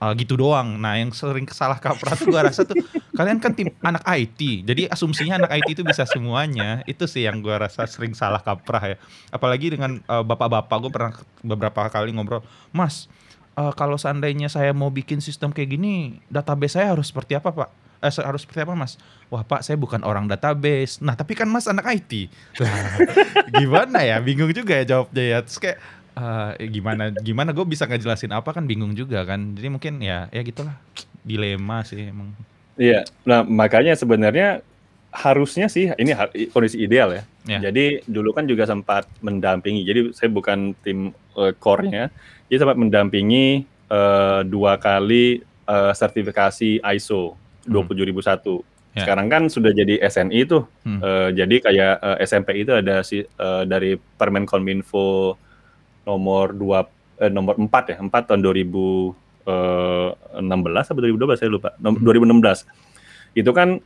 uh, 0.02 0.10
gitu 0.18 0.34
doang. 0.34 0.82
Nah, 0.82 0.98
yang 0.98 1.14
sering 1.14 1.46
salah 1.54 1.78
kaprah 1.78 2.18
tuh 2.18 2.26
gue 2.34 2.42
rasa 2.42 2.66
tuh 2.66 2.74
kalian 3.18 3.38
kan 3.38 3.54
tim 3.54 3.70
anak 3.86 4.02
IT, 4.02 4.66
jadi 4.66 4.90
asumsinya 4.90 5.46
anak 5.46 5.62
IT 5.62 5.78
itu 5.78 5.86
bisa 5.86 6.02
semuanya. 6.10 6.82
Itu 6.90 7.06
sih 7.06 7.22
yang 7.22 7.38
gue 7.38 7.54
rasa 7.54 7.86
sering 7.86 8.18
salah 8.18 8.42
kaprah 8.42 8.82
ya. 8.82 8.96
Apalagi 9.30 9.78
dengan 9.78 10.02
uh, 10.10 10.26
bapak-bapak 10.26 10.76
gue 10.82 10.90
pernah 10.90 11.12
beberapa 11.46 11.86
kali 11.86 12.10
ngobrol, 12.10 12.42
Mas, 12.74 13.06
uh, 13.56 13.72
kalau 13.72 13.96
seandainya 13.96 14.48
saya 14.48 14.72
mau 14.72 14.88
bikin 14.88 15.20
sistem 15.20 15.52
kayak 15.52 15.76
gini, 15.76 16.20
database 16.28 16.78
saya 16.80 16.92
harus 16.92 17.08
seperti 17.08 17.36
apa, 17.36 17.52
Pak? 17.52 17.70
Eh, 18.02 18.10
harus 18.26 18.42
seperti 18.42 18.66
apa, 18.66 18.74
Mas? 18.74 18.98
Wah, 19.30 19.46
Pak, 19.46 19.62
saya 19.62 19.78
bukan 19.78 20.02
orang 20.02 20.26
database. 20.26 20.98
Nah, 20.98 21.14
tapi 21.14 21.38
kan 21.38 21.46
Mas 21.46 21.70
anak 21.70 21.86
IT. 21.86 22.26
gimana 23.62 24.02
ya? 24.02 24.18
Bingung 24.18 24.50
juga 24.50 24.74
ya 24.74 24.84
jawabnya 24.84 25.22
ya. 25.22 25.38
Terus 25.46 25.58
kayak 25.62 25.78
uh, 26.16 26.52
gimana 26.68 27.12
gimana 27.20 27.50
gue 27.54 27.64
bisa 27.64 27.88
ngejelasin 27.88 28.32
apa 28.32 28.52
kan 28.52 28.64
bingung 28.68 28.92
juga 28.92 29.24
kan 29.24 29.56
jadi 29.56 29.68
mungkin 29.72 30.00
ya 30.02 30.28
ya 30.28 30.40
gitulah 30.44 30.76
dilema 31.24 31.84
sih 31.86 32.12
emang 32.12 32.34
iya 32.76 33.06
nah 33.24 33.44
makanya 33.46 33.96
sebenarnya 33.96 34.60
harusnya 35.12 35.68
sih 35.68 35.92
ini 36.00 36.16
kondisi 36.50 36.80
ideal 36.80 37.12
ya. 37.12 37.22
ya. 37.44 37.58
Jadi 37.68 38.00
dulu 38.08 38.32
kan 38.32 38.48
juga 38.48 38.64
sempat 38.64 39.04
mendampingi. 39.20 39.84
Jadi 39.84 40.00
saya 40.16 40.32
bukan 40.32 40.72
tim 40.80 41.12
uh, 41.36 41.52
core-nya, 41.60 42.08
jadi 42.48 42.64
sempat 42.64 42.80
mendampingi 42.80 43.68
uh, 43.92 44.40
dua 44.42 44.80
kali 44.80 45.44
uh, 45.68 45.92
sertifikasi 45.92 46.80
ISO 46.80 47.36
hmm. 47.68 47.92
27001. 47.92 48.64
Ya. 48.92 49.08
Sekarang 49.08 49.28
kan 49.32 49.42
sudah 49.48 49.72
jadi 49.72 50.00
SNI 50.04 50.40
tuh. 50.48 50.64
Hmm. 50.84 51.00
Uh, 51.00 51.28
jadi 51.32 51.56
kayak 51.60 51.94
uh, 52.00 52.16
SMP 52.24 52.64
itu 52.64 52.72
ada 52.72 53.04
si 53.04 53.24
uh, 53.24 53.64
dari 53.68 53.96
Permen 53.96 54.48
Kominfo 54.48 55.36
nomor 56.02 56.56
dua 56.56 56.88
eh, 57.22 57.30
nomor 57.30 57.54
4 57.54 57.70
ya, 57.94 57.96
4 58.02 58.10
tahun 58.10 58.40
2016 58.42 59.14
eh, 59.46 60.82
atau 60.82 60.98
2012 60.98 61.38
saya 61.38 61.50
lupa. 61.50 61.70
Nom, 61.78 61.94
2016. 61.94 62.66
Itu 63.38 63.54
kan 63.54 63.78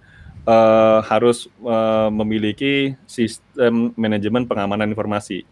uh, 0.46 1.02
harus 1.04 1.50
uh, 1.60 2.08
memiliki 2.08 2.94
sistem 3.04 3.92
manajemen 3.98 4.46
pengamanan 4.46 4.88
informasi 4.94 5.44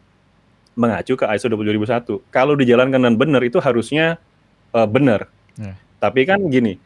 mengacu 0.75 1.15
ke 1.15 1.25
ISO 1.35 1.47
22001. 1.51 2.35
Kalau 2.35 2.55
dijalankan 2.59 2.99
dengan 2.99 3.15
benar 3.19 3.43
itu 3.47 3.59
harusnya 3.63 4.19
uh, 4.75 4.87
benar. 4.87 5.31
Yeah. 5.55 5.79
Tapi 6.03 6.27
kan 6.27 6.43
gini, 6.51 6.83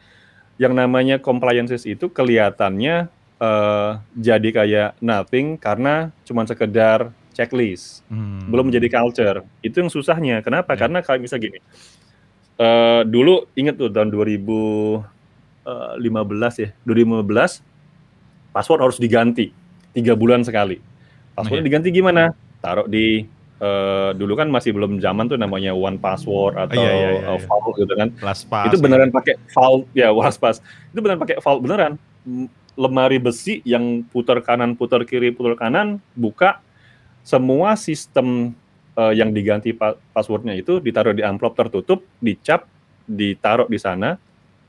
yang 0.61 0.77
namanya 0.77 1.17
compliances 1.17 1.85
itu 1.89 2.09
kelihatannya 2.09 3.09
uh, 3.41 3.91
jadi 4.13 4.49
kayak 4.53 4.89
nothing 5.01 5.57
karena 5.57 6.13
cuma 6.23 6.45
sekedar 6.45 7.09
checklist, 7.33 8.05
hmm. 8.11 8.51
belum 8.51 8.69
menjadi 8.69 8.87
culture. 8.93 9.41
Itu 9.65 9.81
yang 9.81 9.89
susahnya. 9.89 10.45
Kenapa? 10.45 10.77
Yeah. 10.77 10.85
Karena 10.85 10.99
kalau 11.01 11.19
bisa 11.25 11.41
gini, 11.41 11.57
uh, 12.61 13.01
dulu 13.07 13.49
inget 13.57 13.79
tuh 13.79 13.89
tahun 13.89 14.13
2015 14.13 15.01
eh, 16.05 16.69
ya, 16.69 16.69
2015 16.85 17.68
password 18.51 18.81
harus 18.85 18.97
diganti 18.97 19.51
tiga 19.93 20.13
bulan 20.13 20.45
sekali. 20.45 20.81
Password 21.33 21.61
yeah. 21.63 21.67
diganti 21.67 21.89
gimana? 21.93 22.33
Taruh 22.59 22.87
di 22.91 23.23
uh, 23.63 24.11
dulu 24.15 24.33
kan 24.35 24.47
masih 24.51 24.75
belum 24.75 24.99
zaman 24.99 25.31
tuh 25.31 25.39
namanya 25.39 25.71
one 25.71 25.99
password 25.99 26.57
atau 26.57 26.75
oh, 26.75 26.83
iya, 26.83 26.91
iya, 26.91 27.09
iya, 27.23 27.27
uh, 27.35 27.71
gitu 27.75 27.93
kan. 27.95 28.09
Pass, 28.19 28.43
itu 28.47 28.77
beneran 28.79 29.11
pakai 29.13 29.35
vault 29.55 29.87
ya 29.95 30.11
LastPass. 30.11 30.63
Itu 30.91 30.99
beneran 30.99 31.21
pakai 31.21 31.37
vault 31.39 31.61
beneran. 31.63 31.93
Lemari 32.79 33.19
besi 33.19 33.59
yang 33.67 34.07
putar 34.07 34.39
kanan, 34.39 34.75
putar 34.79 35.03
kiri, 35.03 35.35
putar 35.35 35.59
kanan, 35.59 35.99
buka 36.15 36.63
semua 37.27 37.75
sistem 37.75 38.55
uh, 38.95 39.11
yang 39.11 39.35
diganti 39.35 39.75
pa 39.75 39.99
passwordnya 40.15 40.55
itu 40.55 40.79
ditaruh 40.79 41.11
di 41.11 41.23
amplop 41.23 41.59
tertutup, 41.59 42.07
dicap, 42.23 42.65
ditaruh 43.03 43.67
di 43.67 43.75
sana, 43.75 44.15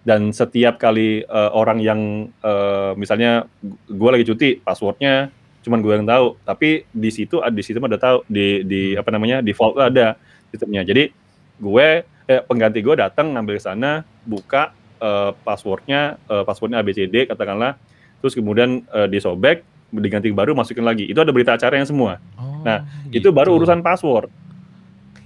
dan 0.01 0.33
setiap 0.33 0.81
kali 0.81 1.25
uh, 1.29 1.53
orang 1.53 1.79
yang 1.81 2.01
uh, 2.41 2.97
misalnya 2.97 3.45
gue 3.89 4.11
lagi 4.11 4.25
cuti, 4.25 4.51
passwordnya 4.61 5.29
cuman 5.61 5.85
gue 5.85 5.93
yang 5.93 6.09
tahu, 6.09 6.41
tapi 6.41 6.89
di 6.89 7.11
situ 7.13 7.37
di 7.53 7.61
situ 7.61 7.77
ada 7.77 8.01
tahu 8.01 8.25
di 8.25 8.65
di 8.65 8.81
apa 8.97 9.13
namanya 9.13 9.45
default 9.45 9.77
ada 9.77 10.17
sistemnya. 10.49 10.81
Jadi 10.81 11.13
gue 11.61 11.87
eh, 12.05 12.41
pengganti 12.49 12.81
gue 12.81 12.97
datang 12.97 13.37
ngambil 13.37 13.61
ke 13.61 13.63
sana, 13.69 14.01
buka 14.25 14.73
uh, 15.05 15.37
passwordnya, 15.45 16.17
uh, 16.33 16.49
passwordnya 16.49 16.81
ABCD 16.81 17.29
katakanlah, 17.29 17.77
terus 18.25 18.33
kemudian 18.33 18.89
uh, 18.89 19.05
disobek, 19.05 19.61
diganti 19.93 20.33
baru 20.33 20.57
masukin 20.57 20.81
lagi. 20.81 21.05
Itu 21.05 21.21
ada 21.21 21.29
berita 21.29 21.53
acara 21.53 21.77
yang 21.77 21.85
semua. 21.85 22.17
Oh 22.41 22.65
nah, 22.65 22.89
gitu. 23.13 23.29
itu 23.29 23.37
baru 23.37 23.57
urusan 23.61 23.85
password. 23.85 24.33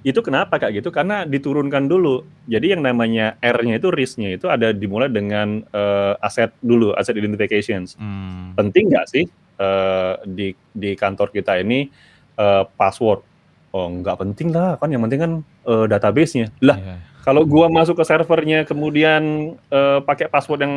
Itu 0.04 0.20
kenapa 0.20 0.60
kayak 0.60 0.84
gitu? 0.84 0.92
Karena 0.92 1.24
diturunkan 1.24 1.88
dulu. 1.88 2.28
Jadi 2.44 2.76
yang 2.76 2.84
namanya 2.84 3.40
R-nya 3.40 3.80
itu 3.80 3.88
risk-nya 3.88 4.36
itu 4.36 4.52
ada 4.52 4.68
dimulai 4.68 5.08
dengan 5.08 5.64
uh, 5.72 6.12
aset 6.20 6.52
dulu, 6.60 6.92
aset 6.92 7.16
identifications. 7.16 7.96
Hmm. 7.96 8.52
Penting 8.52 8.92
nggak 8.92 9.06
sih 9.08 9.24
uh, 9.56 10.20
di 10.28 10.52
di 10.76 10.92
kantor 10.92 11.32
kita 11.32 11.56
ini 11.56 11.88
uh, 12.36 12.68
password? 12.76 13.24
Oh, 13.72 13.88
nggak 13.90 14.20
penting 14.22 14.52
lah, 14.52 14.76
kan 14.76 14.92
yang 14.92 15.02
penting 15.02 15.20
kan 15.24 15.32
uh, 15.66 15.88
database-nya. 15.88 16.52
Lah, 16.62 16.78
yeah. 16.78 17.00
Kalau 17.24 17.48
gua 17.48 17.72
masuk 17.72 17.96
ke 17.96 18.04
servernya 18.04 18.68
kemudian 18.68 19.56
uh, 19.72 20.04
pakai 20.04 20.28
password 20.28 20.60
yang 20.60 20.74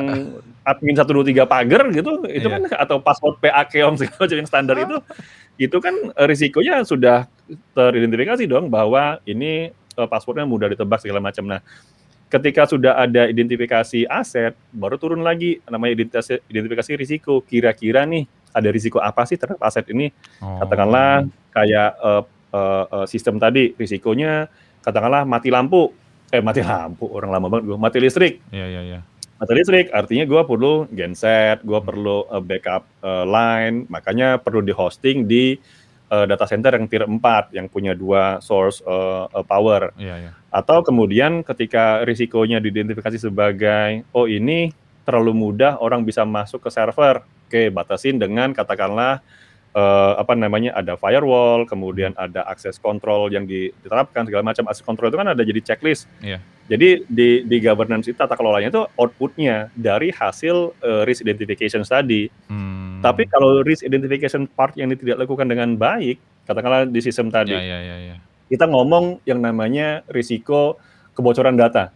admin 0.64 0.96
123 0.96 1.44
pagar 1.44 1.84
gitu, 1.92 2.24
itu 2.32 2.48
yeah. 2.48 2.64
kan 2.64 2.88
atau 2.88 2.98
password 3.04 3.36
PA 3.44 3.68
keong 3.68 3.96
segala 4.00 4.18
macam 4.24 4.38
yang 4.40 4.50
standar 4.50 4.76
itu 4.80 4.98
itu 5.60 5.78
kan 5.84 5.96
risikonya 6.24 6.88
sudah 6.88 7.28
teridentifikasi 7.76 8.48
dong 8.48 8.72
bahwa 8.72 9.20
ini 9.28 9.76
uh, 10.00 10.08
passwordnya 10.08 10.48
mudah 10.48 10.72
ditebak 10.72 11.04
segala 11.04 11.20
macam. 11.20 11.50
Nah, 11.50 11.60
ketika 12.30 12.70
sudah 12.70 12.96
ada 12.96 13.26
identifikasi 13.28 14.06
aset, 14.08 14.54
baru 14.72 14.96
turun 14.96 15.26
lagi 15.26 15.60
namanya 15.68 16.00
identifikasi, 16.00 16.46
identifikasi 16.48 16.92
risiko. 16.96 17.34
Kira-kira 17.44 18.06
nih 18.06 18.30
ada 18.54 18.70
risiko 18.70 19.02
apa 19.02 19.26
sih 19.26 19.36
terhadap 19.36 19.60
aset 19.66 19.90
ini? 19.92 20.14
Oh. 20.40 20.64
Katakanlah 20.64 21.28
kayak 21.52 21.92
uh, 22.00 22.24
uh, 22.54 22.86
uh, 22.94 23.06
sistem 23.10 23.42
tadi 23.42 23.74
risikonya 23.76 24.48
katakanlah 24.86 25.28
mati 25.28 25.52
lampu, 25.52 25.92
eh 26.34 26.42
mati 26.44 26.60
lampu 26.60 27.08
orang 27.08 27.30
lama 27.32 27.48
banget 27.48 27.64
gue, 27.72 27.78
mati 27.80 27.98
listrik. 28.04 28.44
Iya 28.52 28.60
yeah, 28.60 28.68
iya 28.68 28.76
yeah, 28.76 28.84
iya. 28.84 28.94
Yeah 29.00 29.04
mati 29.38 29.54
listrik 29.54 29.94
artinya 29.94 30.26
gue 30.26 30.42
perlu 30.42 30.90
genset, 30.90 31.62
gue 31.62 31.80
perlu 31.82 32.26
uh, 32.26 32.42
backup 32.42 32.90
uh, 33.06 33.22
line, 33.22 33.86
makanya 33.86 34.42
perlu 34.42 34.66
di 34.66 34.74
hosting 34.74 35.30
di 35.30 35.54
uh, 36.10 36.26
data 36.26 36.50
center 36.50 36.74
yang 36.74 36.90
tier 36.90 37.06
4 37.06 37.54
yang 37.54 37.70
punya 37.70 37.94
dua 37.94 38.42
source 38.42 38.82
uh, 38.84 39.30
uh, 39.30 39.46
power. 39.46 39.94
Yeah, 39.96 40.30
yeah. 40.30 40.34
Atau 40.50 40.82
kemudian 40.82 41.46
ketika 41.46 42.02
risikonya 42.02 42.58
diidentifikasi 42.58 43.30
sebagai 43.30 44.10
oh 44.10 44.26
ini 44.26 44.74
terlalu 45.06 45.38
mudah 45.38 45.80
orang 45.80 46.02
bisa 46.02 46.26
masuk 46.26 46.66
ke 46.66 46.70
server, 46.74 47.22
oke 47.22 47.62
batasin 47.72 48.18
dengan 48.18 48.52
katakanlah 48.58 49.22
uh, 49.74 50.14
apa 50.20 50.38
namanya 50.38 50.72
ada 50.78 50.96
firewall, 50.96 51.66
kemudian 51.68 52.14
ada 52.16 52.46
akses 52.48 52.78
control 52.78 53.34
yang 53.34 53.50
diterapkan 53.50 54.24
segala 54.30 54.44
macam. 54.46 54.70
Akses 54.70 54.86
control 54.86 55.10
itu 55.12 55.18
kan 55.20 55.28
ada 55.34 55.42
jadi 55.44 55.60
checklist. 55.64 56.06
Yeah. 56.24 56.40
Jadi 56.68 57.08
di 57.08 57.48
di 57.48 57.58
governance 57.64 58.12
itu 58.12 58.20
tata 58.20 58.36
kelolanya 58.36 58.68
itu 58.68 58.84
outputnya 59.00 59.72
dari 59.72 60.12
hasil 60.12 60.76
uh, 60.84 61.08
risk 61.08 61.24
identification 61.24 61.82
tadi. 61.88 62.28
Hmm. 62.52 63.00
Tapi 63.00 63.24
kalau 63.32 63.64
risk 63.64 63.88
identification 63.88 64.52
part 64.52 64.76
yang 64.76 64.92
tidak 64.92 65.16
dilakukan 65.16 65.48
dengan 65.48 65.80
baik, 65.80 66.20
katakanlah 66.44 66.84
di 66.84 67.00
sistem 67.00 67.32
tadi, 67.32 67.56
yeah, 67.56 67.64
yeah, 67.64 67.82
yeah, 67.82 68.00
yeah. 68.14 68.20
kita 68.52 68.68
ngomong 68.68 69.24
yang 69.24 69.40
namanya 69.40 70.04
risiko 70.12 70.76
kebocoran 71.16 71.56
data. 71.56 71.96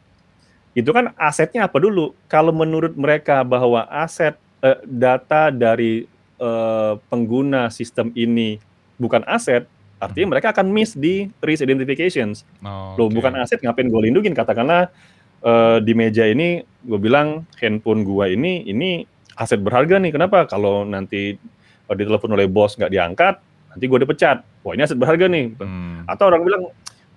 Itu 0.71 0.95
kan 0.95 1.11
asetnya 1.19 1.67
apa 1.67 1.83
dulu? 1.83 2.15
Kalau 2.31 2.55
menurut 2.55 2.95
mereka 2.95 3.43
bahwa 3.43 3.83
aset 3.91 4.39
uh, 4.63 4.79
data 4.87 5.51
dari 5.51 6.07
uh, 6.41 6.97
pengguna 7.07 7.69
sistem 7.69 8.09
ini 8.17 8.57
bukan 8.97 9.21
aset, 9.29 9.69
artinya 10.01 10.35
mereka 10.35 10.51
akan 10.51 10.73
miss 10.73 10.97
di 10.97 11.29
risk 11.45 11.61
identifications. 11.63 12.43
Oh, 12.65 12.97
Loh, 12.97 13.07
bukan 13.13 13.37
aset, 13.37 13.61
ngapain 13.61 13.87
gue 13.87 14.01
lindungin? 14.09 14.33
Katakanlah 14.33 14.89
uh, 15.45 15.77
di 15.79 15.93
meja 15.93 16.25
ini, 16.25 16.65
gue 16.65 16.99
bilang 16.99 17.45
handphone 17.61 18.01
gue 18.01 18.25
ini, 18.33 18.65
ini 18.65 19.05
aset 19.37 19.61
berharga 19.61 20.01
nih. 20.01 20.11
Kenapa? 20.11 20.49
Kalau 20.49 20.83
nanti 20.83 21.37
uh, 21.87 21.95
ditelepon 21.95 22.33
oleh 22.33 22.49
bos 22.49 22.75
nggak 22.75 22.91
diangkat, 22.91 23.35
nanti 23.71 23.83
gue 23.85 23.99
dipecat. 24.01 24.41
Wah 24.65 24.73
ini 24.73 24.81
aset 24.83 24.97
berharga 24.97 25.29
nih. 25.29 25.53
Hmm. 25.61 26.03
Atau 26.09 26.33
orang 26.33 26.41
bilang, 26.43 26.63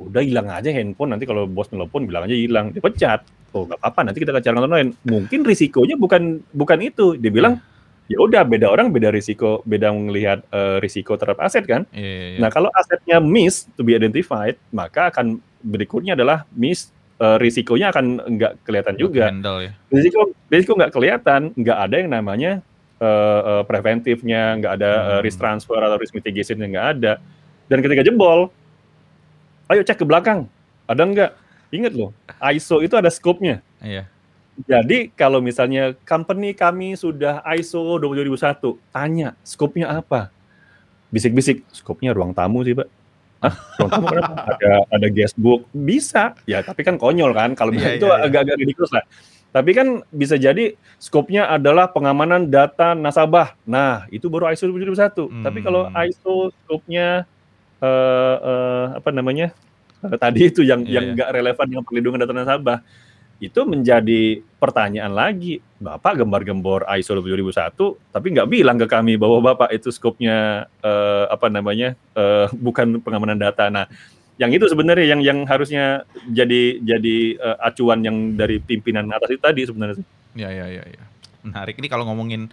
udah 0.00 0.22
hilang 0.24 0.48
aja 0.52 0.68
handphone, 0.68 1.16
nanti 1.16 1.24
kalau 1.24 1.48
bos 1.48 1.72
telepon 1.72 2.04
bilang 2.04 2.28
aja 2.28 2.36
hilang, 2.36 2.70
dipecat. 2.70 3.24
Oh 3.54 3.64
nggak 3.64 3.78
apa-apa, 3.80 4.10
nanti 4.10 4.18
kita 4.18 4.34
ke 4.34 4.42
cara 4.42 4.58
lain. 4.60 4.92
Mungkin 5.06 5.46
risikonya 5.46 5.94
bukan 5.94 6.42
bukan 6.50 6.78
itu. 6.82 7.14
Dia 7.16 7.32
bilang, 7.32 7.60
hmm 7.60 7.73
ya 8.04 8.20
udah 8.20 8.44
beda 8.44 8.68
orang 8.68 8.92
beda 8.92 9.08
risiko 9.08 9.64
beda 9.64 9.88
melihat 9.92 10.44
uh, 10.52 10.76
risiko 10.80 11.16
terhadap 11.16 11.40
aset 11.40 11.64
kan 11.64 11.88
yeah, 11.90 12.04
yeah, 12.04 12.28
yeah. 12.36 12.40
nah 12.44 12.48
kalau 12.52 12.68
asetnya 12.76 13.16
miss 13.20 13.64
to 13.74 13.80
be 13.80 13.96
identified 13.96 14.60
maka 14.68 15.08
akan 15.08 15.40
berikutnya 15.64 16.12
adalah 16.12 16.44
miss 16.52 16.92
uh, 17.16 17.40
risikonya 17.40 17.88
akan 17.88 18.20
nggak 18.36 18.52
kelihatan 18.68 18.94
juga 19.00 19.32
handle, 19.32 19.64
ya. 19.64 19.72
risiko 19.88 20.20
risiko 20.52 20.72
nggak 20.76 20.92
kelihatan 20.92 21.56
nggak 21.56 21.78
ada 21.80 21.96
yang 21.96 22.10
namanya 22.12 22.52
uh, 23.00 23.40
uh, 23.40 23.62
preventifnya 23.64 24.60
nggak 24.60 24.72
ada 24.80 24.90
hmm. 24.92 25.08
uh, 25.16 25.20
risk 25.24 25.40
transfer 25.40 25.80
atau 25.80 25.96
risk 25.96 26.12
mitigation 26.12 26.60
yang 26.60 26.76
nggak 26.76 26.88
ada 27.00 27.12
dan 27.72 27.78
ketika 27.80 28.04
jebol 28.04 28.52
ayo 29.72 29.80
cek 29.80 29.96
ke 29.96 30.04
belakang 30.04 30.44
ada 30.84 31.02
nggak 31.08 31.32
ingat 31.72 31.96
loh 31.96 32.12
ISO 32.52 32.84
itu 32.84 32.92
ada 33.00 33.08
scope-nya 33.08 33.64
Iya. 33.84 34.08
Jadi 34.54 35.10
kalau 35.12 35.42
misalnya 35.42 35.98
company 36.06 36.54
kami 36.54 36.94
sudah 36.94 37.42
ISO 37.58 37.98
27001, 37.98 38.78
tanya 38.94 39.34
skopnya 39.42 39.90
apa? 39.90 40.30
Bisik-bisik, 41.10 41.66
skopnya 41.74 42.14
ruang 42.14 42.30
tamu 42.30 42.62
sih, 42.62 42.74
Pak. 42.74 42.86
Hah? 43.42 43.54
Ruang 43.82 43.90
tamu 43.90 44.06
kenapa? 44.14 44.34
Ada 44.54 44.72
ada 44.94 45.06
guestbook, 45.10 45.66
bisa. 45.74 46.38
Ya 46.46 46.62
tapi 46.62 46.86
kan 46.86 46.94
konyol 46.94 47.34
kan 47.34 47.58
kalau 47.58 47.74
Iya, 47.74 47.98
itu 47.98 48.06
iya, 48.06 48.30
agak-agak 48.30 48.56
ridiculous 48.62 48.94
lah. 48.94 49.02
Tapi 49.50 49.70
kan 49.70 50.02
bisa 50.10 50.34
jadi 50.34 50.74
skopnya 50.98 51.46
adalah 51.46 51.86
pengamanan 51.86 52.50
data 52.50 52.90
nasabah. 52.94 53.54
Nah, 53.62 54.02
itu 54.10 54.26
baru 54.26 54.50
ISO 54.50 54.66
27001. 54.66 55.30
Tapi 55.42 55.62
kalau 55.62 55.86
Hmm. 55.86 55.94
ISO 56.06 56.50
skopnya 56.62 57.26
eh, 57.78 58.36
eh, 58.38 58.84
apa 58.98 59.10
namanya? 59.10 59.50
eh, 60.02 60.18
tadi 60.18 60.46
itu 60.46 60.62
yang 60.62 60.82
Iya, 60.86 60.94
yang 60.98 61.04
iya. 61.10 61.14
nggak 61.18 61.30
relevan 61.34 61.66
dengan 61.70 61.84
perlindungan 61.86 62.18
data 62.22 62.34
nasabah 62.34 62.78
itu 63.42 63.60
menjadi 63.66 64.42
pertanyaan 64.62 65.12
lagi. 65.12 65.58
Bapak 65.84 66.24
gembar-gembor 66.24 66.88
ISO 66.96 67.12
27001, 67.20 67.76
tapi 68.08 68.26
nggak 68.32 68.48
bilang 68.48 68.80
ke 68.80 68.88
kami 68.88 69.20
bahwa 69.20 69.52
Bapak 69.52 69.68
itu 69.74 69.92
skopnya 69.92 70.64
eh, 70.80 71.24
apa 71.28 71.52
namanya 71.52 71.92
eh, 72.16 72.46
bukan 72.56 73.04
pengamanan 73.04 73.36
data. 73.36 73.68
Nah, 73.68 73.84
yang 74.40 74.50
itu 74.50 74.64
sebenarnya 74.66 75.14
yang 75.14 75.20
yang 75.20 75.38
harusnya 75.44 76.08
jadi 76.32 76.80
jadi 76.80 77.16
eh, 77.36 77.56
acuan 77.60 78.00
yang 78.00 78.32
dari 78.32 78.58
pimpinan 78.64 79.12
atas 79.12 79.36
itu 79.36 79.42
tadi 79.44 79.62
sebenarnya. 79.68 80.00
Iya, 80.34 80.50
iya, 80.50 80.66
iya, 80.80 80.84
iya. 80.88 81.04
Menarik. 81.44 81.76
Ini 81.76 81.86
kalau 81.92 82.08
ngomongin 82.08 82.48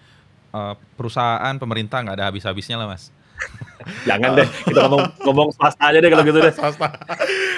eh, 0.52 0.76
perusahaan, 1.00 1.56
pemerintah 1.56 2.04
nggak 2.04 2.18
ada 2.20 2.28
habis-habisnya 2.28 2.76
lah, 2.76 2.92
Mas. 2.92 3.16
Jangan 4.10 4.38
deh, 4.38 4.48
kita 4.70 4.80
ngomong 4.88 5.04
ngomong 5.26 5.48
swasta 5.58 5.84
aja 5.90 5.98
deh 5.98 6.10
kalau 6.14 6.24
gitu 6.26 6.40
deh. 6.40 6.54
Swasta. 6.60 6.88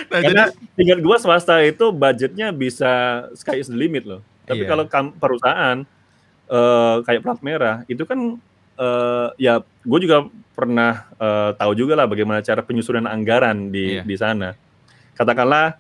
Nah, 0.08 0.20
Karena 0.24 0.44
jadi 0.50 0.82
ingat 0.82 1.00
gua 1.04 1.18
swasta 1.20 1.60
itu 1.62 1.92
budgetnya 1.92 2.56
bisa 2.56 2.92
sky 3.36 3.60
is 3.60 3.68
the 3.68 3.76
limit 3.76 4.08
loh. 4.08 4.22
Tapi 4.48 4.64
Iya. 4.64 4.70
kalau 4.72 4.84
perusahaan 5.20 5.78
eh, 6.48 6.96
kayak 7.04 7.22
plat 7.24 7.40
merah 7.44 7.88
itu 7.88 8.04
kan 8.04 8.40
eh, 8.80 9.28
ya 9.40 9.64
gue 9.64 10.00
juga 10.04 10.28
pernah 10.54 11.08
eh, 11.20 11.52
tahu 11.56 11.72
juga 11.76 11.94
lah 12.00 12.08
bagaimana 12.08 12.40
cara 12.44 12.64
penyusunan 12.64 13.08
anggaran 13.08 13.72
di 13.72 14.00
Iya. 14.00 14.04
di 14.04 14.16
sana. 14.16 14.56
Katakanlah 15.16 15.76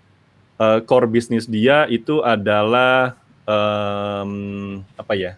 eh, 0.59 0.79
core 0.87 1.07
bisnis 1.07 1.47
dia 1.47 1.87
itu 1.87 2.19
adalah 2.23 3.15
em, 3.43 4.79
apa 4.95 5.13
ya 5.15 5.35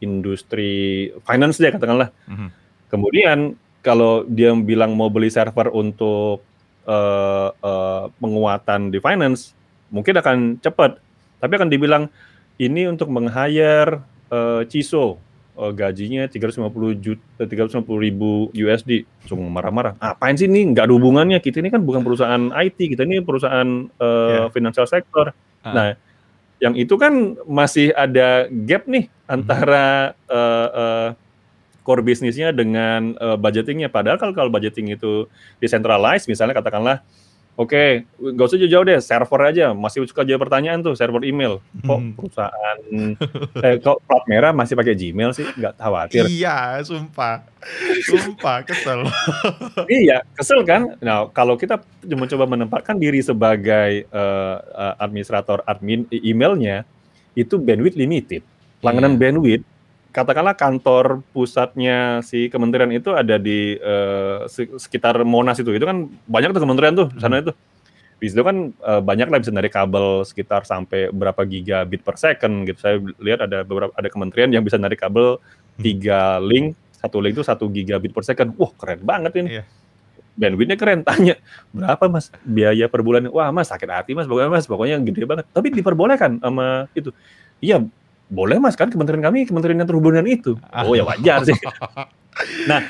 industri 0.00 1.08
finance 1.24 1.56
dia 1.60 1.72
katakanlah. 1.72 2.08
Mhm. 2.28 2.48
Kemudian 2.88 3.38
kalau 3.84 4.24
dia 4.24 4.50
bilang 4.56 4.96
mau 4.96 5.12
beli 5.12 5.28
server 5.28 5.68
untuk 5.70 6.40
eh, 6.88 7.48
eh, 7.52 8.04
penguatan 8.16 8.88
di 8.88 8.98
finance, 8.98 9.52
mungkin 9.92 10.16
akan 10.16 10.36
cepat. 10.58 10.96
Tapi 11.38 11.52
akan 11.60 11.68
dibilang 11.68 12.08
ini 12.56 12.88
untuk 12.88 13.12
meng-hire 13.12 14.00
eh, 14.32 14.64
CISO 14.64 15.20
eh, 15.60 15.72
gajinya 15.76 16.24
350 16.26 16.64
juta 17.04 17.44
350 17.44 17.84
ribu 18.00 18.48
USD. 18.56 19.04
Langsung 19.28 19.44
marah-marah. 19.52 20.00
Apain 20.00 20.32
sih 20.34 20.48
ini? 20.48 20.64
Nggak 20.72 20.88
ada 20.88 20.94
hubungannya. 20.96 21.38
Kita 21.44 21.60
ini 21.60 21.68
kan 21.68 21.84
bukan 21.84 22.00
perusahaan 22.00 22.42
IT, 22.56 22.96
kita 22.96 23.04
ini 23.04 23.20
perusahaan 23.20 23.68
eh, 23.86 24.30
Iya. 24.32 24.48
financial 24.48 24.88
sector. 24.88 25.36
Ah. 25.60 25.72
Nah, 25.76 25.86
yang 26.62 26.72
itu 26.80 26.96
kan 26.96 27.36
masih 27.44 27.92
ada 27.92 28.48
gap 28.64 28.88
nih 28.88 29.12
antara 29.28 30.16
eh, 30.32 30.68
eh, 30.72 31.08
core 31.84 32.00
bisnisnya 32.00 32.48
dengan 32.50 33.12
eh, 33.14 33.36
budgetingnya. 33.36 33.92
Padahal 33.92 34.16
kalau, 34.16 34.32
kalau 34.32 34.48
budgeting 34.48 34.88
itu 34.90 35.28
decentralized, 35.60 36.24
misalnya 36.26 36.56
katakanlah, 36.56 37.04
oke, 37.54 38.02
nggak 38.18 38.46
usah 38.48 38.58
jauh-jauh 38.58 38.82
deh, 38.82 38.98
server 38.98 39.40
aja. 39.46 39.70
Masih 39.70 40.02
suka 40.08 40.24
jawab 40.24 40.48
pertanyaan 40.48 40.80
tuh, 40.80 40.96
server 40.96 41.22
email. 41.22 41.60
Kok 41.84 41.98
Hmm. 42.00 42.10
perusahaan, 42.16 42.76
eh, 43.62 43.76
kok 43.78 44.00
plat 44.02 44.24
merah 44.26 44.50
masih 44.50 44.74
pakai 44.74 44.96
Gmail 44.96 45.30
sih? 45.30 45.44
Nggak 45.54 45.76
khawatir. 45.76 46.24
Iya, 46.26 46.80
sumpah. 46.82 47.44
Sumpah, 48.02 48.64
kesel. 48.64 49.04
iya, 49.86 50.24
kesel 50.34 50.64
kan? 50.64 50.96
Nah, 50.98 51.28
kalau 51.30 51.54
kita 51.54 51.78
mencoba 52.04 52.44
menempatkan 52.44 52.96
diri 52.96 53.20
sebagai 53.20 54.04
eh, 54.04 54.56
administrator 54.98 55.60
admin 55.64 56.08
emailnya, 56.10 56.82
itu 57.34 57.54
bandwidth 57.54 57.94
limited. 57.94 58.42
Langganan 58.82 59.14
Iya. 59.14 59.20
bandwidth, 59.20 59.64
katakanlah 60.14 60.54
kantor 60.54 61.26
pusatnya 61.34 62.22
si 62.22 62.46
kementerian 62.46 62.94
itu 62.94 63.10
ada 63.12 63.34
di 63.34 63.74
se- 64.46 64.78
sekitar 64.78 65.18
Monas 65.26 65.58
itu. 65.58 65.74
Itu 65.74 65.82
kan 65.84 66.06
banyak 66.30 66.54
tuh 66.54 66.62
kementerian 66.62 66.94
tuh, 66.94 67.10
di 67.10 67.18
sana 67.18 67.42
itu. 67.42 67.50
Di 68.22 68.30
situ 68.30 68.40
kan 68.40 68.70
eh, 68.70 69.02
banyak 69.02 69.26
lah 69.26 69.42
bisa 69.42 69.50
dari 69.50 69.66
kabel 69.68 70.22
sekitar 70.22 70.62
sampai 70.62 71.10
berapa 71.10 71.42
gigabit 71.42 72.00
per 72.00 72.14
second 72.14 72.62
gitu. 72.64 72.78
Saya 72.78 72.96
lihat 73.18 73.42
ada 73.44 73.66
beberapa 73.66 73.90
ada 73.92 74.06
kementerian 74.06 74.54
yang 74.54 74.62
bisa 74.62 74.78
narik 74.78 75.02
kabel 75.02 75.42
tiga 75.76 76.38
link, 76.38 76.78
satu 76.94 77.18
link 77.18 77.34
itu 77.34 77.42
satu 77.42 77.66
gigabit 77.66 78.14
per 78.14 78.22
second. 78.22 78.54
Wah, 78.54 78.70
keren 78.78 79.02
banget 79.02 79.34
ini 79.42 79.58
Iya. 79.58 79.64
bandwidthnya 80.34 80.74
keren 80.74 81.02
tanya 81.06 81.38
berapa 81.70 82.10
mas 82.10 82.26
biaya 82.42 82.90
per 82.90 83.06
bulan 83.06 83.30
wah 83.30 83.54
mas 83.54 83.70
sakit 83.70 83.86
hati 83.86 84.18
mas 84.18 84.26
pokoknya 84.26 84.50
mas 84.50 84.66
pokoknya 84.66 84.98
gede 84.98 85.26
banget 85.30 85.46
tapi 85.54 85.70
diperbolehkan 85.70 86.42
sama 86.42 86.90
itu 86.90 87.14
iya 87.62 87.78
boleh 88.32 88.56
mas 88.56 88.74
kan 88.74 88.88
kementerian 88.88 89.20
kami 89.20 89.44
kementerian 89.44 89.80
yang 89.80 89.88
terhubungan 89.88 90.24
itu. 90.24 90.56
Oh 90.72 90.94
ya 90.96 91.04
wajar 91.04 91.44
sih. 91.44 91.56
Nah 92.66 92.82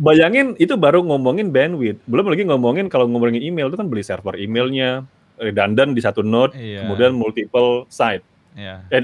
bayangin 0.00 0.56
itu 0.56 0.72
baru 0.80 1.04
ngomongin 1.04 1.52
bandwidth. 1.52 2.00
Belum 2.08 2.24
lagi 2.24 2.48
ngomongin 2.48 2.88
kalau 2.88 3.04
ngomongin 3.04 3.44
email 3.44 3.68
itu 3.68 3.76
kan 3.76 3.84
beli 3.84 4.00
server 4.00 4.32
emailnya 4.40 5.04
redundant 5.36 5.92
di 5.92 6.00
satu 6.00 6.24
node 6.24 6.56
Iya. 6.56 6.88
kemudian 6.88 7.12
multiple 7.12 7.84
site. 7.92 8.24
Iya. 8.56 8.80
eh 8.90 9.00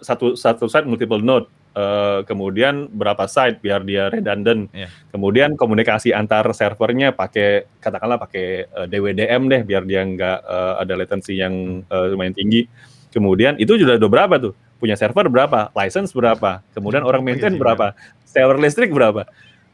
satu 0.00 0.38
satu 0.38 0.70
site 0.70 0.86
multiple 0.86 1.18
node. 1.18 1.50
Eh, 1.76 2.24
kemudian 2.24 2.86
berapa 2.88 3.26
site 3.26 3.58
biar 3.60 3.82
dia 3.82 4.08
redundant. 4.08 4.70
Iya. 4.72 4.88
kemudian 5.10 5.58
komunikasi 5.58 6.14
antar 6.14 6.46
servernya 6.54 7.12
pakai 7.12 7.66
katakanlah 7.82 8.16
pakai 8.22 8.64
eh, 8.64 8.86
DWDM 8.86 9.42
deh 9.50 9.60
biar 9.66 9.82
dia 9.82 10.06
nggak 10.06 10.38
eh, 10.46 10.74
ada 10.86 10.94
latency 10.94 11.34
yang 11.42 11.82
eh, 11.82 12.06
lumayan 12.14 12.32
tinggi. 12.32 12.70
Kemudian 13.10 13.56
itu 13.58 13.74
sudah 13.74 13.98
udah 13.98 14.10
berapa 14.12 14.36
tuh 14.38 14.54
punya 14.76 14.94
server 14.94 15.26
berapa 15.26 15.72
license 15.72 16.12
berapa 16.12 16.60
kemudian 16.72 17.00
orang 17.02 17.24
Pakai 17.24 17.32
maintain 17.32 17.52
Gmail. 17.56 17.62
berapa 17.64 17.86
sewa 18.24 18.52
listrik 18.60 18.92
berapa. 18.92 19.24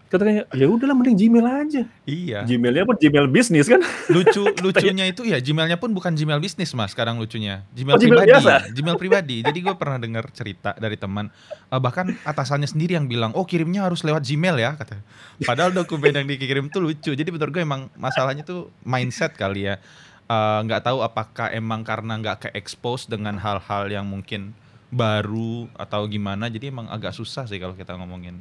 Katanya 0.07 0.45
ya 0.53 0.69
udahlah 0.69 0.93
mending 0.93 1.17
Gmail 1.17 1.47
aja. 1.49 1.83
Iya. 2.05 2.45
Gmailnya 2.45 2.85
pun 2.85 3.01
Gmail 3.01 3.33
bisnis 3.33 3.65
kan? 3.65 3.81
Lucu 4.13 4.45
lucunya 4.65 5.09
itu 5.09 5.25
ya 5.25 5.41
Gmailnya 5.41 5.81
pun 5.81 5.89
bukan 5.97 6.13
Gmail 6.13 6.37
bisnis 6.37 6.77
mas 6.77 6.93
sekarang 6.93 7.17
lucunya. 7.17 7.65
Gmail 7.73 7.97
Oh, 7.97 7.99
Gmail 7.99 8.21
pribadi 8.21 8.29
biasa? 8.29 8.55
Gmail 8.77 8.97
pribadi. 9.01 9.37
Jadi 9.41 9.59
gue 9.65 9.73
pernah 9.73 9.97
dengar 9.97 10.29
cerita 10.37 10.77
dari 10.77 11.01
teman 11.01 11.33
eh, 11.65 11.81
bahkan 11.81 12.13
atasannya 12.29 12.69
sendiri 12.69 12.93
yang 12.93 13.09
bilang 13.09 13.33
oh 13.33 13.49
kirimnya 13.49 13.89
harus 13.89 14.05
lewat 14.05 14.21
Gmail 14.21 14.61
ya 14.61 14.77
kata. 14.77 15.01
Padahal 15.49 15.73
dokumen 15.73 16.13
yang 16.13 16.29
dikirim 16.29 16.69
tuh 16.69 16.85
lucu. 16.85 17.17
Jadi 17.17 17.29
menurut 17.33 17.49
gue 17.49 17.65
emang 17.65 17.89
masalahnya 17.97 18.45
tuh 18.45 18.69
mindset 18.85 19.33
kali 19.33 19.65
ya. 19.65 19.81
Eh, 20.29 20.59
nggak 20.69 20.93
tahu 20.93 21.01
apakah 21.01 21.49
emang 21.57 21.89
karena 21.89 22.21
nggak 22.21 22.37
ke 22.37 22.49
expose 22.53 23.09
dengan 23.09 23.41
hal-hal 23.41 23.89
yang 23.89 24.05
mungkin 24.05 24.53
baru 24.93 25.73
atau 25.73 26.05
gimana 26.05 26.53
jadi 26.53 26.69
emang 26.69 26.85
agak 26.87 27.17
susah 27.17 27.49
sih 27.49 27.57
kalau 27.57 27.73
kita 27.73 27.97
ngomongin 27.97 28.37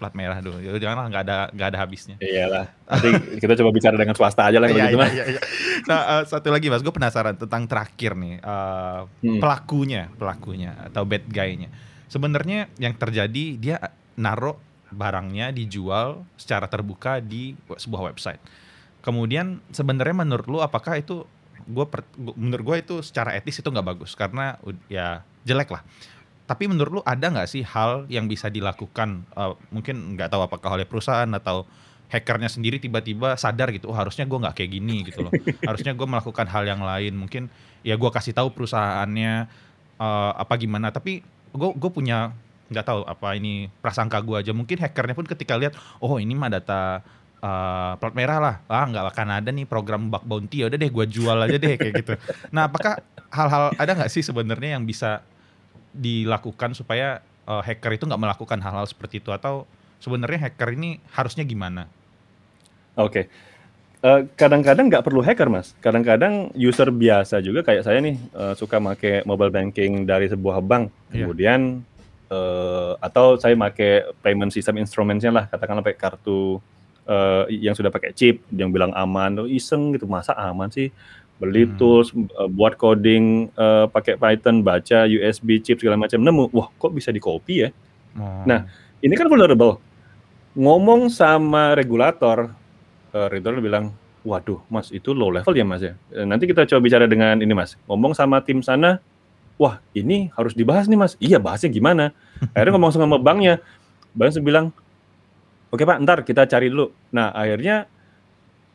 plat 0.00 0.16
merah 0.18 0.40
dulu 0.40 0.58
jangan 0.80 1.06
nggak 1.06 1.22
ada 1.22 1.38
nggak 1.52 1.68
ada 1.68 1.78
habisnya 1.78 2.16
iyalah 2.18 2.66
nanti 2.88 3.38
kita 3.38 3.54
coba 3.60 3.70
bicara 3.70 3.94
dengan 3.94 4.16
swasta 4.16 4.50
aja 4.50 4.58
lah 4.58 4.66
kalau 4.66 4.80
Iya, 4.80 4.88
gitu 4.90 4.98
iya, 4.98 5.12
iya, 5.14 5.24
iya. 5.36 5.40
Nah, 5.82 6.00
eh, 6.18 6.22
satu 6.26 6.50
lagi 6.50 6.70
Mas, 6.70 6.82
gue 6.82 6.94
penasaran 6.94 7.34
tentang 7.34 7.66
terakhir 7.66 8.14
nih, 8.14 8.38
eh, 8.38 9.00
Hmm. 9.02 9.38
pelakunya, 9.42 10.06
pelakunya 10.14 10.78
atau 10.78 11.02
bad 11.02 11.26
guy-nya. 11.26 11.70
Sebenarnya 12.06 12.70
yang 12.78 12.94
terjadi 12.94 13.44
dia 13.58 13.76
naruh 14.14 14.54
barangnya 14.90 15.50
dijual 15.50 16.22
secara 16.38 16.70
terbuka 16.70 17.18
di 17.18 17.58
sebuah 17.66 18.14
website. 18.14 18.38
Kemudian 19.02 19.58
sebenarnya 19.74 20.14
menurut 20.14 20.46
lu 20.46 20.58
apakah 20.62 20.98
itu 20.98 21.26
gue 21.66 21.86
menurut 22.34 22.64
gue 22.64 22.76
itu 22.82 22.94
secara 23.00 23.34
etis 23.34 23.60
itu 23.62 23.68
nggak 23.68 23.86
bagus 23.96 24.12
karena 24.18 24.58
ya 24.90 25.22
jelek 25.46 25.70
lah. 25.72 25.82
Tapi 26.46 26.68
menurut 26.68 27.00
lu 27.00 27.02
ada 27.06 27.32
nggak 27.32 27.48
sih 27.48 27.62
hal 27.64 28.04
yang 28.10 28.26
bisa 28.26 28.52
dilakukan 28.52 29.24
eh, 29.32 29.54
mungkin 29.70 30.18
nggak 30.18 30.28
tahu 30.32 30.42
apakah 30.44 30.76
oleh 30.76 30.86
perusahaan 30.86 31.28
atau 31.30 31.64
hackernya 32.12 32.52
sendiri 32.52 32.76
tiba-tiba 32.76 33.40
sadar 33.40 33.72
gitu, 33.72 33.88
oh 33.88 33.96
harusnya 33.96 34.28
gue 34.28 34.36
nggak 34.36 34.52
kayak 34.52 34.70
gini 34.76 34.96
gitu 35.08 35.24
loh. 35.24 35.32
harusnya 35.68 35.96
gue 35.96 36.04
melakukan 36.04 36.44
hal 36.44 36.68
yang 36.68 36.84
lain. 36.84 37.16
Mungkin 37.16 37.48
ya 37.80 37.96
gue 37.96 38.10
kasih 38.12 38.36
tahu 38.36 38.52
perusahaannya 38.52 39.48
eh, 39.96 40.32
apa 40.36 40.54
gimana. 40.60 40.92
Tapi 40.92 41.24
gue 41.52 41.70
gue 41.72 41.90
punya 41.90 42.36
nggak 42.72 42.86
tahu 42.88 43.00
apa 43.04 43.36
ini 43.36 43.68
prasangka 43.80 44.20
gue 44.20 44.36
aja. 44.44 44.52
Mungkin 44.52 44.80
hackernya 44.80 45.16
pun 45.16 45.28
ketika 45.28 45.56
lihat, 45.56 45.76
oh 46.00 46.16
ini 46.16 46.32
mah 46.32 46.52
data 46.52 47.04
eh, 47.42 47.92
plat 47.98 48.14
merah 48.14 48.38
lah, 48.38 48.54
ah 48.70 48.86
nggak 48.86 49.04
akan 49.10 49.28
ada 49.42 49.50
nih 49.50 49.66
program 49.66 50.08
bug 50.08 50.22
bounty. 50.22 50.62
Ya 50.62 50.70
udah 50.70 50.78
deh, 50.78 50.90
gue 50.90 51.06
jual 51.10 51.38
aja 51.42 51.58
deh 51.58 51.74
kayak 51.74 51.94
gitu. 51.98 52.14
Nah, 52.54 52.70
apakah 52.70 53.02
hal-hal 53.34 53.74
ada 53.74 53.90
nggak 53.98 54.10
sih 54.14 54.22
sebenarnya 54.22 54.78
yang 54.78 54.86
bisa 54.86 55.26
dilakukan 55.92 56.78
supaya 56.78 57.20
eh, 57.50 57.62
hacker 57.66 57.98
itu 57.98 58.06
nggak 58.06 58.22
melakukan 58.22 58.62
hal-hal 58.62 58.86
seperti 58.86 59.18
itu 59.18 59.34
atau 59.34 59.66
sebenarnya 59.98 60.48
hacker 60.48 60.78
ini 60.78 61.02
harusnya 61.12 61.42
gimana? 61.42 61.90
Oke. 62.94 63.26
Uh, 64.02 64.26
kadang-kadang 64.34 64.90
nggak 64.90 65.06
perlu 65.06 65.22
hacker 65.22 65.46
mas, 65.46 65.78
kadang-kadang 65.78 66.50
user 66.58 66.90
biasa 66.90 67.38
juga 67.38 67.62
kayak 67.62 67.86
saya 67.86 68.02
nih 68.02 68.18
uh, 68.34 68.50
suka 68.58 68.82
make 68.82 69.22
mobile 69.22 69.54
banking 69.54 70.02
dari 70.02 70.26
sebuah 70.26 70.58
bank, 70.58 70.90
yeah. 71.14 71.22
kemudian 71.22 71.86
uh, 72.26 72.98
atau 72.98 73.38
saya 73.38 73.54
make 73.54 74.02
payment 74.18 74.50
system 74.50 74.82
instrumentsnya 74.82 75.30
lah, 75.30 75.44
katakanlah 75.46 75.86
pakai 75.86 76.02
kartu 76.02 76.58
uh, 77.08 77.44
yang 77.50 77.74
sudah 77.74 77.90
pakai 77.90 78.14
chip, 78.14 78.42
yang 78.52 78.70
bilang 78.70 78.92
aman, 78.94 79.42
oh, 79.42 79.48
iseng 79.48 79.94
gitu, 79.94 80.06
masa 80.06 80.34
aman 80.36 80.68
sih? 80.70 80.90
Beli 81.42 81.66
hmm. 81.66 81.74
tools, 81.80 82.14
uh, 82.38 82.46
buat 82.46 82.78
coding, 82.78 83.50
uh, 83.58 83.90
pakai 83.90 84.18
Python, 84.18 84.62
baca 84.62 85.08
USB 85.08 85.58
chip 85.58 85.82
segala 85.82 85.98
macam, 85.98 86.22
nemu, 86.22 86.52
wah 86.54 86.68
kok 86.78 86.92
bisa 86.94 87.10
di 87.10 87.18
copy 87.18 87.66
ya? 87.66 87.68
Oh. 88.18 88.44
Nah, 88.46 88.68
ini 89.02 89.14
kan 89.18 89.26
vulnerable. 89.26 89.82
Ngomong 90.54 91.08
sama 91.08 91.74
regulator, 91.74 92.52
uh, 93.16 93.26
Ridwan 93.32 93.58
bilang, 93.64 93.86
waduh 94.22 94.62
mas 94.70 94.94
itu 94.94 95.10
low 95.10 95.34
level 95.34 95.50
ya 95.50 95.66
mas 95.66 95.82
ya. 95.82 95.98
Nanti 96.22 96.46
kita 96.46 96.62
coba 96.66 96.80
bicara 96.82 97.04
dengan 97.10 97.42
ini 97.42 97.50
mas. 97.52 97.74
Ngomong 97.90 98.14
sama 98.14 98.38
tim 98.38 98.62
sana, 98.62 99.02
wah 99.58 99.82
ini 99.92 100.30
harus 100.38 100.54
dibahas 100.54 100.86
nih 100.86 100.98
mas. 100.98 101.18
Iya 101.18 101.42
bahasnya 101.42 101.70
gimana? 101.70 102.14
Akhirnya 102.54 102.78
ngomong 102.78 102.92
sama 102.94 103.18
banknya, 103.18 103.58
bank 104.14 104.34
bilang, 104.42 104.70
oke 105.72 105.82
pak 105.82 105.98
ntar 106.04 106.18
kita 106.22 106.44
cari 106.44 106.68
dulu. 106.68 106.92
Nah 107.16 107.32
akhirnya 107.32 107.88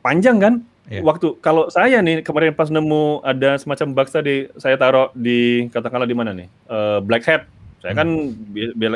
panjang 0.01 0.37
kan 0.41 0.53
yeah. 0.89 1.05
waktu 1.05 1.37
kalau 1.39 1.69
saya 1.69 2.01
nih 2.01 2.25
kemarin 2.25 2.57
pas 2.57 2.67
nemu 2.67 3.21
ada 3.21 3.55
semacam 3.61 3.93
bug 3.93 4.07
tadi 4.09 4.49
saya 4.57 4.75
taruh 4.75 5.13
di 5.13 5.69
katakanlah 5.69 6.09
di 6.09 6.15
mana 6.17 6.33
nih 6.33 6.49
uh, 6.67 6.99
black 6.99 7.23
hat 7.29 7.45
saya 7.77 7.93
kan 7.93 8.09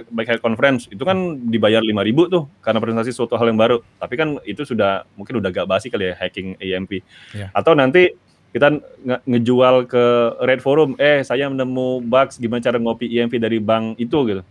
baik 0.10 0.28
head 0.28 0.42
conference 0.42 0.90
itu 0.90 1.06
kan 1.06 1.38
dibayar 1.48 1.86
lima 1.86 2.02
ribu 2.02 2.26
tuh 2.26 2.50
karena 2.66 2.82
presentasi 2.82 3.14
suatu 3.14 3.38
hal 3.38 3.54
yang 3.54 3.60
baru. 3.62 3.78
Tapi 4.02 4.14
kan 4.18 4.42
itu 4.42 4.66
sudah 4.66 5.06
mungkin 5.14 5.38
udah 5.38 5.54
gak 5.54 5.70
basi 5.70 5.94
kali 5.94 6.10
ya 6.10 6.14
hacking 6.18 6.58
EMP. 6.58 7.06
Yeah. 7.38 7.54
Atau 7.54 7.78
nanti 7.78 8.18
kita 8.52 8.82
nge 9.06 9.18
ngejual 9.24 9.88
ke 9.88 10.04
Red 10.44 10.60
Forum, 10.60 10.98
eh 11.00 11.24
saya 11.24 11.48
menemu 11.48 12.04
bugs 12.04 12.36
gimana 12.36 12.60
cara 12.60 12.82
ngopi 12.82 13.08
EMP 13.08 13.38
dari 13.38 13.62
bank 13.62 13.96
itu 14.02 14.18
gitu. 14.28 14.42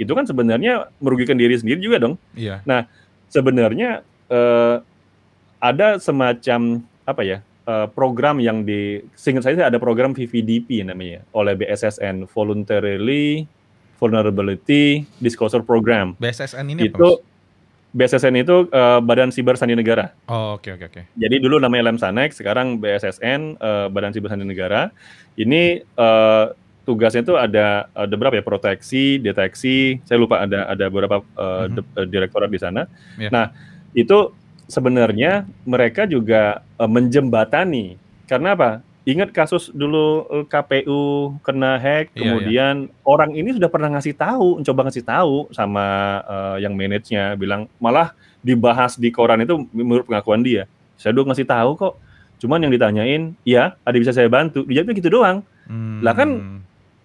Itu 0.00 0.12
kan 0.12 0.26
sebenarnya 0.26 0.90
merugikan 0.98 1.38
diri 1.38 1.54
sendiri 1.54 1.78
juga 1.78 2.02
dong. 2.02 2.14
Yeah. 2.34 2.62
Nah, 2.66 2.86
sebenarnya 3.30 4.02
uh, 4.30 4.82
ada 5.62 5.98
semacam 5.98 6.82
apa 7.04 7.22
ya? 7.24 7.38
Uh, 7.64 7.88
program 7.88 8.44
yang 8.44 8.60
di 8.60 9.00
singkat 9.16 9.40
saya 9.40 9.72
ada 9.72 9.80
program 9.80 10.12
VVDP 10.12 10.84
namanya 10.84 11.24
oleh 11.32 11.56
BSSN 11.56 12.28
voluntarily 12.28 13.48
Vulnerability 13.96 15.08
Disclosure 15.16 15.64
Program. 15.64 16.12
BSSN 16.20 16.66
ini 16.68 16.92
itu, 16.92 17.00
apa? 17.00 17.24
BSSN 17.94 18.34
itu 18.42 18.66
uh, 18.74 18.98
Badan 18.98 19.30
Siber 19.30 19.54
Sandi 19.54 19.78
Negara. 19.78 20.10
Oh, 20.26 20.58
oke 20.58 20.66
okay, 20.66 20.70
oke 20.74 20.84
okay, 20.90 21.06
oke. 21.06 21.14
Okay. 21.14 21.22
Jadi 21.24 21.36
dulu 21.38 21.62
namanya 21.62 21.88
Lemsanek, 21.88 22.34
sekarang 22.34 22.82
BSSN 22.82 23.56
uh, 23.62 23.86
eh, 23.86 23.86
Badan 23.88 24.10
Siber 24.10 24.28
Sandi 24.34 24.42
Negara. 24.42 24.90
Ini 25.38 25.80
uh, 25.94 26.50
tugasnya 26.84 27.24
itu 27.24 27.34
ada 27.34 27.88
ada 27.92 28.14
berapa 28.14 28.36
ya? 28.36 28.44
Proteksi, 28.44 29.18
deteksi. 29.18 29.98
Saya 30.04 30.20
lupa 30.20 30.44
ada 30.44 30.68
ada 30.68 30.84
beberapa 30.92 31.24
uh, 31.36 31.66
mm 31.66 31.80
-hmm. 31.80 32.06
direktorat 32.08 32.52
di 32.52 32.60
sana. 32.60 32.86
Yeah. 33.16 33.32
Nah, 33.32 33.50
itu 33.96 34.30
sebenarnya 34.68 35.48
mereka 35.64 36.04
juga 36.04 36.62
uh, 36.76 36.88
menjembatani. 36.88 37.96
Karena 38.28 38.56
apa? 38.56 38.70
Ingat 39.04 39.36
kasus 39.36 39.68
dulu 39.68 40.24
eh, 40.32 40.46
KPU 40.48 41.36
kena 41.44 41.76
hack, 41.76 42.16
iya, 42.16 42.24
kemudian 42.24 42.88
iya. 42.88 43.04
orang 43.04 43.36
ini 43.36 43.52
sudah 43.52 43.68
pernah 43.68 43.92
ngasih 43.92 44.16
tahu, 44.16 44.64
mencoba 44.64 44.80
ngasih 44.88 45.04
tahu 45.04 45.34
sama 45.52 45.84
uh, 46.24 46.56
yang 46.56 46.72
manage-nya, 46.72 47.36
bilang 47.36 47.68
malah 47.76 48.16
dibahas 48.40 48.96
di 48.96 49.12
koran 49.12 49.44
itu 49.44 49.60
menurut 49.76 50.08
pengakuan 50.08 50.40
dia. 50.40 50.64
Saya 50.96 51.12
dulu 51.12 51.28
ngasih 51.28 51.44
tahu 51.44 51.76
kok, 51.76 52.00
cuman 52.40 52.64
yang 52.64 52.72
ditanyain, 52.72 53.22
iya, 53.44 53.76
ada 53.84 53.96
bisa 54.00 54.16
saya 54.16 54.24
bantu. 54.32 54.64
Dijawabnya 54.64 54.96
gitu 54.96 55.12
doang. 55.12 55.44
Hmm. 55.68 56.00
Lah 56.00 56.16
kan 56.16 56.28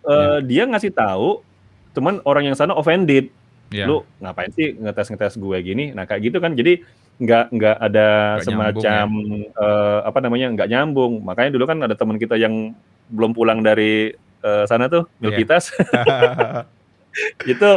uh, 0.10 0.42
yeah. 0.42 0.42
dia 0.42 0.64
ngasih 0.66 0.90
tahu, 0.90 1.46
cuman 1.94 2.18
orang 2.26 2.50
yang 2.50 2.58
sana 2.58 2.74
offended. 2.74 3.30
Yeah. 3.70 3.86
Lu 3.86 4.02
ngapain 4.18 4.50
sih 4.50 4.74
ngetes 4.74 5.14
ngetes 5.14 5.38
gue 5.38 5.58
gini? 5.62 5.94
Nah 5.94 6.10
kayak 6.10 6.34
gitu 6.34 6.42
kan. 6.42 6.58
Jadi 6.58 6.82
nggak 7.20 7.46
nggak 7.52 7.78
ada 7.84 8.08
nggak 8.40 8.48
semacam 8.48 9.08
ya? 9.12 9.52
uh, 9.60 10.00
apa 10.08 10.20
namanya 10.24 10.48
nggak 10.56 10.70
nyambung 10.72 11.20
makanya 11.20 11.52
dulu 11.52 11.68
kan 11.68 11.84
ada 11.84 11.92
teman 11.92 12.16
kita 12.16 12.40
yang 12.40 12.72
belum 13.12 13.36
pulang 13.36 13.60
dari 13.60 14.16
uh, 14.40 14.64
sana 14.64 14.88
tuh 14.88 15.04
iya. 15.20 15.28
Milkitas 15.28 15.76
yeah. 15.76 16.64
itu 17.44 17.70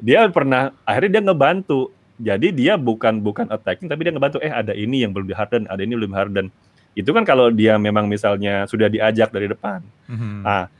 dia 0.00 0.24
pernah 0.32 0.72
akhirnya 0.88 1.20
dia 1.20 1.22
ngebantu 1.28 1.92
jadi 2.16 2.48
dia 2.48 2.74
bukan 2.80 3.20
bukan 3.20 3.52
attacking 3.52 3.92
tapi 3.92 4.08
dia 4.08 4.12
ngebantu 4.16 4.40
eh 4.40 4.48
ada 4.48 4.72
ini 4.72 5.04
yang 5.04 5.12
belum 5.12 5.28
di 5.28 5.36
harden 5.36 5.68
ada 5.68 5.84
ini 5.84 5.92
belum 5.92 6.16
harden 6.16 6.48
itu 6.96 7.10
kan 7.12 7.28
kalau 7.28 7.52
dia 7.52 7.76
memang 7.76 8.08
misalnya 8.08 8.64
sudah 8.64 8.88
diajak 8.88 9.28
dari 9.28 9.52
depan 9.52 9.84
mm-hmm. 10.08 10.40
nah 10.40 10.72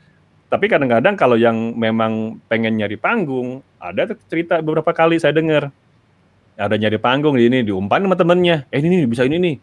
tapi 0.47 0.71
kadang-kadang 0.71 1.19
kalau 1.19 1.35
yang 1.35 1.75
memang 1.75 2.39
pengen 2.47 2.79
nyari 2.79 2.95
panggung 2.95 3.59
ada 3.83 4.07
cerita 4.31 4.63
beberapa 4.63 4.95
kali 4.95 5.19
saya 5.19 5.35
dengar. 5.35 5.75
Ada 6.57 6.79
nyari 6.79 6.97
panggung 6.97 7.35
di 7.35 7.51
ini 7.51 7.61
diumpan 7.67 8.07
sama 8.07 8.15
temennya. 8.15 8.63
Eh 8.71 8.79
ini 8.79 9.03
nih 9.03 9.09
bisa 9.11 9.27
ini 9.27 9.37
nih. 9.37 9.55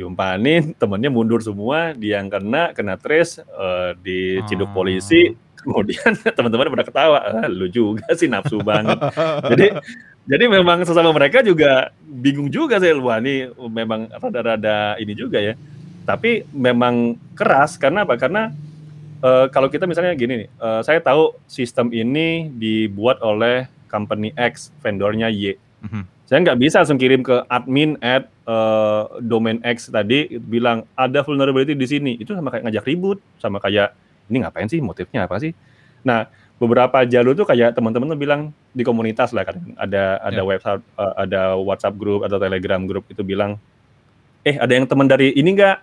Diumpanin 0.00 0.72
temennya 0.80 1.12
mundur 1.12 1.44
semua 1.44 1.92
dia 1.92 2.18
yang 2.18 2.32
kena 2.32 2.72
kena 2.72 2.96
trace 2.96 3.44
uh, 3.52 3.92
diciduk 4.00 4.72
oh. 4.72 4.80
polisi. 4.80 5.36
Kemudian 5.60 6.16
teman-teman 6.16 6.72
pada 6.72 6.88
ketawa 6.88 7.20
ah, 7.20 7.44
lu 7.44 7.68
juga 7.68 8.08
sih 8.16 8.32
nafsu 8.32 8.64
banget. 8.64 8.96
Jadi 9.44 9.76
jadi 10.24 10.44
memang 10.48 10.88
sesama 10.88 11.12
mereka 11.12 11.44
juga 11.44 11.92
bingung 12.00 12.48
juga 12.48 12.80
sih 12.80 12.96
wah 12.96 13.20
ini 13.20 13.52
memang 13.68 14.08
rada-rada 14.08 14.96
ini 14.96 15.12
juga 15.12 15.36
ya. 15.36 15.52
Tapi 16.08 16.48
memang 16.48 17.20
keras 17.36 17.76
karena 17.76 18.08
apa? 18.08 18.16
Karena 18.16 18.56
uh, 19.24 19.46
kalau 19.48 19.68
kita 19.72 19.84
misalnya 19.86 20.12
gini 20.16 20.46
nih 20.46 20.48
uh, 20.60 20.80
saya 20.84 21.00
tahu 21.00 21.36
sistem 21.48 21.92
ini 21.92 22.50
dibuat 22.52 23.20
oleh 23.24 23.68
company 23.88 24.34
X 24.36 24.74
vendornya 24.80 25.28
Y 25.30 25.56
mm 25.84 25.88
-hmm 25.88 26.04
saya 26.30 26.46
nggak 26.46 26.62
bisa 26.62 26.78
langsung 26.78 26.94
kirim 26.94 27.26
ke 27.26 27.42
admin 27.50 27.98
at 27.98 28.30
uh, 28.46 29.18
domain 29.18 29.58
X 29.66 29.90
tadi 29.90 30.38
bilang 30.38 30.86
ada 30.94 31.26
vulnerability 31.26 31.74
di 31.74 31.90
sini. 31.90 32.12
Itu 32.22 32.38
sama 32.38 32.54
kayak 32.54 32.70
ngajak 32.70 32.86
ribut, 32.86 33.18
sama 33.42 33.58
kayak 33.58 33.98
ini 34.30 34.46
ngapain 34.46 34.70
sih 34.70 34.78
motifnya 34.78 35.26
apa 35.26 35.42
sih? 35.42 35.50
Nah, 36.06 36.30
beberapa 36.62 37.02
jalur 37.02 37.34
tuh 37.34 37.50
kayak 37.50 37.74
teman-teman 37.74 38.14
tuh 38.14 38.20
bilang 38.22 38.54
di 38.70 38.86
komunitas 38.86 39.34
lah 39.34 39.42
kan 39.42 39.58
ada 39.74 40.22
ada 40.22 40.38
yeah. 40.38 40.46
website 40.46 40.82
uh, 40.94 41.18
ada 41.18 41.58
WhatsApp 41.58 41.98
group 41.98 42.22
atau 42.22 42.38
Telegram 42.38 42.78
group 42.86 43.10
itu 43.10 43.26
bilang 43.26 43.58
eh 44.46 44.54
ada 44.54 44.70
yang 44.70 44.86
teman 44.86 45.10
dari 45.10 45.34
ini 45.34 45.50
enggak? 45.50 45.82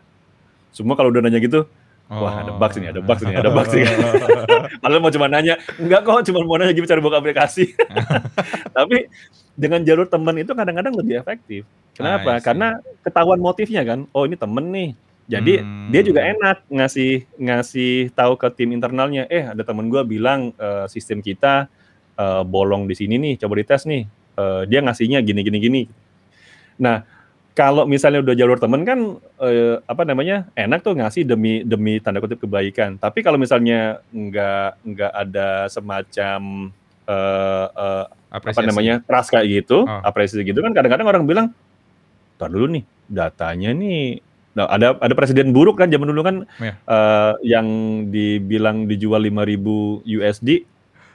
Semua 0.71 0.95
kalau 0.95 1.11
udah 1.11 1.27
nanya 1.27 1.43
gitu, 1.43 1.67
Wah 2.07 2.39
ada 2.39 2.55
bugs 2.55 2.75
ini, 2.79 2.87
ada 2.87 3.03
bugs 3.03 3.19
ini, 3.19 3.35
ada 3.35 3.51
bugs 3.51 3.71
ini. 3.75 3.83
Padahal 4.81 5.03
mau 5.03 5.11
cuma 5.11 5.27
nanya, 5.27 5.59
enggak 5.75 6.07
kok, 6.07 6.23
cuma 6.31 6.39
mau 6.47 6.55
nanya 6.55 6.71
gimana 6.71 6.91
cara 6.95 7.01
buka 7.03 7.19
aplikasi. 7.19 7.75
Tapi 8.77 9.11
dengan 9.59 9.83
jalur 9.83 10.07
teman 10.07 10.39
itu 10.39 10.55
kadang-kadang 10.55 10.95
lebih 10.95 11.19
efektif. 11.19 11.67
Kenapa? 11.99 12.37
Ah, 12.37 12.39
Karena 12.39 12.67
ketahuan 13.03 13.43
motifnya 13.43 13.83
kan. 13.83 14.07
Oh 14.15 14.23
ini 14.23 14.39
temen 14.39 14.71
nih. 14.71 14.89
Jadi 15.27 15.59
hmm. 15.59 15.91
dia 15.91 16.01
juga 16.07 16.23
enak 16.23 16.63
ngasih 16.71 17.27
ngasih 17.35 18.15
tahu 18.15 18.39
ke 18.39 18.47
tim 18.55 18.71
internalnya. 18.71 19.27
Eh 19.27 19.43
ada 19.43 19.59
temen 19.67 19.91
gue 19.91 19.99
bilang 20.07 20.55
uh, 20.55 20.87
sistem 20.87 21.19
kita 21.19 21.67
uh, 22.15 22.47
bolong 22.47 22.87
di 22.87 22.95
sini 22.95 23.19
nih. 23.19 23.43
Coba 23.43 23.59
dites 23.59 23.83
nih. 23.83 24.07
Uh, 24.39 24.63
dia 24.63 24.79
ngasihnya 24.79 25.19
gini 25.19 25.43
gini 25.43 25.57
gini. 25.59 25.81
Nah 26.79 27.03
kalau 27.57 27.89
misalnya 27.89 28.21
udah 28.21 28.37
jalur 28.37 28.61
temen 28.61 28.85
kan 28.85 29.17
eh, 29.41 29.81
apa 29.89 30.05
namanya 30.05 30.45
enak 30.53 30.85
tuh 30.85 30.93
ngasih 30.93 31.25
demi 31.25 31.65
demi 31.65 31.97
tanda 31.97 32.21
kutip 32.21 32.37
kebaikan. 32.37 33.01
Tapi 33.01 33.25
kalau 33.25 33.41
misalnya 33.41 33.97
nggak 34.13 34.85
nggak 34.85 35.11
ada 35.25 35.65
semacam 35.65 36.69
eh, 37.09 37.67
eh, 37.73 38.05
apa 38.29 38.61
namanya 38.61 39.01
trust 39.01 39.33
kayak 39.33 39.49
gitu, 39.49 39.89
oh. 39.89 40.01
apresiasi 40.05 40.45
gitu 40.45 40.61
kan 40.61 40.69
kadang-kadang 40.77 41.09
orang 41.09 41.25
bilang, 41.25 41.47
tar 42.37 42.53
dulu 42.53 42.69
nih 42.77 42.85
datanya 43.09 43.73
nih 43.73 44.21
Nah, 44.57 44.65
ada 44.73 44.97
ada 44.97 45.13
presiden 45.13 45.53
buruk 45.53 45.77
kan 45.77 45.85
zaman 45.93 46.09
dulu 46.09 46.25
kan 46.25 46.35
yeah. 46.57 46.73
uh, 46.89 47.37
yang 47.45 47.67
dibilang 48.09 48.89
dijual 48.89 49.21
5000 49.21 50.01
USD 50.01 50.65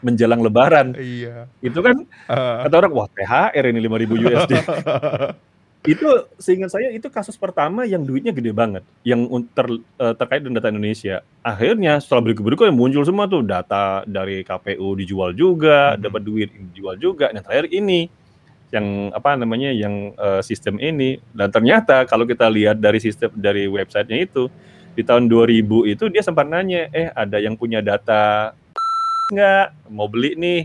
menjelang 0.06 0.46
lebaran. 0.46 0.94
Iya. 0.94 1.50
Itu 1.58 1.82
kan 1.82 2.06
uh. 2.30 2.62
kata 2.62 2.86
orang 2.86 2.92
wah 2.94 3.10
THR 3.10 3.64
ini 3.66 3.82
5000 3.82 4.26
USD. 4.30 4.52
itu 5.82 6.06
seingat 6.38 6.70
saya 6.70 6.94
itu 6.94 7.10
kasus 7.10 7.34
pertama 7.34 7.82
yang 7.82 8.06
duitnya 8.06 8.30
gede 8.30 8.54
banget 8.54 8.86
yang 9.02 9.26
ter, 9.50 9.66
uh, 9.98 10.14
terkait 10.14 10.38
dengan 10.38 10.62
data 10.62 10.70
Indonesia. 10.70 11.26
Akhirnya 11.42 11.98
setelah 11.98 12.30
berikut-berikut 12.30 12.70
yang 12.70 12.78
muncul 12.78 13.02
semua 13.02 13.26
tuh 13.26 13.42
data 13.42 14.06
dari 14.06 14.46
KPU 14.46 14.94
dijual 14.94 15.34
juga, 15.34 15.98
hmm. 15.98 15.98
dapat 15.98 16.22
duit 16.22 16.48
dijual 16.70 16.94
juga. 17.02 17.34
Nah 17.34 17.42
terakhir 17.42 17.74
ini 17.74 18.06
yang 18.70 19.10
apa 19.10 19.34
namanya 19.34 19.74
yang 19.74 20.14
uh, 20.16 20.38
sistem 20.40 20.78
ini 20.78 21.20
dan 21.34 21.50
ternyata 21.50 22.06
kalau 22.08 22.24
kita 22.24 22.46
lihat 22.48 22.78
dari 22.78 23.02
sistem 23.02 23.28
dari 23.36 23.68
websitenya 23.68 24.22
itu 24.22 24.48
di 24.96 25.04
tahun 25.04 25.28
2000 25.28 25.92
itu 25.92 26.04
dia 26.08 26.22
sempat 26.24 26.48
nanya 26.48 26.88
eh 26.88 27.12
ada 27.12 27.36
yang 27.36 27.52
punya 27.52 27.84
data 27.84 28.56
nggak 29.28 29.92
mau 29.92 30.08
beli 30.08 30.40
nih 30.40 30.60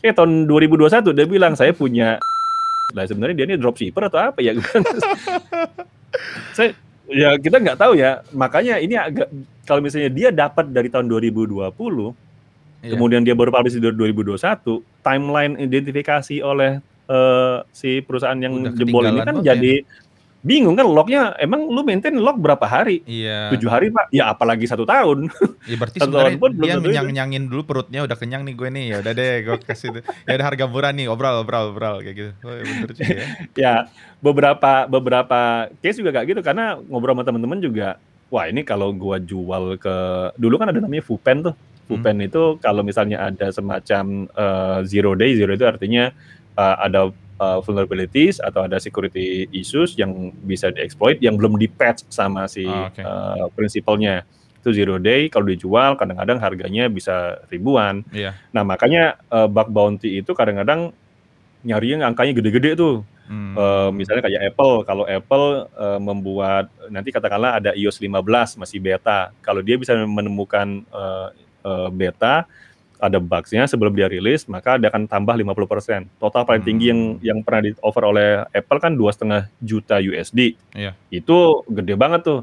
eh 0.00 0.12
tahun 0.16 0.48
2021 0.48 1.12
dia 1.12 1.26
bilang 1.28 1.52
saya 1.52 1.76
punya 1.76 2.16
lah 2.94 3.04
sebenarnya 3.06 3.36
dia 3.42 3.46
ini 3.50 3.56
dropshipper 3.56 4.06
atau 4.10 4.18
apa 4.30 4.38
ya? 4.42 4.54
saya 6.56 6.74
Ya 7.10 7.34
kita 7.34 7.58
nggak 7.58 7.78
tahu 7.78 7.98
ya. 7.98 8.22
Makanya 8.30 8.78
ini 8.78 8.94
agak 8.94 9.26
kalau 9.66 9.82
misalnya 9.82 10.10
dia 10.14 10.30
dapat 10.30 10.70
dari 10.70 10.86
tahun 10.86 11.10
2020, 11.10 12.14
Iya. 12.80 12.96
kemudian 12.96 13.20
dia 13.20 13.36
baru 13.36 13.52
publish 13.52 13.76
di 13.76 13.84
2021, 13.84 14.80
timeline 15.04 15.52
identifikasi 15.60 16.40
oleh 16.40 16.80
eh, 17.10 17.58
si 17.76 18.00
perusahaan 18.00 18.38
yang 18.38 18.56
Udah 18.56 18.72
jebol 18.72 19.04
ini 19.04 19.20
kan 19.20 19.36
jadi 19.44 19.84
bingung 20.40 20.72
kan 20.72 20.88
lognya 20.88 21.36
emang 21.36 21.68
lu 21.68 21.84
maintain 21.84 22.16
log 22.16 22.40
berapa 22.40 22.64
hari? 22.64 23.04
Iya. 23.04 23.52
Tujuh 23.52 23.68
hari 23.68 23.92
pak? 23.92 24.08
Ya 24.08 24.32
apalagi 24.32 24.64
satu 24.64 24.88
tahun. 24.88 25.28
Ya 25.68 25.76
berarti 25.76 26.00
Satu 26.00 26.16
tahun 26.16 26.40
pun 26.40 26.50
belum 26.56 26.64
dia 26.64 26.74
tentu 26.80 26.88
itu. 26.88 26.96
nyang-nyangin 26.96 27.42
dulu 27.52 27.62
perutnya 27.68 28.00
udah 28.08 28.16
kenyang 28.16 28.42
nih 28.48 28.54
gue 28.56 28.68
nih. 28.72 28.84
Ya 28.88 28.96
udah 29.04 29.12
deh 29.12 29.34
gue 29.44 29.56
kasih 29.60 29.88
tuh. 30.00 30.02
Ya 30.24 30.40
ada 30.40 30.44
harga 30.48 30.64
murah 30.64 30.90
nih, 30.96 31.06
obrol 31.12 31.44
obrol 31.44 31.76
obrol 31.76 32.00
kayak 32.00 32.16
gitu. 32.16 32.32
Oh, 32.40 32.56
ya 32.56 32.64
bener 32.64 32.90
juga 32.96 33.12
ya. 33.12 33.26
ya 33.68 33.74
beberapa 34.24 34.72
beberapa 34.88 35.40
case 35.84 36.00
juga 36.00 36.10
kayak 36.16 36.26
gitu 36.32 36.40
karena 36.40 36.80
ngobrol 36.88 37.12
sama 37.16 37.24
teman-teman 37.28 37.60
juga 37.60 38.00
wah 38.32 38.46
ini 38.46 38.62
kalau 38.64 38.94
gua 38.94 39.20
jual 39.20 39.76
ke 39.76 39.96
dulu 40.40 40.54
kan 40.56 40.72
ada 40.72 40.80
namanya 40.80 41.04
Fupen 41.04 41.44
tuh 41.44 41.54
Fupen 41.90 42.22
itu 42.22 42.56
kalau 42.62 42.86
misalnya 42.86 43.18
ada 43.18 43.50
semacam 43.50 44.30
eh, 44.30 44.78
zero 44.86 45.18
day 45.18 45.34
zero 45.34 45.52
itu 45.52 45.66
artinya 45.66 46.14
eh, 46.54 46.76
ada 46.78 47.10
eh, 47.40 47.58
vulnerabilities 47.64 48.36
atau 48.38 48.62
ada 48.62 48.76
security 48.76 49.48
issues 49.50 49.96
yang 49.96 50.12
bisa 50.40 50.68
dieksploit 50.68 51.16
yang 51.18 51.34
belum 51.34 51.56
di 51.56 51.66
patch 51.66 52.04
sama 52.08 52.44
si 52.44 52.62
Ah, 52.62 52.86
oke. 52.86 53.00
eh, 53.00 53.46
prinsipalnya 53.50 54.22
itu 54.60 54.76
zero 54.76 55.00
day 55.00 55.32
kalau 55.32 55.48
dijual 55.48 55.96
kadang-kadang 55.96 56.36
harganya 56.36 56.84
bisa 56.86 57.40
ribuan 57.48 58.04
Iya. 58.12 58.36
nah 58.52 58.60
makanya 58.60 59.16
eh, 59.26 59.48
bug 59.48 59.68
bounty 59.68 60.20
itu 60.20 60.30
kadang-kadang 60.30 60.92
nyarinya 61.62 62.04
angkanya 62.06 62.32
gede-gede 62.32 62.76
tuh 62.76 63.02
Hmm. 63.30 63.54
Eh, 63.54 63.90
misalnya 63.94 64.26
kayak 64.26 64.42
Apple, 64.50 64.82
kalau 64.82 65.06
Apple 65.06 65.46
eh, 65.70 66.00
membuat 66.02 66.66
nanti 66.90 67.14
katakanlah 67.14 67.62
ada 67.62 67.70
iOS 67.78 68.02
15 68.02 68.58
masih 68.58 68.82
beta, 68.82 69.30
kalau 69.38 69.62
dia 69.62 69.78
bisa 69.78 69.94
menemukan 69.94 70.82
eh, 70.82 71.28
eh, 71.62 71.88
beta 71.94 72.50
ada 73.00 73.16
bugs-nya 73.18 73.64
sebelum 73.64 73.96
dia 73.96 74.06
rilis, 74.06 74.44
maka 74.44 74.76
dia 74.76 74.92
akan 74.92 75.08
tambah 75.08 75.32
50%. 75.34 76.04
Total 76.20 76.44
paling 76.44 76.62
tinggi 76.62 76.92
yang 76.92 77.00
Hmm. 77.00 77.20
yang 77.24 77.38
pernah 77.40 77.64
di 77.64 77.70
offer 77.80 78.04
oleh 78.04 78.44
Apple 78.52 78.80
kan 78.80 78.92
dua 78.92 79.10
setengah 79.10 79.48
juta 79.58 79.96
USD. 79.98 80.54
Iya. 80.76 80.92
Itu 81.08 81.64
gede 81.66 81.96
banget 81.96 82.20
tuh. 82.28 82.40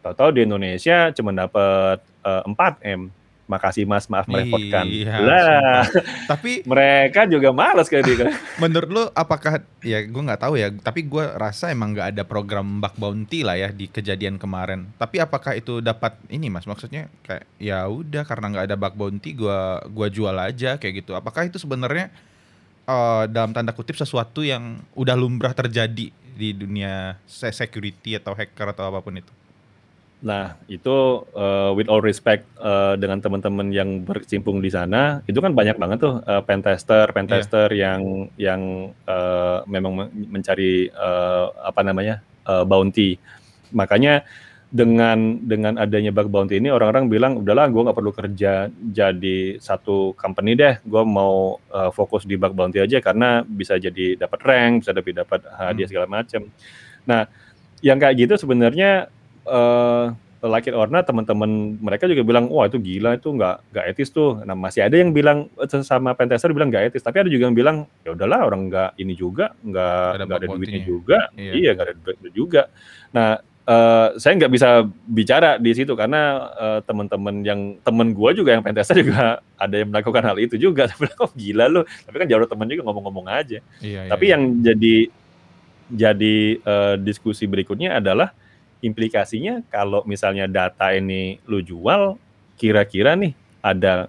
Tahu-tahu 0.00 0.30
di 0.38 0.40
Indonesia 0.46 1.10
cuma 1.10 1.34
dapat 1.34 1.98
eh, 2.22 2.42
4 2.46 2.78
M. 2.86 3.10
Makasih 3.46 3.86
Mas, 3.86 4.10
maaf 4.10 4.26
merepotkan. 4.26 4.82
Iya, 4.90 5.22
lah, 5.22 5.86
Tapi 6.26 6.62
mereka 6.70 7.30
juga 7.30 7.54
malas 7.54 7.86
kayak 7.86 8.04
dia. 8.04 8.26
menurut 8.62 8.90
lu 8.90 9.04
apakah 9.14 9.62
ya 9.86 10.02
gue 10.02 10.22
nggak 10.26 10.42
tahu 10.42 10.58
ya, 10.58 10.74
tapi 10.82 11.06
gue 11.06 11.24
rasa 11.38 11.70
emang 11.70 11.94
nggak 11.94 12.10
ada 12.18 12.22
program 12.26 12.82
bug 12.82 12.98
bounty 12.98 13.46
lah 13.46 13.54
ya 13.54 13.70
di 13.70 13.86
kejadian 13.86 14.34
kemarin. 14.34 14.90
Tapi 14.98 15.22
apakah 15.22 15.54
itu 15.54 15.78
dapat 15.78 16.18
ini 16.26 16.50
Mas? 16.50 16.66
Maksudnya 16.66 17.06
kayak 17.22 17.46
ya 17.62 17.86
udah 17.86 18.26
karena 18.26 18.46
nggak 18.50 18.66
ada 18.66 18.76
bug 18.76 18.94
bounty 18.98 19.30
gua 19.38 19.78
gua 19.86 20.10
jual 20.10 20.34
aja 20.34 20.74
kayak 20.74 21.06
gitu. 21.06 21.14
Apakah 21.14 21.46
itu 21.46 21.62
sebenarnya 21.62 22.10
eh, 22.86 23.24
dalam 23.30 23.54
tanda 23.54 23.70
kutip 23.70 23.94
sesuatu 23.94 24.42
yang 24.42 24.82
udah 24.98 25.14
lumrah 25.14 25.54
terjadi 25.54 26.10
di 26.36 26.48
dunia 26.52 27.16
se- 27.24 27.54
security 27.54 28.18
atau 28.18 28.34
hacker 28.34 28.74
atau 28.74 28.90
apa 28.90 29.00
pun 29.00 29.16
itu? 29.16 29.32
Nah, 30.16 30.56
itu 30.66 30.96
eh, 31.36 31.70
with 31.76 31.92
all 31.92 32.00
respect 32.00 32.48
eh, 32.56 32.94
dengan 32.96 33.20
teman-teman 33.20 33.68
yang 33.68 34.00
berkecimpung 34.00 34.64
di 34.64 34.72
sana, 34.72 35.20
itu 35.28 35.36
kan 35.44 35.52
banyak 35.52 35.76
banget 35.76 35.98
tuh 36.00 36.14
eh, 36.24 36.40
pen 36.42 36.64
tester, 36.64 37.12
pen 37.12 37.28
Iya. 37.28 37.68
yang 37.70 38.00
yang 38.40 38.62
eh, 39.04 39.58
memang 39.68 39.92
men- 39.92 40.12
mencari 40.32 40.88
eh, 40.88 41.46
apa 41.62 41.80
namanya 41.84 42.24
eh, 42.48 42.64
bounty. 42.64 43.20
Makanya 43.76 44.24
dengan 44.66 45.38
dengan 45.46 45.78
adanya 45.78 46.10
bug 46.10 46.26
bounty 46.26 46.58
ini 46.58 46.74
orang-orang 46.74 47.06
bilang 47.06 47.32
udahlah 47.38 47.70
gue 47.70 47.86
nggak 47.86 47.96
perlu 48.02 48.10
kerja 48.12 48.66
jadi 48.72 49.38
satu 49.62 50.16
company 50.18 50.56
deh, 50.58 50.80
gue 50.82 51.02
mau 51.06 51.60
eh, 51.70 51.90
fokus 51.92 52.24
di 52.24 52.34
bug 52.40 52.56
bounty 52.56 52.80
aja 52.82 52.98
karena 53.04 53.44
bisa 53.44 53.76
jadi 53.76 54.16
dapat 54.16 54.40
rank, 54.42 54.72
bisa 54.82 54.96
lebih 54.96 55.12
dapat 55.12 55.44
hadiah 55.54 55.84
Hmm. 55.86 55.90
segala 55.92 56.06
macam. 56.08 56.42
Nah, 57.04 57.28
yang 57.84 58.00
kayak 58.00 58.16
gitu 58.26 58.34
sebenarnya 58.40 59.12
eh 59.46 60.06
like 60.44 60.68
it 60.70 60.76
or 60.76 60.86
not 60.86 61.04
teman-teman 61.04 61.76
mereka 61.82 62.06
juga 62.06 62.22
bilang 62.22 62.46
wah 62.48 62.68
itu 62.70 62.78
gila 62.78 63.18
itu 63.18 63.28
nggak 63.32 63.56
nggak 63.74 63.84
etis 63.92 64.12
tuh. 64.14 64.40
Nah 64.46 64.54
masih 64.54 64.86
ada 64.86 64.96
yang 64.96 65.10
bilang 65.10 65.50
eh, 65.58 65.82
sama 65.82 66.14
pentester 66.14 66.52
bilang 66.54 66.70
nggak 66.70 66.94
etis 66.94 67.02
tapi 67.04 67.24
ada 67.24 67.30
juga 67.30 67.50
yang 67.50 67.56
bilang 67.56 67.76
ya 68.06 68.14
udahlah 68.14 68.46
orang 68.46 68.70
nggak 68.70 68.90
ini 69.00 69.14
juga 69.18 69.52
nggak 69.60 70.06
Ada 70.16 70.24
nggak 70.24 70.38
ada 70.38 70.48
duitnya 70.54 70.80
juga. 70.86 71.18
Iya. 71.34 71.52
iya 71.52 71.70
nggak 71.74 71.86
ada 71.86 71.94
duit 72.00 72.34
juga. 72.34 72.62
Nah 73.12 73.28
eh, 73.66 74.08
saya 74.20 74.32
nggak 74.38 74.52
bisa 74.52 74.68
bicara 75.08 75.50
di 75.58 75.72
situ 75.74 75.92
karena 75.98 76.52
eh, 76.54 76.80
teman-teman 76.86 77.34
yang 77.42 77.60
temen 77.82 78.08
gua 78.14 78.30
juga 78.36 78.54
yang 78.54 78.62
pentester 78.62 79.02
juga 79.02 79.40
ada 79.64 79.74
yang 79.74 79.88
melakukan 79.90 80.22
hal 80.22 80.36
itu 80.38 80.56
juga. 80.56 80.86
Tapi 80.90 81.08
bilang, 81.08 81.18
oh 81.20 81.32
gila 81.34 81.64
lu. 81.68 81.80
Tapi 81.82 82.16
kan 82.22 82.26
jauh 82.30 82.48
temen 82.48 82.66
juga 82.70 82.82
ngomong-ngomong 82.86 83.26
aja. 83.32 83.58
Iya, 83.82 84.10
tapi 84.10 84.24
yang 84.30 84.42
jadi 84.62 84.96
jadi 85.86 86.36
eh, 86.58 86.94
diskusi 86.98 87.46
berikutnya 87.46 88.02
adalah 88.02 88.34
implikasinya 88.80 89.64
kalau 89.68 90.02
misalnya 90.04 90.44
data 90.46 90.92
ini 90.92 91.40
lu 91.44 91.60
jual, 91.60 92.16
kira-kira 92.54 93.14
nih 93.14 93.32
ada 93.60 94.08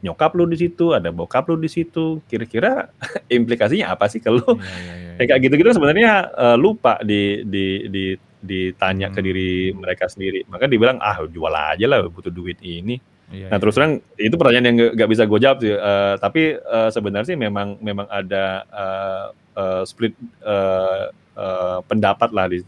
nyokap 0.00 0.36
lu 0.36 0.44
di 0.44 0.60
situ, 0.60 0.92
ada 0.92 1.08
bokap 1.08 1.48
lu 1.48 1.56
di 1.56 1.66
situ, 1.66 2.20
kira-kira 2.28 2.92
implikasinya 3.32 3.90
apa 3.90 4.04
sih 4.06 4.20
ke 4.20 4.28
lu? 4.28 4.44
Iya, 4.44 4.60
iya, 4.60 4.94
iya, 4.94 5.12
Ya, 5.14 5.24
kayak 5.30 5.40
gitu-gitu 5.46 5.70
sebenarnya 5.72 6.10
eh, 6.28 6.56
lupa 6.58 6.98
di 7.00 7.40
di 7.46 7.66
di 7.88 8.04
ditanya 8.44 9.08
ke 9.08 9.22
Hmm. 9.22 9.26
diri 9.26 9.50
mereka 9.72 10.04
sendiri. 10.04 10.44
Maka 10.44 10.68
dibilang 10.68 11.00
ah 11.00 11.24
jual 11.24 11.48
aja 11.48 11.86
lah 11.88 12.04
butuh 12.04 12.28
duit 12.28 12.60
ini. 12.60 13.00
iya, 13.32 13.48
Nah 13.48 13.56
iya. 13.56 13.62
terus 13.62 13.72
terang 13.72 14.04
itu 14.20 14.36
pertanyaan 14.36 14.66
yang 14.68 14.78
nggak 14.92 15.08
bisa 15.08 15.24
gue 15.24 15.38
jawab 15.40 15.58
sih. 15.58 15.72
Eh, 15.72 16.14
tapi 16.20 16.42
eh, 16.60 16.88
sebenarnya 16.92 17.28
sih 17.32 17.38
memang 17.40 17.80
memang 17.80 18.04
ada 18.12 18.44
eh, 18.68 19.26
eh, 19.56 19.82
split 19.88 20.12
eh, 20.44 21.04
eh, 21.34 21.78
pendapat 21.88 22.30
lah 22.30 22.46
di 22.52 22.60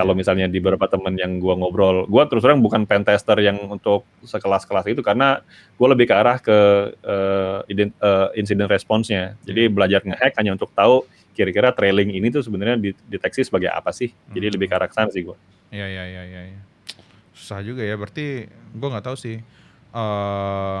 kalau 0.00 0.16
misalnya 0.16 0.48
di 0.48 0.56
beberapa 0.64 0.88
teman 0.88 1.12
yang 1.14 1.36
gua 1.36 1.52
ngobrol, 1.60 2.08
gua 2.08 2.24
terus 2.24 2.40
terang 2.40 2.64
bukan 2.64 2.88
pen 2.88 3.04
tester 3.04 3.36
yang 3.38 3.60
untuk 3.68 4.08
sekelas-kelas 4.24 4.88
itu 4.88 5.04
karena 5.04 5.44
gua 5.76 5.92
lebih 5.92 6.08
ke 6.08 6.14
arah 6.16 6.40
ke 6.40 6.56
eh, 7.04 7.58
ident- 7.68 7.96
eh, 8.00 8.28
incident 8.40 8.72
response-nya. 8.72 9.36
Jadi 9.44 9.68
belajar 9.68 10.00
ngehack 10.00 10.40
hanya 10.40 10.56
untuk 10.56 10.72
tahu 10.72 11.04
kira-kira 11.36 11.70
trailing 11.76 12.16
ini 12.16 12.32
tuh 12.32 12.40
sebenarnya 12.40 12.80
dideteksi 12.80 13.44
sebagai 13.44 13.68
apa 13.68 13.92
sih. 13.92 14.08
Jadi 14.32 14.46
Hmm. 14.48 14.54
lebih 14.56 14.66
ke 14.66 14.74
arah 14.74 14.88
ke 14.88 14.96
sana 14.96 15.12
sih 15.12 15.20
gua. 15.20 15.36
Iya 15.68 15.86
iya 15.86 16.04
iya 16.08 16.22
iya. 16.24 16.42
iya. 16.56 16.60
Susah 17.36 17.60
juga 17.60 17.84
ya. 17.84 17.94
Berarti 17.94 18.48
gue 18.50 18.88
nggak 18.88 19.04
tahu 19.04 19.16
sih. 19.16 19.38
eh 19.90 20.80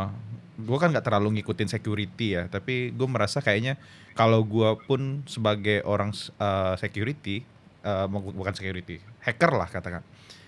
gue 0.60 0.76
kan 0.76 0.92
nggak 0.92 1.02
terlalu 1.02 1.40
ngikutin 1.40 1.66
security 1.66 2.36
ya. 2.36 2.46
Tapi 2.46 2.92
gue 2.92 3.08
merasa 3.08 3.40
kayaknya 3.40 3.74
kalau 4.12 4.44
gue 4.44 4.70
pun 4.84 5.24
sebagai 5.24 5.80
orang 5.82 6.12
eh, 6.14 6.74
security, 6.76 7.42
eh, 7.80 8.06
bu- 8.06 8.32
bukan 8.32 8.52
security, 8.52 8.98
hacker 9.18 9.50
lah 9.50 9.66
katakan. 9.66 10.02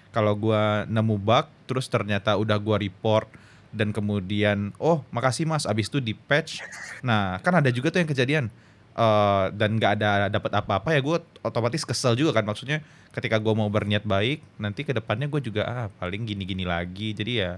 Kalau 0.09 0.33
gue 0.35 0.62
nemu 0.87 1.16
bug, 1.16 1.47
terus 1.64 1.87
ternyata 1.87 2.35
udah 2.35 2.57
gue 2.57 2.76
report 2.83 3.33
dan 3.70 3.89
kemudian, 3.91 4.70
oh 4.76 5.01
makasih 5.09 5.45
mas, 5.45 5.64
abis 5.64 5.89
itu 5.89 5.99
di 5.99 6.12
patch. 6.12 6.61
Nah 7.01 7.41
kan 7.41 7.57
ada 7.57 7.68
juga 7.68 7.89
tuh 7.89 7.99
yang 7.99 8.07
kejadian 8.07 8.45
eh, 8.93 9.45
dan 9.51 9.70
nggak 9.72 9.93
ada 9.97 10.11
dapat 10.28 10.53
apa-apa 10.55 10.93
ya 10.93 11.01
gue 11.01 11.16
otomatis 11.41 11.80
kesel 11.83 12.12
juga 12.12 12.33
kan 12.33 12.45
maksudnya 12.45 12.85
ketika 13.11 13.37
gue 13.37 13.49
mau 13.51 13.66
berniat 13.66 14.05
baik 14.05 14.45
nanti 14.57 14.83
ke 14.83 14.93
depannya 14.93 15.24
gue 15.26 15.41
juga 15.43 15.64
ah 15.64 15.87
paling 15.91 16.22
gini-gini 16.22 16.62
lagi 16.62 17.12
jadi 17.12 17.33
ya 17.33 17.51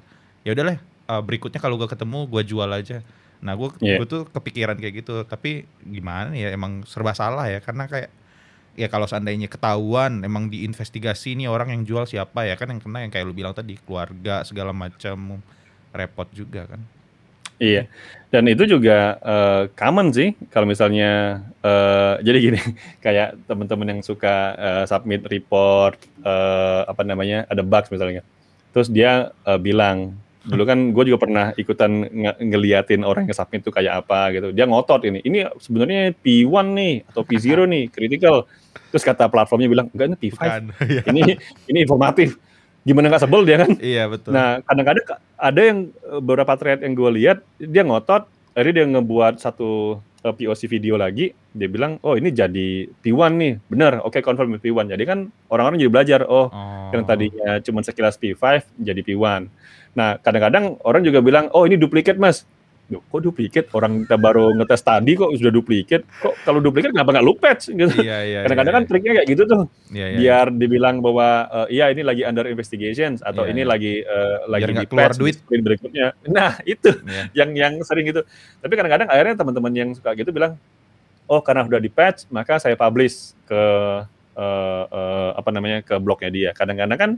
ya 0.42 0.50
udahlah 0.52 0.78
eh, 0.78 1.22
berikutnya 1.22 1.58
kalau 1.58 1.74
gue 1.74 1.86
ketemu 1.86 2.26
gue 2.28 2.42
jual 2.44 2.70
aja 2.70 3.02
nah 3.38 3.52
gue 3.52 3.66
Iya. 3.76 3.98
gue 3.98 4.06
tuh 4.08 4.22
kepikiran 4.26 4.78
kayak 4.78 4.94
gitu 5.00 5.26
tapi 5.26 5.66
gimana 5.80 6.30
ya 6.32 6.48
emang 6.48 6.86
serba 6.86 7.10
salah 7.12 7.44
ya 7.46 7.58
karena 7.58 7.84
kayak 7.84 8.14
ya 8.74 8.88
kalau 8.90 9.06
seandainya 9.06 9.46
ketahuan 9.46 10.22
emang 10.26 10.50
diinvestigasi 10.50 11.38
nih 11.38 11.46
orang 11.50 11.74
yang 11.74 11.82
jual 11.86 12.04
siapa 12.06 12.46
ya 12.46 12.54
kan 12.58 12.70
yang 12.74 12.80
kena 12.82 13.06
yang 13.06 13.10
kayak 13.14 13.26
lu 13.26 13.34
bilang 13.34 13.54
tadi 13.54 13.78
keluarga 13.82 14.42
segala 14.42 14.74
macam 14.74 15.42
repot 15.94 16.26
juga 16.34 16.66
kan. 16.66 16.82
Iya, 17.62 17.86
dan 18.34 18.50
itu 18.50 18.66
juga 18.66 19.14
eh, 19.22 19.62
common 19.78 20.10
sih 20.10 20.34
kalau 20.50 20.66
misalnya 20.66 21.38
eh, 21.62 22.14
jadi 22.26 22.38
gini, 22.50 22.60
kayak 23.04 23.46
teman-teman 23.46 23.94
yang 23.94 24.00
suka 24.02 24.34
eh, 24.58 24.84
submit 24.90 25.22
report 25.30 26.02
eh, 26.26 26.82
apa 26.82 27.02
namanya 27.06 27.46
ada 27.46 27.62
bugs 27.62 27.94
misalnya, 27.94 28.26
terus 28.74 28.90
dia 28.90 29.30
eh, 29.46 29.60
bilang 29.62 30.18
dulu 30.44 30.62
kan 30.68 30.78
gue 30.92 31.04
juga 31.08 31.18
pernah 31.24 31.46
ikutan 31.56 32.04
nge- 32.04 32.38
ngeliatin 32.42 33.00
orang 33.06 33.24
yang 33.30 33.38
submit 33.38 33.64
itu 33.64 33.70
kayak 33.72 34.04
apa 34.04 34.34
gitu, 34.34 34.50
dia 34.52 34.66
ngotot 34.68 35.06
ini, 35.08 35.22
ini 35.24 35.46
sebenarnya 35.56 36.12
P1 36.20 36.66
nih 36.74 36.94
atau 37.08 37.22
P0 37.24 37.64
nih 37.70 37.84
critical, 37.88 38.44
terus 38.94 39.02
kata 39.02 39.26
platformnya 39.26 39.66
bilang 39.66 39.86
enggak 39.90 40.06
ini 40.08 40.16
P5, 40.20 40.38
Bukan. 40.38 40.62
Iya. 40.86 41.02
ini 41.10 41.20
ini 41.66 41.78
informatif, 41.82 42.38
gimana 42.80 43.10
nggak 43.10 43.22
sebel 43.22 43.42
dia 43.42 43.58
kan? 43.58 43.74
iya 43.76 44.06
betul 44.06 44.30
Nah, 44.30 44.62
kadang-kadang 44.62 45.04
ka- 45.04 45.18
ada 45.34 45.60
yang 45.60 45.78
eh, 45.90 46.20
beberapa 46.20 46.54
thread 46.54 46.78
yang 46.78 46.94
gue 46.94 47.10
lihat 47.16 47.42
dia 47.56 47.82
ngotot 47.82 48.24
akhirnya 48.52 48.74
dia 48.76 48.86
ngebuat 48.88 49.34
satu 49.36 49.98
uh, 50.22 50.30
POC 50.30 50.70
video 50.70 50.94
lagi, 50.94 51.34
dia 51.50 51.66
bilang, 51.66 51.98
"Oh, 52.00 52.14
ini 52.14 52.30
jadi 52.30 52.86
P1 52.94 53.34
nih." 53.34 53.58
Bener, 53.66 53.98
oke 53.98 54.22
confirm 54.22 54.54
P1. 54.56 54.86
Jadi 54.86 55.02
kan 55.02 55.18
orang-orang 55.48 55.76
jadi 55.76 55.90
belajar, 55.90 56.20
oh, 56.24 56.54
yang 56.88 57.02
Oh. 57.02 57.08
tadinya 57.08 57.58
cuma 57.60 57.82
sekilas 57.82 58.14
P5 58.14 58.62
jadi 58.78 59.00
P1. 59.00 59.50
Nah, 59.92 60.16
kadang-kadang 60.16 60.78
orang 60.80 61.02
juga 61.02 61.18
bilang, 61.18 61.50
"Oh, 61.50 61.66
ini 61.66 61.74
duplikat, 61.74 62.14
Mas." 62.14 62.46
Kok 62.84 63.20
duplikat? 63.24 63.72
Orang 63.72 64.04
kita 64.04 64.20
baru 64.20 64.52
ngetes 64.52 64.84
tadi 64.84 65.16
kok 65.16 65.32
sudah 65.32 65.48
duplikat. 65.48 66.04
Kok 66.20 66.44
kalau 66.44 66.60
duplikat 66.60 66.92
kenapa 66.92 67.16
nggak 67.16 67.24
lu 67.24 67.32
patch 67.32 67.72
gitu? 67.72 67.96
Iya, 67.96 68.18
iya, 68.22 68.38
Kadang-kadang 68.44 68.72
iya, 68.72 68.78
kan 68.78 68.84
triknya 68.84 69.12
kayak 69.16 69.28
gitu 69.32 69.42
tuh. 69.48 69.62
Iya, 69.88 70.06
iya. 70.12 70.18
Biar 70.20 70.46
dibilang 70.52 70.96
bahwa 71.00 71.28
eh, 71.64 71.80
iya 71.80 71.88
ini 71.88 72.04
lagi 72.04 72.22
under 72.28 72.44
investigations 72.44 73.24
atau 73.24 73.48
Iya, 73.48 73.56
ini 73.56 73.62
iya. 73.64 73.70
lagi 73.72 73.94
eh, 74.04 74.36
lagi 74.46 74.62
Biar 74.68 74.76
di 74.76 74.86
keluar 74.86 75.10
patch 75.10 75.18
duit. 75.18 75.36
berikutnya. 75.48 76.06
Nah, 76.36 76.60
itu 76.62 76.90
Iya. 77.08 77.22
yang 77.32 77.50
yang 77.56 77.74
sering 77.82 78.04
gitu. 78.04 78.20
Tapi 78.60 78.72
kadang-kadang 78.76 79.08
akhirnya 79.08 79.34
teman-teman 79.34 79.72
yang 79.72 79.88
suka 79.96 80.12
gitu 80.12 80.28
bilang, 80.28 80.60
"Oh, 81.24 81.40
karena 81.40 81.64
udah 81.64 81.80
di 81.80 81.88
patch, 81.88 82.28
maka 82.28 82.60
saya 82.60 82.76
publish 82.76 83.32
ke 83.48 83.62
eh, 84.34 84.84
eh, 84.92 85.30
apa 85.34 85.48
namanya? 85.50 85.80
ke 85.80 85.96
blognya 85.96 86.28
dia." 86.28 86.50
Kadang-kadang 86.52 86.98
kan 87.00 87.10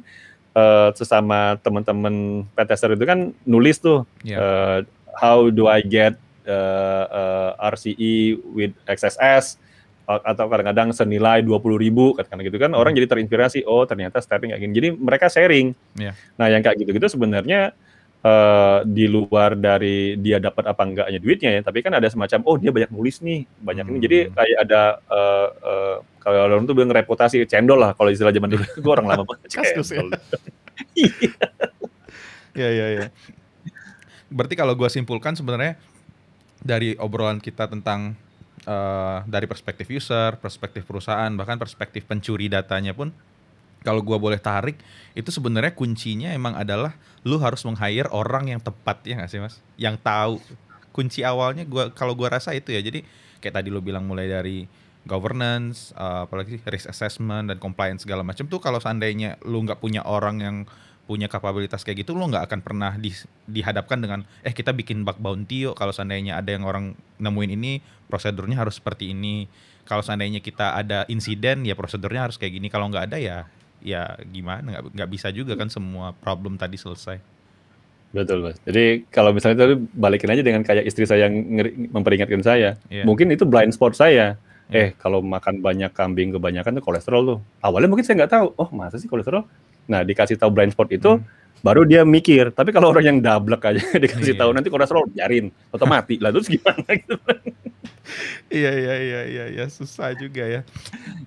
eh, 0.54 0.88
sesama 0.94 1.58
teman-teman 1.60 2.46
pentester 2.54 2.94
itu 2.94 3.02
kan 3.02 3.34
nulis 3.44 3.76
tuh 3.76 4.06
Iya. 4.22 4.36
eh, 4.38 4.78
how 5.16 5.48
do 5.48 5.66
I 5.66 5.80
get 5.80 6.14
eh, 6.42 7.04
eh, 7.06 7.50
RCE 7.66 8.14
with 8.48 8.72
XSS 8.86 9.58
atau 10.06 10.46
kadang-kadang 10.46 10.94
senilai 10.94 11.42
20.000 11.42 11.50
ribu 11.76 12.14
kadang-kadang 12.14 12.46
gitu 12.46 12.58
kan 12.58 12.70
orang 12.72 12.94
Hmm. 12.94 13.02
jadi 13.02 13.10
terinspirasi 13.10 13.66
oh 13.66 13.82
ternyata 13.82 14.22
stepping 14.22 14.54
kayak 14.54 14.62
gini 14.62 14.72
jadi 14.72 14.88
mereka 14.94 15.26
sharing 15.26 15.74
Iya. 15.94 16.14
nah 16.34 16.46
yang 16.46 16.62
kayak 16.62 16.78
gitu-gitu 16.78 17.10
sebenarnya 17.10 17.74
eh, 18.22 18.78
di 18.86 19.06
luar 19.06 19.54
dari 19.54 20.14
dia 20.14 20.38
dapat 20.38 20.62
apa 20.64 20.78
enggaknya 20.80 21.18
duitnya 21.18 21.50
ya 21.52 21.60
tapi 21.60 21.82
kan 21.82 21.90
ada 21.90 22.06
semacam 22.06 22.38
oh 22.44 22.54
dia 22.54 22.70
banyak 22.70 22.86
nulis 22.88 23.18
nih 23.18 23.50
banyak 23.58 23.84
ini 23.84 23.98
jadi 23.98 24.18
Hmm. 24.22 24.32
kayak 24.32 24.58
ada 24.62 24.82
eh, 25.02 25.48
eh, 25.64 25.96
kalau 26.22 26.38
orang 26.44 26.64
tuh 26.64 26.74
bilang 26.74 26.90
reputasi 26.90 27.42
cendol 27.44 27.74
lah 27.76 27.90
kalau 27.92 28.06
istilah 28.08 28.30
zaman 28.30 28.46
dulu 28.48 28.62
gue 28.78 28.92
orang 28.92 29.06
lama 29.06 29.22
banget 29.24 29.50
ya. 29.50 29.74
cendol 29.74 30.10
Iya, 32.54 32.68
iya, 32.70 32.86
iya. 32.88 33.06
Berarti 34.32 34.54
kalau 34.58 34.74
gua 34.74 34.90
simpulkan 34.90 35.38
sebenarnya 35.38 35.78
dari 36.62 36.98
obrolan 36.98 37.38
kita 37.38 37.70
tentang 37.70 38.18
eh, 38.66 39.18
dari 39.26 39.46
perspektif 39.46 39.86
user, 39.90 40.38
perspektif 40.42 40.82
perusahaan, 40.82 41.30
bahkan 41.34 41.60
perspektif 41.60 42.06
pencuri 42.08 42.50
datanya 42.50 42.96
pun 42.96 43.14
kalau 43.86 44.02
gua 44.02 44.18
boleh 44.18 44.42
tarik 44.42 44.74
itu 45.14 45.30
sebenarnya 45.30 45.70
kuncinya 45.70 46.34
emang 46.34 46.58
adalah 46.58 46.98
lu 47.22 47.38
harus 47.38 47.62
meng-hire 47.62 48.10
orang 48.10 48.50
yang 48.50 48.58
tepat 48.58 48.98
ya 49.06 49.14
nggak 49.22 49.30
sih 49.30 49.38
Mas? 49.38 49.62
Yang 49.78 50.02
tahu. 50.02 50.36
Kunci 50.90 51.22
awalnya 51.22 51.62
gua 51.62 51.94
kalau 51.94 52.18
gua 52.18 52.34
rasa 52.34 52.50
itu 52.56 52.74
ya. 52.74 52.82
Jadi 52.82 53.06
kayak 53.38 53.62
tadi 53.62 53.68
lu 53.70 53.78
bilang 53.78 54.02
mulai 54.02 54.26
dari 54.26 54.66
governance, 55.06 55.94
eh, 55.94 56.26
apalagi 56.26 56.58
risk 56.66 56.90
assessment 56.90 57.46
dan 57.54 57.62
compliance 57.62 58.02
segala 58.02 58.26
macam 58.26 58.50
tuh 58.50 58.58
kalau 58.58 58.82
seandainya 58.82 59.38
lu 59.46 59.62
nggak 59.62 59.78
punya 59.78 60.02
orang 60.02 60.36
yang 60.42 60.56
punya 61.06 61.30
kapabilitas 61.30 61.86
kayak 61.86 62.02
gitu 62.02 62.12
lu 62.12 62.26
nggak 62.26 62.50
akan 62.50 62.60
pernah 62.60 62.98
di- 62.98 63.14
dihadapkan 63.46 63.96
dengan 64.02 64.20
eh 64.42 64.50
kita 64.50 64.74
bikin 64.74 65.06
bug 65.06 65.22
bounty 65.22 65.70
yuk 65.70 65.78
kalau 65.78 65.94
seandainya 65.94 66.34
ada 66.36 66.50
yang 66.50 66.66
orang 66.66 66.92
nemuin 67.16 67.50
ini 67.54 67.72
prosedurnya 68.10 68.58
harus 68.58 68.82
seperti 68.82 69.14
ini 69.14 69.46
kalau 69.86 70.02
seandainya 70.02 70.42
kita 70.42 70.74
ada 70.74 71.06
insiden 71.06 71.62
ya 71.62 71.78
prosedurnya 71.78 72.26
harus 72.26 72.34
kayak 72.36 72.58
gini 72.58 72.66
kalau 72.66 72.90
nggak 72.90 73.06
ada 73.14 73.18
ya 73.22 73.38
ya 73.78 74.18
gimana 74.26 74.66
nggak 74.66 74.98
nggak 74.98 75.10
bisa 75.14 75.30
juga 75.30 75.54
kan 75.54 75.70
semua 75.70 76.10
problem 76.12 76.58
tadi 76.58 76.74
selesai 76.74 77.22
Betul, 78.14 78.38
Mas. 78.40 78.56
Jadi 78.64 79.04
kalau 79.12 79.34
misalnya 79.34 79.66
tadi 79.66 79.76
balikin 79.92 80.30
aja 80.30 80.40
dengan 80.40 80.62
kayak 80.64 80.88
istri 80.88 81.04
saya 81.04 81.28
yang 81.28 81.36
memperingatkan 81.92 82.40
saya, 82.40 82.78
Iya. 82.88 83.04
mungkin 83.04 83.28
itu 83.28 83.44
blind 83.44 83.76
spot 83.76 83.92
saya. 83.92 84.40
Iya. 84.72 84.78
Eh, 84.78 84.88
kalau 84.96 85.20
makan 85.20 85.60
banyak 85.60 85.92
kambing 85.92 86.32
kebanyakan 86.32 86.80
tuh 86.80 86.84
kolesterol 86.86 87.22
tuh. 87.26 87.38
Awalnya 87.60 87.90
mungkin 87.90 88.06
saya 88.06 88.24
nggak 88.24 88.32
tahu. 88.32 88.46
Oh, 88.56 88.70
masa 88.72 88.96
sih 88.96 89.10
kolesterol? 89.10 89.44
Nah, 89.86 90.02
dikasih 90.02 90.36
tahu 90.36 90.50
blind 90.50 90.72
spot 90.72 90.90
itu, 90.90 91.16
Hmm. 91.16 91.24
baru 91.62 91.82
dia 91.82 92.02
mikir. 92.02 92.50
Tapi 92.50 92.70
kalau 92.70 92.90
orang 92.90 93.04
yang 93.06 93.18
dablek 93.18 93.62
aja 93.64 93.80
dikasih 94.02 94.34
Iya. 94.34 94.40
tahu 94.40 94.50
nanti 94.52 94.68
kolesterol 94.68 95.06
biarin, 95.08 95.48
atau 95.70 95.86
mati 95.86 96.18
lah 96.18 96.30
terus 96.30 96.46
gimana 96.46 96.84
gitu. 97.00 97.16
iya 98.48 98.70
iya 98.70 98.94
iya 98.96 99.20
iya 99.26 99.44
iya 99.50 99.64
susah 99.66 100.14
juga 100.14 100.46
ya 100.46 100.60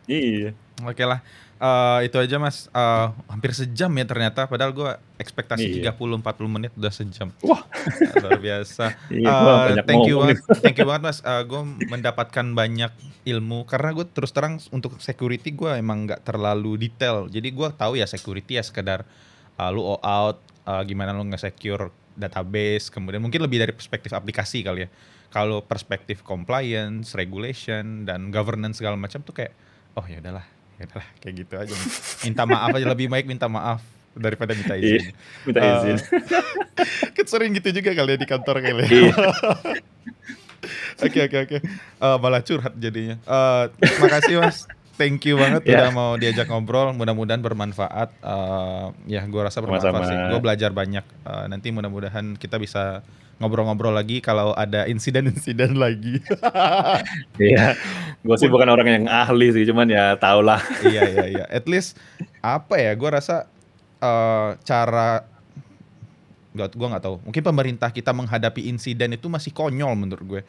iya. 0.08 0.56
Oke 0.80 1.04
lah, 1.04 1.20
Eh, 1.60 2.00
itu 2.08 2.16
aja 2.16 2.40
mas. 2.40 2.72
Eh, 2.72 3.08
hampir 3.28 3.52
sejam 3.52 3.92
ya 3.92 4.06
ternyata. 4.08 4.48
Padahal 4.48 4.72
gue 4.72 4.92
ekspektasi 5.20 5.84
Iya. 5.84 5.92
30-40 5.92 6.48
menit 6.48 6.72
udah 6.80 6.94
sejam. 6.96 7.36
Wah. 7.44 7.68
luar 8.24 8.40
biasa. 8.40 8.96
Iya, 9.12 9.28
banyak 9.28 9.86
thank 9.86 10.08
you 10.08 10.24
banget, 10.24 10.40
thank 10.64 10.78
you 10.80 10.88
banget 10.88 11.04
mas. 11.04 11.20
gue 11.20 11.62
mendapatkan 11.92 12.46
banyak 12.56 12.92
ilmu 13.28 13.68
karena 13.68 13.92
gue 13.92 14.06
terus 14.08 14.32
terang 14.32 14.58
untuk 14.72 14.98
security 15.04 15.52
gue 15.52 15.76
emang 15.76 16.08
nggak 16.08 16.24
terlalu 16.24 16.80
detail. 16.80 17.28
Jadi 17.28 17.52
gue 17.52 17.68
tahu 17.76 18.00
ya 18.00 18.08
security 18.08 18.56
ya 18.56 18.64
sekedar 18.64 19.04
uh, 19.60 19.70
lu 19.70 19.84
all 19.84 20.00
out, 20.00 20.38
uh, 20.64 20.80
gimana 20.88 21.12
lu 21.12 21.28
nge-secure 21.28 21.92
database, 22.16 22.88
kemudian 22.88 23.20
mungkin 23.20 23.44
lebih 23.44 23.60
dari 23.60 23.76
perspektif 23.76 24.16
aplikasi 24.16 24.64
kali 24.64 24.88
ya. 24.88 24.90
Kalau 25.30 25.62
perspektif 25.62 26.24
compliance, 26.26 27.14
regulation 27.14 28.08
dan 28.08 28.32
governance 28.34 28.82
segala 28.82 28.98
macam 28.98 29.22
tuh 29.22 29.36
kayak 29.36 29.54
oh 29.94 30.06
ya 30.08 30.24
udahlah, 30.24 30.48
ya 30.80 30.86
kayak 31.20 31.34
gitu 31.38 31.54
aja. 31.56 31.76
Minta 32.24 32.44
maaf 32.44 32.72
aja 32.72 32.88
lebih 32.88 33.08
baik 33.08 33.26
minta 33.26 33.46
maaf 33.46 33.84
daripada 34.16 34.52
minta 34.52 34.74
izin. 34.74 35.12
Minta 35.44 35.60
Eh, 35.60 35.72
izin. 35.86 35.98
kan 37.16 37.26
sering 37.26 37.52
gitu 37.54 37.70
juga 37.74 37.92
kali 37.94 38.16
ya 38.16 38.18
di 38.18 38.26
kantor 38.26 38.56
kali 38.60 38.82
ya. 38.82 38.90
Iya. 38.90 39.16
Oke 41.00 41.20
oke 41.24 41.38
oke. 41.40 41.58
Eh, 41.64 42.18
malah 42.20 42.42
curhat 42.42 42.76
jadinya. 42.76 43.16
Eh, 43.18 43.64
makasih 43.98 44.44
mas. 44.44 44.68
Thank 44.96 45.24
you 45.24 45.40
banget 45.40 45.64
Ya. 45.64 45.80
udah 45.80 45.90
mau 45.90 46.12
diajak 46.16 46.52
ngobrol. 46.52 46.92
Mudah-mudahan 46.92 47.40
bermanfaat. 47.40 48.12
Eh, 48.14 48.86
ya 49.08 49.24
gue 49.24 49.40
rasa 49.40 49.64
bermanfaat 49.64 49.96
Sama-sama. 49.96 50.12
sih. 50.12 50.18
Gue 50.28 50.40
belajar 50.44 50.72
banyak. 50.72 51.06
Eh, 51.24 51.46
nanti 51.48 51.72
mudah-mudahan 51.72 52.36
kita 52.36 52.60
bisa 52.60 53.00
ngobrol-ngobrol 53.40 53.96
lagi 53.96 54.20
kalau 54.20 54.52
ada 54.54 54.86
insiden-insiden 54.86 55.80
lagi. 55.84 56.20
Iya. 57.40 57.80
Gue 58.20 58.36
sih 58.36 58.52
bukan 58.52 58.68
orang 58.68 58.88
yang 58.88 59.06
ahli 59.08 59.56
sih, 59.56 59.64
cuman 59.64 59.88
ya 59.88 60.20
tau 60.20 60.44
lah. 60.44 60.60
iya 60.92 61.08
iya 61.08 61.26
iya. 61.26 61.46
At 61.48 61.66
least 61.66 61.96
apa 62.44 62.76
ya? 62.76 62.92
Gue 63.00 63.10
rasa 63.10 63.48
eh, 64.04 64.50
cara 64.68 65.24
gak, 66.54 66.76
gue 66.76 66.88
nggak 66.92 67.04
tahu. 67.04 67.16
Mungkin 67.24 67.44
pemerintah 67.44 67.90
kita 67.96 68.12
menghadapi 68.12 68.68
insiden 68.68 69.16
itu 69.16 69.32
masih 69.32 69.56
konyol 69.56 69.96
menurut 69.96 70.26
gue. 70.28 70.42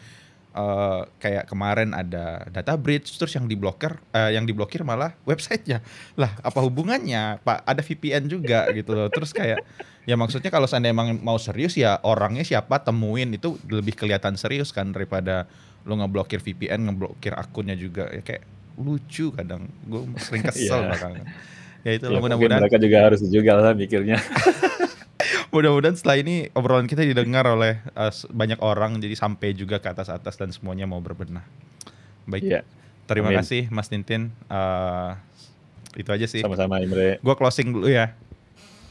Eh, 0.51 1.03
kayak 1.23 1.47
kemarin 1.47 1.95
ada 1.95 2.43
data 2.51 2.75
breach, 2.75 3.15
terus 3.15 3.31
yang 3.39 3.47
diblokir, 3.47 3.95
eh, 4.11 4.35
yang 4.35 4.43
diblokir 4.43 4.83
malah 4.83 5.15
websitenya. 5.23 5.79
Lah, 6.19 6.35
apa 6.43 6.59
hubungannya? 6.59 7.39
Pak, 7.39 7.63
ada 7.63 7.79
VPN 7.79 8.27
juga 8.27 8.67
gitu 8.75 8.99
loh. 8.99 9.07
Terus 9.15 9.31
kayak, 9.31 9.63
ya 10.11 10.19
maksudnya 10.19 10.51
kalau 10.51 10.67
seandainya 10.67 10.91
emang 10.91 11.23
mau 11.23 11.39
serius 11.39 11.79
ya 11.79 12.03
orangnya 12.03 12.43
siapa 12.43 12.83
temuin 12.83 13.31
itu 13.31 13.63
lebih 13.71 13.95
kelihatan 13.95 14.35
serius 14.35 14.75
kan 14.75 14.91
daripada 14.91 15.47
lo 15.87 15.95
ngeblokir 15.95 16.43
VPN, 16.43 16.83
ngeblokir 16.83 17.31
akunnya 17.39 17.79
juga. 17.79 18.11
Ya 18.11 18.19
kayak 18.19 18.43
lucu 18.75 19.31
kadang. 19.31 19.71
Gue 19.87 20.03
sering 20.19 20.43
kesel 20.51 20.83
Iya. 20.83 20.87
belakangan. 20.91 21.25
Ya 21.87 21.91
itu 21.95 22.07
Ya, 22.11 22.19
mudah-mudahan 22.19 22.61
mereka 22.67 22.79
juga 22.83 22.99
harus 23.07 23.23
juga 23.23 23.53
lah 23.55 23.71
mikirnya. 23.79 24.19
Mudah-mudahan 25.51 25.99
setelah 25.99 26.23
ini 26.23 26.47
obrolan 26.55 26.87
kita 26.87 27.03
didengar 27.03 27.43
oleh 27.51 27.83
uh, 27.99 28.15
banyak 28.31 28.63
orang 28.63 29.03
jadi 29.03 29.19
sampai 29.19 29.51
juga 29.55 29.83
ke 29.83 29.91
atas-atas 29.91 30.39
dan 30.39 30.55
semuanya 30.55 30.87
mau 30.87 31.03
berbenah. 31.03 31.43
Baik. 32.31 32.43
Iya. 32.47 32.61
Terima 33.11 33.35
Amin. 33.35 33.43
kasih 33.43 33.67
Mas 33.75 33.91
Tintin. 33.91 34.31
Uh, 34.47 35.19
itu 35.99 36.07
aja 36.15 36.27
sih. 36.31 36.47
Sama-sama 36.47 36.79
Imre. 36.79 37.19
Gua 37.19 37.35
closing 37.35 37.75
dulu 37.75 37.91
ya. 37.91 38.15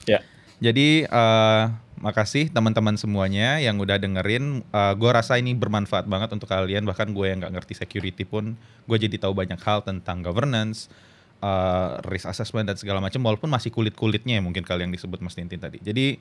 Ya. 0.03 0.19
Jadi 0.59 1.07
uh, 1.07 1.71
makasih 2.03 2.51
teman-teman 2.51 2.99
semuanya 2.99 3.63
yang 3.63 3.79
udah 3.79 3.95
dengerin. 3.95 4.63
Uh, 4.71 4.91
gue 4.95 5.11
rasa 5.11 5.39
ini 5.39 5.55
bermanfaat 5.55 6.07
banget 6.07 6.35
untuk 6.35 6.51
kalian. 6.51 6.83
Bahkan 6.83 7.15
gue 7.15 7.25
yang 7.31 7.39
nggak 7.39 7.53
ngerti 7.59 7.73
security 7.79 8.23
pun, 8.27 8.59
gue 8.87 8.97
jadi 8.99 9.15
tahu 9.15 9.31
banyak 9.35 9.59
hal 9.63 9.83
tentang 9.87 10.19
governance, 10.19 10.91
uh, 11.39 11.99
risk 12.07 12.27
assessment 12.27 12.67
dan 12.67 12.75
segala 12.75 12.99
macam. 12.99 13.23
Walaupun 13.23 13.47
masih 13.47 13.71
kulit-kulitnya 13.71 14.39
ya 14.39 14.43
mungkin 14.43 14.67
kalian 14.67 14.91
disebut 14.91 15.23
Mas 15.23 15.35
Tintin 15.35 15.63
tadi. 15.63 15.79
Jadi 15.79 16.19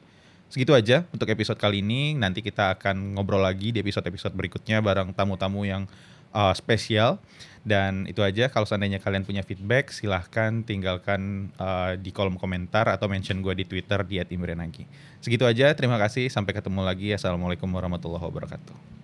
segitu 0.49 0.72
aja 0.74 1.05
untuk 1.12 1.28
episode 1.28 1.61
kali 1.61 1.80
ini. 1.84 2.16
Nanti 2.16 2.44
kita 2.44 2.76
akan 2.76 3.16
ngobrol 3.16 3.40
lagi 3.40 3.72
di 3.72 3.78
episode-episode 3.80 4.34
berikutnya 4.34 4.80
bareng 4.80 5.12
tamu-tamu 5.14 5.64
yang 5.64 5.84
uh, 6.32 6.53
spesial. 6.53 7.20
Dan 7.68 8.09
itu 8.09 8.24
aja. 8.24 8.49
Kalau 8.49 8.64
seandainya 8.64 8.96
kalian 8.96 9.28
punya 9.28 9.44
feedback, 9.44 9.92
silahkan 9.92 10.64
tinggalkan 10.64 11.53
uh, 11.61 12.01
di 12.01 12.09
kolom 12.14 12.40
komentar 12.40 12.88
atau 12.88 13.12
mention 13.12 13.44
gue 13.44 13.53
di 13.53 13.64
Twitter 13.68 14.01
di 14.09 14.24
@imrenagi. 14.24 14.88
Segitu 15.20 15.44
aja. 15.44 15.68
Terima 15.76 16.01
kasih. 16.01 16.32
Sampai 16.32 16.57
ketemu 16.57 16.80
lagi. 16.80 17.12
Assalamualaikum 17.12 17.68
warahmatullahi 17.68 18.24
wabarakatuh. 18.24 18.97